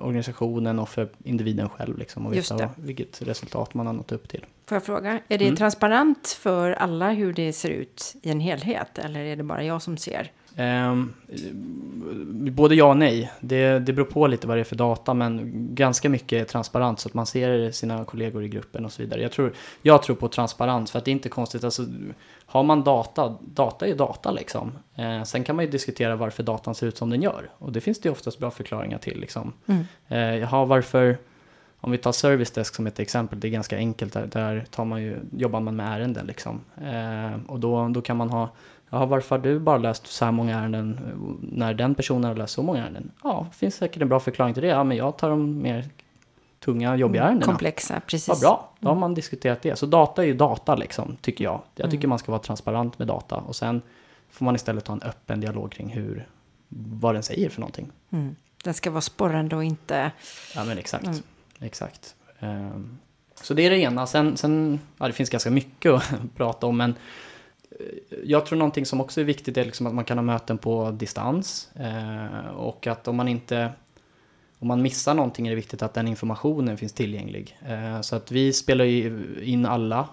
organisationen 0.00 0.78
och 0.78 0.88
för 0.88 1.08
individen 1.24 1.68
själv 1.68 1.98
liksom. 1.98 2.26
Och 2.26 2.34
veta 2.34 2.56
vad, 2.56 2.68
vilket 2.76 3.22
resultat 3.22 3.74
man 3.74 3.86
har 3.86 3.92
nått 3.92 4.12
upp 4.12 4.28
till. 4.28 4.44
Får 4.66 4.76
jag 4.76 4.82
fråga, 4.84 5.20
är 5.28 5.38
det 5.38 5.44
Mm. 5.44 5.56
transparent 5.56 6.28
för 6.28 6.70
alla 6.70 7.10
hur 7.10 7.32
det 7.32 7.52
ser 7.52 7.68
ut 7.70 8.14
i 8.22 8.30
en 8.30 8.40
helhet? 8.40 8.98
Eller 8.98 9.20
är 9.20 9.36
det 9.36 9.42
bara 9.42 9.64
jag 9.64 9.82
som 9.82 9.96
ser? 9.96 10.30
Ehm, 10.60 11.12
både 12.52 12.74
ja 12.74 12.84
och 12.84 12.96
nej. 12.96 13.32
Det, 13.40 13.78
det 13.78 13.92
beror 13.92 14.06
på 14.06 14.26
lite 14.26 14.46
vad 14.46 14.56
det 14.56 14.60
är 14.60 14.64
för 14.64 14.76
data, 14.76 15.14
men 15.14 15.50
ganska 15.74 16.08
mycket 16.08 16.42
är 16.42 16.44
transparent 16.44 17.00
så 17.00 17.08
att 17.08 17.14
man 17.14 17.26
ser 17.26 17.70
sina 17.70 18.04
kollegor 18.04 18.44
i 18.44 18.48
gruppen 18.48 18.84
och 18.84 18.92
så 18.92 19.02
vidare. 19.02 19.22
Jag 19.22 19.32
tror, 19.32 19.52
jag 19.82 20.02
tror 20.02 20.16
på 20.16 20.28
transparens 20.28 20.90
för 20.90 20.98
att 20.98 21.04
det 21.04 21.10
är 21.10 21.12
inte 21.12 21.28
konstigt. 21.28 21.64
Alltså, 21.64 21.86
har 22.46 22.62
man 22.62 22.84
data, 22.84 23.36
data 23.40 23.86
är 23.86 23.94
data 23.94 24.30
liksom. 24.30 24.72
Eh, 24.94 25.22
sen 25.22 25.44
kan 25.44 25.56
man 25.56 25.64
ju 25.64 25.70
diskutera 25.70 26.16
varför 26.16 26.42
datan 26.42 26.74
ser 26.74 26.86
ut 26.86 26.96
som 26.96 27.10
den 27.10 27.22
gör. 27.22 27.50
Och 27.58 27.72
det 27.72 27.80
finns 27.80 28.00
det 28.00 28.08
ju 28.08 28.12
oftast 28.12 28.38
bra 28.38 28.50
förklaringar 28.50 28.98
till. 28.98 29.20
Liksom. 29.20 29.52
Mm. 29.66 29.84
Eh, 30.08 30.40
jaha, 30.40 30.64
varför, 30.64 31.18
om 31.80 31.90
vi 31.90 31.98
tar 31.98 32.12
Service 32.12 32.50
Desk 32.50 32.74
som 32.74 32.86
ett 32.86 32.98
exempel, 32.98 33.40
det 33.40 33.48
är 33.48 33.50
ganska 33.50 33.76
enkelt. 33.76 34.12
Där, 34.12 34.26
där 34.26 34.66
tar 34.70 34.84
man 34.84 35.02
ju, 35.02 35.16
jobbar 35.36 35.60
man 35.60 35.76
med 35.76 35.86
ärenden 35.86 36.26
liksom. 36.26 36.60
Eh, 36.76 37.40
och 37.46 37.60
då, 37.60 37.88
då 37.88 38.00
kan 38.00 38.16
man 38.16 38.30
ha 38.30 38.50
Jaha, 38.90 39.06
varför 39.06 39.36
har 39.36 39.42
du 39.42 39.58
bara 39.58 39.78
läst 39.78 40.06
så 40.06 40.24
här 40.24 40.32
många 40.32 40.58
ärenden 40.58 40.98
eh, 41.06 41.48
när 41.56 41.74
den 41.74 41.94
personen 41.94 42.24
har 42.24 42.34
läst 42.34 42.54
så 42.54 42.62
många 42.62 42.82
ärenden? 42.82 43.10
Ja, 43.22 43.46
det 43.50 43.56
finns 43.56 43.74
säkert 43.74 44.02
en 44.02 44.08
bra 44.08 44.20
förklaring 44.20 44.54
till 44.54 44.62
det. 44.62 44.68
Ja, 44.68 44.84
men 44.84 44.96
jag 44.96 45.16
tar 45.18 45.30
de 45.30 45.62
mer 45.62 45.84
tunga, 46.60 46.96
jobbiga 46.96 47.22
ärendena. 47.22 47.44
Komplexa, 47.46 48.00
precis. 48.06 48.28
Vad 48.28 48.40
bra, 48.40 48.70
då 48.80 48.88
har 48.88 48.94
man 48.94 49.14
diskuterat 49.14 49.62
det. 49.62 49.76
Så 49.78 49.86
data 49.86 50.22
är 50.22 50.26
ju 50.26 50.34
data 50.34 50.74
liksom, 50.76 51.16
tycker 51.20 51.44
jag. 51.44 51.60
Jag 51.74 51.90
tycker 51.90 52.04
Mm. 52.04 52.08
man 52.10 52.18
ska 52.18 52.32
vara 52.32 52.42
transparent 52.42 52.98
med 52.98 53.08
data. 53.08 53.36
Och 53.36 53.56
sen 53.56 53.82
får 54.30 54.44
man 54.44 54.54
istället 54.54 54.86
ha 54.86 54.94
en 54.94 55.02
öppen 55.02 55.40
dialog 55.40 55.72
kring 55.72 55.88
hur, 55.88 56.26
vad 56.68 57.14
den 57.14 57.22
säger 57.22 57.50
för 57.50 57.60
någonting. 57.60 57.90
Mm. 58.10 58.36
Den 58.64 58.74
ska 58.74 58.90
vara 58.90 59.00
sporrande 59.00 59.56
och 59.56 59.64
inte... 59.64 60.10
Ja 60.54 60.64
men 60.64 60.78
exakt. 60.78 61.04
Mm. 61.06 61.18
exakt. 61.60 62.14
Ehm, 62.38 62.98
så 63.42 63.54
det 63.54 63.66
är 63.66 63.70
det 63.70 63.78
ena. 63.78 64.06
Sen, 64.06 64.36
sen 64.36 64.80
ja, 64.98 65.06
det 65.06 65.12
finns 65.12 65.30
ganska 65.30 65.50
mycket 65.50 65.92
att 65.92 66.12
prata 66.36 66.66
om. 66.66 66.76
Men 66.76 66.94
jag 68.24 68.46
tror 68.46 68.58
någonting 68.58 68.86
som 68.86 69.00
också 69.00 69.20
är 69.20 69.24
viktigt 69.24 69.56
är 69.56 69.64
liksom 69.64 69.86
att 69.86 69.94
man 69.94 70.04
kan 70.04 70.18
ha 70.18 70.22
möten 70.22 70.58
på 70.58 70.90
distans. 70.90 71.70
Eh, 71.74 72.48
och 72.48 72.86
att 72.86 73.08
om 73.08 73.16
man 73.16 73.28
inte 73.28 73.72
om 74.58 74.68
man 74.68 74.82
missar 74.82 75.14
någonting 75.14 75.46
är 75.46 75.50
det 75.50 75.56
viktigt 75.56 75.82
att 75.82 75.94
den 75.94 76.08
informationen 76.08 76.76
finns 76.76 76.92
tillgänglig. 76.92 77.58
Eh, 77.66 78.00
så 78.00 78.16
att 78.16 78.30
vi 78.30 78.52
spelar 78.52 78.84
in 79.42 79.66
alla 79.66 80.08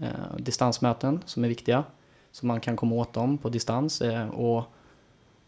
eh, 0.00 0.36
distansmöten 0.38 1.22
som 1.24 1.44
är 1.44 1.48
viktiga. 1.48 1.84
Så 2.32 2.46
man 2.46 2.60
kan 2.60 2.76
komma 2.76 2.94
åt 2.94 3.12
dem 3.12 3.38
på 3.38 3.48
distans. 3.48 4.00
Eh, 4.00 4.28
och 4.28 4.64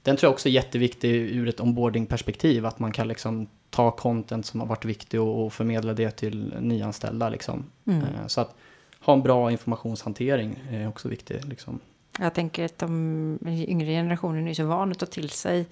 den 0.02 0.16
tror 0.16 0.28
jag 0.28 0.32
också 0.32 0.48
är 0.48 0.52
jätteviktig 0.52 1.14
ur 1.14 1.48
ett 1.48 1.60
onboarding-perspektiv. 1.60 2.66
Att 2.66 2.78
man 2.78 2.92
kan 2.92 3.08
liksom 3.08 3.46
ta 3.70 3.90
content 3.90 4.46
som 4.46 4.60
har 4.60 4.66
varit 4.66 4.84
viktig 4.84 5.20
och, 5.20 5.44
och 5.44 5.52
förmedla 5.52 5.92
det 5.92 6.10
till 6.10 6.54
nyanställda. 6.60 7.28
Liksom. 7.28 7.64
Mm. 7.86 8.02
Eh, 8.02 8.26
så 8.26 8.40
att 8.40 8.54
ha 9.00 9.12
en 9.12 9.22
bra 9.22 9.50
informationshantering 9.50 10.62
är 10.70 10.88
också 10.88 11.08
viktigt. 11.08 11.44
Liksom. 11.44 11.80
Jag 12.18 12.34
tänker 12.34 12.64
att 12.64 12.78
de 12.78 13.38
yngre 13.46 13.86
generationen 13.86 14.48
är 14.48 14.54
så 14.54 14.64
van 14.64 14.90
att 14.90 14.98
ta 14.98 15.06
till 15.06 15.30
sig 15.30 15.66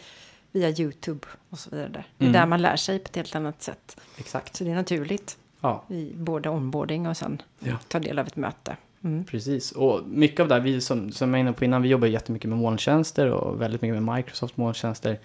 via 0.52 0.68
YouTube 0.70 1.26
och 1.50 1.58
så 1.58 1.70
vidare. 1.70 2.04
Det 2.18 2.24
är 2.24 2.28
Mm. 2.28 2.40
där 2.40 2.46
man 2.46 2.62
lär 2.62 2.76
sig 2.76 2.98
på 2.98 3.08
ett 3.08 3.16
helt 3.16 3.36
annat 3.36 3.62
sätt. 3.62 4.00
Exakt. 4.18 4.56
Så 4.56 4.64
det 4.64 4.70
är 4.70 4.74
naturligt 4.74 5.38
Ja, 5.60 5.84
i 5.88 6.12
både 6.14 6.48
onboarding 6.48 7.06
och 7.06 7.16
sen 7.16 7.42
Ja. 7.58 7.76
ta 7.88 7.98
del 7.98 8.18
av 8.18 8.26
ett 8.26 8.36
möte. 8.36 8.76
Mm. 9.04 9.24
precis. 9.24 9.72
Och 9.72 10.00
mycket 10.06 10.40
av 10.40 10.48
det 10.48 10.54
här, 10.54 10.60
vi 10.62 10.80
som, 10.80 11.12
som 11.12 11.28
jag 11.28 11.32
var 11.32 11.38
inne 11.38 11.52
på 11.52 11.64
innan, 11.64 11.82
vi 11.82 11.88
jobbar 11.88 12.06
jättemycket 12.08 12.48
med 12.48 12.58
molntjänster 12.58 13.30
och 13.30 13.60
väldigt 13.60 13.82
mycket 13.82 14.02
med 14.02 14.16
Microsoft 14.16 14.56
molntjänster. 14.56 15.18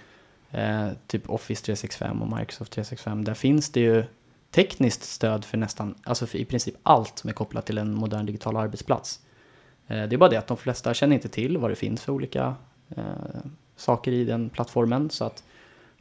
Eh, 0.51 0.87
typ 1.07 1.29
Office 1.29 1.65
365 1.65 2.21
och 2.21 2.37
Microsoft 2.39 2.71
365. 2.71 3.23
Där 3.23 3.33
finns 3.33 3.69
det 3.69 3.79
ju 3.79 4.03
tekniskt 4.53 5.03
stöd 5.03 5.45
för 5.45 5.57
nästan, 5.57 5.95
alltså 6.03 6.25
för 6.27 6.37
i 6.37 6.45
princip 6.45 6.75
allt 6.83 7.19
som 7.19 7.29
är 7.29 7.33
kopplat 7.33 7.65
till 7.65 7.77
en 7.77 7.93
modern 7.93 8.25
digital 8.25 8.57
arbetsplats. 8.57 9.19
Eh, 9.87 10.03
det 10.03 10.15
är 10.15 10.17
bara 10.17 10.29
det 10.29 10.37
att 10.37 10.47
de 10.47 10.57
flesta 10.57 10.93
känner 10.93 11.13
inte 11.15 11.29
till 11.29 11.57
vad 11.57 11.71
det 11.71 11.75
finns 11.75 12.01
för 12.01 12.13
olika 12.13 12.55
eh, 12.89 13.03
saker 13.75 14.11
i 14.11 14.25
den 14.25 14.49
plattformen. 14.49 15.09
Så 15.09 15.25
att 15.25 15.43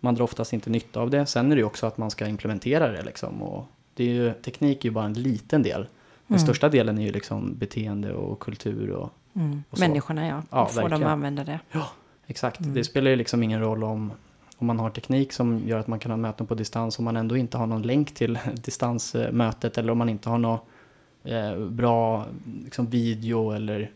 man 0.01 0.15
drar 0.15 0.25
oftast 0.25 0.53
inte 0.53 0.71
nytta 0.71 1.01
av 1.01 1.11
det. 1.11 1.27
Sen 1.27 1.53
är 1.53 1.57
det 1.57 1.61
ju 1.61 1.67
också 1.67 1.87
att 1.87 1.99
man 1.99 2.11
ska 2.11 2.27
implementera 2.27 2.89
det 2.93 3.03
liksom. 3.03 3.43
Och 3.43 3.65
det 3.95 4.05
är 4.05 4.09
ju, 4.15 4.33
teknik 4.33 4.85
är 4.85 4.89
ju 4.89 4.91
bara 4.93 5.05
en 5.05 5.13
liten 5.13 5.63
del. 5.63 5.81
Den 6.27 6.37
Mm. 6.37 6.47
största 6.47 6.69
delen 6.69 6.99
är 6.99 7.03
ju 7.07 7.13
liksom 7.13 7.55
beteende 7.59 8.13
och 8.13 8.41
kultur 8.41 8.91
och 8.91 9.11
Mm. 9.35 9.63
Och 9.71 9.79
så. 9.79 9.85
Människorna 9.85 10.27
ja, 10.27 10.43
Ja, 10.51 10.67
får 10.67 10.81
verkligen. 10.81 11.03
att 11.03 11.09
använda 11.13 11.45
det. 11.45 11.59
Exakt, 12.27 12.61
Mm. 12.61 12.75
det 12.75 12.85
spelar 12.85 13.11
ju 13.11 13.17
liksom 13.17 13.43
ingen 13.43 13.61
roll 13.61 13.85
om, 13.85 14.13
om 14.63 14.67
man 14.67 14.79
har 14.79 14.91
teknik 14.91 15.33
som 15.33 15.63
gör 15.69 15.79
att 15.79 15.87
man 15.87 15.99
kan 15.99 16.11
ha 16.11 16.17
möten 16.17 16.47
på 16.47 16.55
distans 16.55 16.99
om 16.99 17.05
man 17.05 17.17
ändå 17.17 17.37
inte 17.37 17.59
har 17.59 17.67
någon 17.67 17.83
länk 17.83 18.15
till 18.15 18.39
distansmötet 18.55 19.79
eller 19.79 19.93
om 19.93 19.99
man 19.99 20.09
inte 20.09 20.29
har 20.29 20.39
någon 20.39 20.59
eh, 21.25 21.57
bra 21.59 22.27
liksom, 22.65 22.87
video 22.87 23.51
eller 23.53 23.91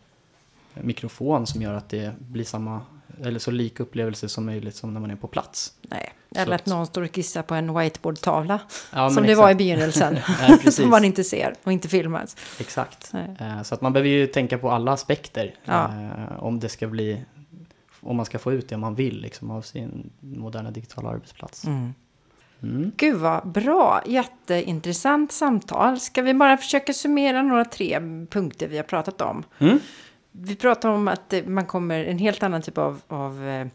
mikrofon 0.74 1.46
som 1.46 1.62
gör 1.62 1.74
att 1.74 1.88
det 1.88 2.12
blir 2.18 2.44
samma 2.44 2.80
eller 3.24 3.38
så 3.38 3.50
lik 3.50 3.80
upplevelse 3.80 4.28
som 4.28 4.46
möjligt 4.46 4.74
som 4.76 4.94
när 4.94 5.00
man 5.00 5.10
är 5.10 5.16
på 5.16 5.26
plats. 5.28 5.72
Nej. 5.82 6.12
Eller 6.36 6.54
att 6.54 6.60
att- 6.60 6.66
någon 6.66 6.86
står 6.86 7.02
och 7.02 7.12
kissar 7.12 7.42
på 7.42 7.54
en 7.54 7.78
whiteboardtavla. 7.78 8.60
Ja, 8.92 9.10
som 9.10 9.22
det 9.26 9.34
var 9.34 9.50
i 9.50 9.54
begynnelsen. 9.54 10.18
Nej, 10.48 10.58
som 10.72 10.90
man 10.90 11.04
inte 11.04 11.24
ser 11.24 11.54
och 11.64 11.72
inte 11.72 11.88
filmas. 11.88 12.36
Exakt. 12.60 13.10
Nej. 13.12 13.36
Eh, 13.40 13.62
Så 13.62 13.74
att 13.74 13.80
man 13.80 13.92
behöver 13.92 14.08
ju 14.10 14.26
tänka 14.26 14.58
på 14.58 14.70
alla 14.70 14.92
aspekter 14.92 15.54
Ja. 15.64 15.84
eh, 15.84 16.42
om 16.44 16.60
det 16.60 16.68
ska 16.68 16.86
bli 16.86 17.24
om 18.06 18.16
man 18.16 18.26
ska 18.26 18.38
få 18.38 18.52
ut 18.52 18.68
det 18.68 18.76
man 18.76 18.94
vill 18.94 19.20
liksom, 19.20 19.50
av 19.50 19.62
sin 19.62 20.10
moderna 20.20 20.70
digitala 20.70 21.08
arbetsplats. 21.08 21.64
Mm. 21.64 21.94
Mm. 22.62 22.92
Gud 22.96 23.16
vad 23.16 23.48
bra, 23.48 24.02
jätteintressant 24.06 25.32
samtal. 25.32 26.00
Ska 26.00 26.22
vi 26.22 26.34
bara 26.34 26.56
försöka 26.56 26.92
summera 26.92 27.42
några 27.42 27.64
tre 27.64 28.00
punkter 28.30 28.68
vi 28.68 28.76
har 28.76 28.84
pratat 28.84 29.20
om? 29.20 29.44
Mm. 29.58 29.78
Vi 30.32 30.56
pratar 30.56 30.88
om 30.88 31.08
att 31.08 31.32
eh, 31.32 31.44
man 31.44 31.66
kommer, 31.66 32.04
en 32.04 32.18
helt 32.18 32.42
annan 32.42 32.62
typ 32.62 32.78
av, 32.78 33.00
av 33.08 33.44
eh, 33.48 33.66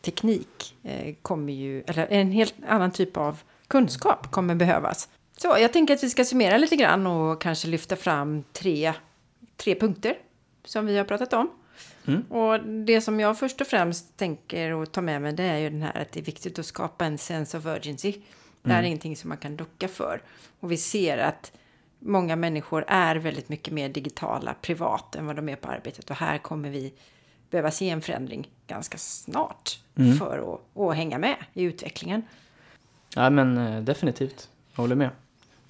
teknik 0.00 0.76
eh, 0.82 1.14
kommer 1.22 1.52
ju, 1.52 1.82
eller 1.86 2.06
en 2.06 2.32
helt 2.32 2.54
annan 2.68 2.90
typ 2.90 3.16
av 3.16 3.40
kunskap 3.68 4.30
kommer 4.30 4.54
behövas. 4.54 5.08
Så 5.36 5.56
jag 5.60 5.72
tänker 5.72 5.94
att 5.94 6.02
vi 6.04 6.10
ska 6.10 6.24
summera 6.24 6.58
lite 6.58 6.76
grann 6.76 7.06
och 7.06 7.42
kanske 7.42 7.68
lyfta 7.68 7.96
fram 7.96 8.42
tre, 8.52 8.92
tre 9.56 9.74
punkter 9.74 10.18
som 10.64 10.86
vi 10.86 10.98
har 10.98 11.04
pratat 11.04 11.32
om. 11.32 11.50
Mm. 12.06 12.22
Och 12.22 12.60
det 12.64 13.00
som 13.00 13.20
jag 13.20 13.38
först 13.38 13.60
och 13.60 13.66
främst 13.66 14.16
tänker 14.16 14.82
att 14.82 14.92
ta 14.92 15.00
med 15.00 15.22
mig 15.22 15.32
det 15.32 15.42
är 15.44 15.58
ju 15.58 15.70
den 15.70 15.82
här 15.82 16.02
att 16.02 16.12
det 16.12 16.20
är 16.20 16.24
viktigt 16.24 16.58
att 16.58 16.66
skapa 16.66 17.04
en 17.04 17.18
sense 17.18 17.58
of 17.58 17.66
urgency. 17.66 18.12
Det 18.62 18.68
här 18.70 18.76
är 18.76 18.78
Mm. 18.80 18.86
ingenting 18.86 19.16
som 19.16 19.28
man 19.28 19.38
kan 19.38 19.56
ducka 19.56 19.88
för. 19.88 20.22
Och 20.60 20.72
vi 20.72 20.76
ser 20.76 21.18
att 21.18 21.52
många 21.98 22.36
människor 22.36 22.84
är 22.88 23.16
väldigt 23.16 23.48
mycket 23.48 23.74
mer 23.74 23.88
digitala 23.88 24.54
privat 24.62 25.14
än 25.16 25.26
vad 25.26 25.36
de 25.36 25.48
är 25.48 25.56
på 25.56 25.68
arbetet. 25.68 26.10
Och 26.10 26.16
här 26.16 26.38
kommer 26.38 26.70
vi 26.70 26.92
behöva 27.50 27.70
se 27.70 27.90
en 27.90 28.02
förändring 28.02 28.48
ganska 28.66 28.98
snart 28.98 29.78
Mm. 29.98 30.14
för 30.16 30.54
att, 30.54 30.80
att 30.82 30.96
hänga 30.96 31.18
med 31.18 31.36
i 31.52 31.62
utvecklingen. 31.62 32.22
Ja 33.14 33.30
men 33.30 33.58
eh, 33.58 33.82
definitivt, 33.82 34.48
jag 34.74 34.82
håller 34.82 34.96
med. 34.96 35.10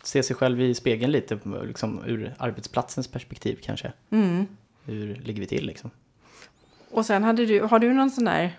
Se 0.02 0.22
sig 0.22 0.36
själv 0.36 0.60
i 0.60 0.74
spegeln 0.74 1.12
lite, 1.12 1.38
liksom, 1.64 2.02
ur 2.06 2.34
arbetsplatsens 2.38 3.08
perspektiv 3.08 3.58
kanske. 3.62 3.92
Mm. 4.10 4.46
Hur 4.84 5.14
ligger 5.14 5.40
vi 5.40 5.46
till 5.46 5.66
liksom? 5.66 5.90
Och 6.92 7.06
sen 7.06 7.24
hade 7.24 7.46
du, 7.46 7.60
har 7.60 7.78
du 7.78 7.92
någon 7.92 8.10
sån 8.10 8.24
där, 8.24 8.52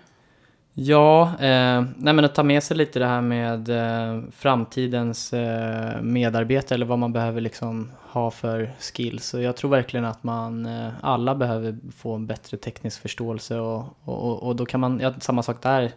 Ja, 0.76 1.22
eh, 1.22 1.84
nej 1.96 2.14
men 2.14 2.24
att 2.24 2.34
ta 2.34 2.42
med 2.42 2.62
sig 2.62 2.76
lite 2.76 2.98
det 2.98 3.06
här 3.06 3.20
med 3.20 3.68
eh, 3.68 4.22
framtidens 4.32 5.32
eh, 5.32 6.02
medarbetare 6.02 6.74
eller 6.74 6.86
vad 6.86 6.98
man 6.98 7.12
behöver 7.12 7.40
liksom 7.40 7.90
ha 8.00 8.30
för 8.30 8.72
skills. 8.78 9.34
Och 9.34 9.42
jag 9.42 9.56
tror 9.56 9.70
verkligen 9.70 10.04
att 10.04 10.24
man, 10.24 10.66
eh, 10.66 10.88
alla 11.00 11.34
behöver 11.34 11.76
få 11.96 12.14
en 12.14 12.26
bättre 12.26 12.56
teknisk 12.56 13.00
förståelse 13.00 13.58
och, 13.58 13.84
och, 14.04 14.42
och 14.42 14.56
då 14.56 14.66
kan 14.66 14.80
man, 14.80 15.00
ja, 15.00 15.14
samma 15.20 15.42
sak 15.42 15.62
där, 15.62 15.92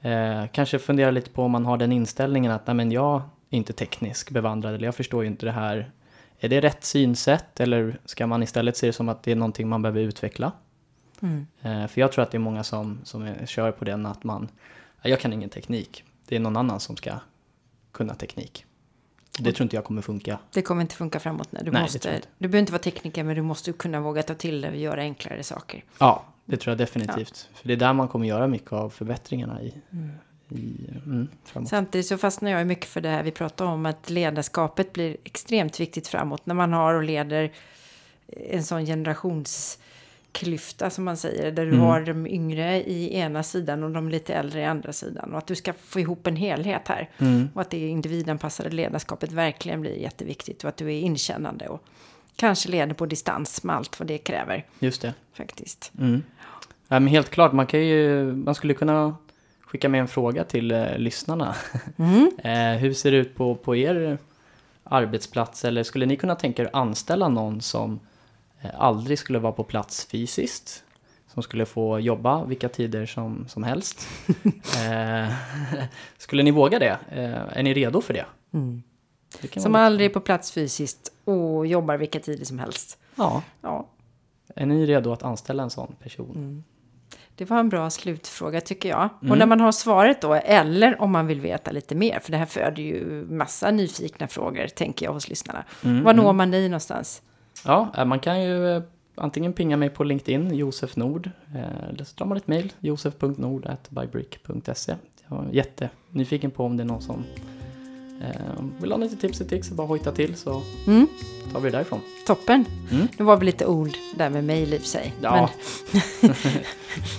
eh, 0.00 0.46
kanske 0.52 0.78
fundera 0.78 1.10
lite 1.10 1.30
på 1.30 1.42
om 1.42 1.50
man 1.50 1.66
har 1.66 1.76
den 1.76 1.92
inställningen 1.92 2.52
att 2.52 2.66
nej 2.66 2.76
men 2.76 2.92
jag 2.92 3.22
är 3.50 3.56
inte 3.56 3.72
teknisk 3.72 4.30
bevandrad 4.30 4.74
eller 4.74 4.84
jag 4.84 4.94
förstår 4.94 5.22
ju 5.22 5.28
inte 5.28 5.46
det 5.46 5.52
här. 5.52 5.90
Är 6.40 6.48
det 6.48 6.60
rätt 6.60 6.84
synsätt 6.84 7.60
eller 7.60 7.98
ska 8.04 8.26
man 8.26 8.42
istället 8.42 8.76
se 8.76 8.86
det 8.86 8.92
som 8.92 9.08
att 9.08 9.22
det 9.22 9.32
är 9.32 9.36
någonting 9.36 9.68
man 9.68 9.82
behöver 9.82 10.00
utveckla? 10.00 10.52
Mm. 11.22 11.46
Eh, 11.62 11.86
För 11.88 12.00
jag 12.00 12.12
tror 12.12 12.22
att 12.22 12.30
det 12.30 12.36
är 12.36 12.40
många 12.40 12.64
som, 12.64 13.00
som 13.04 13.46
kör 13.46 13.72
på 13.72 13.84
den 13.84 14.06
att 14.06 14.24
man, 14.24 14.48
"Ja, 15.02 15.10
jag 15.10 15.20
kan 15.20 15.32
ingen 15.32 15.50
teknik. 15.50 16.04
Det 16.26 16.36
är 16.36 16.40
någon 16.40 16.56
annan 16.56 16.80
som 16.80 16.96
ska 16.96 17.12
kunna 17.92 18.14
teknik. 18.14 18.64
Det 19.38 19.52
tror 19.52 19.62
inte 19.64 19.76
jag 19.76 19.84
kommer 19.84 20.02
funka. 20.02 20.38
det 20.52 20.62
kommer 20.62 20.82
inte 20.82 20.94
funka 20.94 21.20
framåt. 21.20 21.48
Nej. 21.52 21.62
Du, 21.64 21.70
Nej, 21.70 21.82
måste, 21.82 22.20
du 22.38 22.48
behöver 22.48 22.58
inte 22.58 22.72
vara 22.72 22.82
tekniker, 22.82 23.24
men 23.24 23.36
du 23.36 23.42
måste 23.42 23.72
kunna 23.72 24.00
våga 24.00 24.22
ta 24.22 24.34
till 24.34 24.60
det 24.60 24.70
och 24.70 24.76
göra 24.76 25.00
enklare 25.00 25.42
saker. 25.42 25.84
Ja, 25.98 26.24
det 26.44 26.56
tror 26.56 26.70
jag 26.70 26.78
definitivt. 26.78 27.48
För 27.54 27.68
det 27.68 27.74
är 27.74 27.76
där 27.76 27.92
man 27.92 28.08
kommer 28.08 28.26
göra 28.26 28.46
mycket 28.46 28.72
av 28.72 28.90
förbättringarna 28.90 29.62
i, 29.62 29.74
i 30.48 30.90
mm. 31.06 31.28
Samtidigt 31.66 32.06
så 32.06 32.18
fastnar 32.18 32.50
jag 32.50 32.66
mycket 32.66 32.86
för 32.86 33.00
det 33.00 33.08
här 33.08 33.22
vi 33.22 33.30
pratar 33.30 33.64
om, 33.64 33.86
att 33.86 34.10
ledarskapet 34.10 34.92
blir 34.92 35.16
extremt 35.24 35.80
viktigt 35.80 36.08
framåt 36.08 36.46
när 36.46 36.54
man 36.54 36.72
har 36.72 36.94
och 36.94 37.02
leder 37.02 37.52
en 38.50 38.64
sån 38.64 38.84
generationsklyfta 40.32 40.90
som 40.90 41.04
man 41.04 41.16
säger, 41.16 41.52
där 41.52 41.66
du 41.66 41.72
Mm. 41.72 41.80
har 41.80 42.00
de 42.00 42.26
yngre 42.26 42.82
i 42.82 43.14
ena 43.16 43.42
sidan 43.42 43.82
och 43.84 43.90
de 43.90 44.08
lite 44.08 44.34
äldre 44.34 44.60
i 44.60 44.64
andra 44.64 44.92
sidan. 44.92 45.32
Och 45.32 45.38
att 45.38 45.46
du 45.46 45.54
ska 45.54 45.72
få 45.72 46.00
ihop 46.00 46.26
en 46.26 46.36
helhet 46.36 46.88
här. 46.88 47.08
Mm. 47.18 47.48
Och 47.54 47.60
att 47.60 47.70
det 47.70 47.88
individanpassade 47.88 48.70
ledarskapet 48.70 49.32
verkligen 49.32 49.80
blir 49.80 49.96
jätteviktigt 49.98 50.64
och 50.64 50.68
att 50.68 50.76
du 50.76 50.86
är 50.86 51.00
inkännande 51.00 51.68
och 51.68 51.82
kanske 52.36 52.68
leder 52.70 52.94
på 52.94 53.06
distans 53.06 53.62
med 53.64 53.76
allt 53.76 53.98
vad 54.00 54.08
det 54.08 54.18
kräver 54.18 54.64
Just 54.78 55.02
det. 55.02 55.14
faktiskt. 55.34 55.92
Mm. 55.98 56.22
Ja, 56.88 56.98
men 57.00 57.06
helt 57.06 57.30
klart, 57.30 57.52
man, 57.52 57.66
kan 57.66 57.80
ju, 57.86 58.24
man 58.32 58.54
skulle 58.54 58.74
kunna 58.74 59.16
skicka 59.60 59.88
med 59.88 60.00
en 60.00 60.08
fråga 60.08 60.44
till 60.44 60.70
eh, 60.72 60.98
lyssnarna. 60.98 61.54
Mm. 61.98 62.30
Eh, 62.44 62.78
hur 62.80 62.92
ser 62.94 63.10
det 63.10 63.16
ut 63.16 63.34
på, 63.36 63.54
på 63.54 63.76
er 63.76 64.18
arbetsplats? 64.84 65.64
Eller 65.64 65.82
skulle 65.82 66.06
ni 66.06 66.16
kunna 66.16 66.34
tänka 66.34 66.62
er 66.62 66.66
att 66.66 66.74
anställa 66.74 67.28
någon 67.28 67.60
som 67.60 68.00
aldrig 68.74 69.18
skulle 69.18 69.38
vara 69.38 69.52
på 69.52 69.64
plats 69.64 70.06
fysiskt? 70.06 70.84
Som 71.34 71.42
skulle 71.42 71.66
få 71.66 72.00
jobba 72.00 72.44
vilka 72.44 72.68
tider 72.68 73.06
som, 73.06 73.48
som 73.48 73.62
helst? 73.62 74.08
eh, 74.76 75.32
skulle 76.18 76.42
ni 76.42 76.50
våga 76.50 76.78
det? 76.78 76.98
Eh, 77.10 77.58
är 77.58 77.62
ni 77.62 77.74
redo 77.74 78.00
för 78.00 78.14
det? 78.14 78.26
Mm. 78.52 78.82
det 79.40 79.60
Som 79.60 79.74
aldrig 79.74 80.10
är 80.10 80.14
på 80.14 80.20
plats 80.20 80.52
fysiskt 80.52 81.12
och 81.24 81.66
jobbar 81.66 81.96
vilka 81.96 82.20
tider 82.20 82.44
som 82.44 82.58
helst. 82.58 82.98
Ja, 83.14 83.42
Ja, 83.62 83.88
är 84.56 84.66
ni 84.66 84.86
redo 84.86 85.12
att 85.12 85.22
anställa 85.22 85.62
en 85.62 85.70
sån 85.70 85.94
person? 86.02 86.64
det 87.40 87.50
var 87.50 87.58
en 87.58 87.68
bra 87.68 87.90
slutfråga 87.90 88.60
tycker 88.60 88.88
jag. 88.88 89.08
Mm. 89.22 89.32
Och 89.32 89.38
när 89.38 89.46
man 89.46 89.60
har 89.60 89.72
svaret 89.72 90.20
då, 90.20 90.34
eller 90.34 91.00
om 91.02 91.10
man 91.10 91.26
vill 91.26 91.40
veta 91.40 91.70
lite 91.70 91.94
mer, 91.94 92.18
för 92.18 92.32
det 92.32 92.38
här 92.38 92.46
föder 92.46 92.82
ju 92.82 93.26
massa 93.28 93.70
nyfikna 93.70 94.28
frågor, 94.28 94.66
tänker 94.66 95.06
jag 95.06 95.12
hos 95.12 95.28
lyssnarna. 95.28 95.64
Mm, 95.84 96.04
Var 96.04 96.12
mm. 96.12 96.24
når 96.24 96.32
man 96.32 96.50
dig 96.50 96.68
någonstans? 96.68 97.22
Ja, 97.64 97.92
eh, 97.98 98.04
man 98.04 98.20
kan 98.20 98.42
ju 98.42 98.76
eh, 98.76 98.82
antingen 99.14 99.52
pinga 99.52 99.76
mig 99.76 99.90
på 99.90 100.04
LinkedIn, 100.04 100.54
Josef 100.54 100.96
Nord, 100.96 101.30
eh, 101.54 101.88
eller 101.88 102.04
så 102.04 102.14
drar 102.16 102.26
man 102.26 102.36
ett 102.36 102.48
mejl, 102.48 102.72
josef.nord.bybrick.se. 102.80 104.94
Jag 105.28 105.46
är 105.46 105.50
jättenyfiken 105.52 106.50
på 106.50 106.64
om 106.64 106.76
det 106.76 106.82
är 106.82 106.86
någon 106.86 107.02
som 107.02 107.24
vill 108.80 108.92
ha 108.92 108.98
lite 108.98 109.16
tips 109.16 109.40
och 109.40 109.48
tricks 109.48 109.70
bara 109.70 109.86
hojta 109.86 110.12
till 110.12 110.36
så 110.36 110.62
Mm, 110.86 111.06
tar 111.52 111.60
vi 111.60 111.70
det 111.70 111.76
därifrån. 111.76 112.00
toppen. 112.26 112.64
Mm. 112.90 113.08
Nu 113.18 113.24
var 113.24 113.36
vi 113.36 113.46
lite 113.46 113.66
ord 113.66 113.90
där 114.16 114.30
med 114.30 114.44
mejl 114.44 114.74
i 114.74 114.76
och 114.76 114.80
för 114.80 114.88
sig. 114.88 115.12
Ja. 115.22 115.50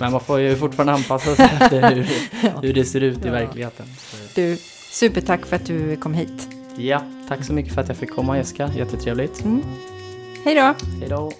man 0.12 0.20
får 0.20 0.40
ju 0.40 0.56
fortfarande 0.56 0.92
anpassa 0.92 1.34
sig 1.36 1.44
efter 1.60 1.94
hur, 1.94 2.06
hur 2.62 2.74
det 2.74 2.84
ser 2.84 3.00
ut 3.00 3.24
i 3.24 3.28
Ja. 3.28 3.32
verkligheten. 3.32 3.86
Så, 3.98 4.16
Men 4.16 4.26
du, 4.34 4.56
supertack 4.90 5.46
för 5.46 5.56
att 5.56 5.66
du 5.66 5.96
kom 5.96 6.14
hit. 6.14 6.48
ja, 6.78 7.02
tack 7.28 7.44
så 7.44 7.52
mycket 7.52 7.74
för 7.74 7.80
att 7.80 7.88
jag 7.88 7.96
fick 7.96 8.10
komma 8.10 8.36
Jessica, 8.36 8.70
jättetrevligt. 8.76 9.44
Mm. 9.44 9.62
Hej 10.44 10.54
då! 10.54 10.74
Hej 11.00 11.08
då! 11.08 11.32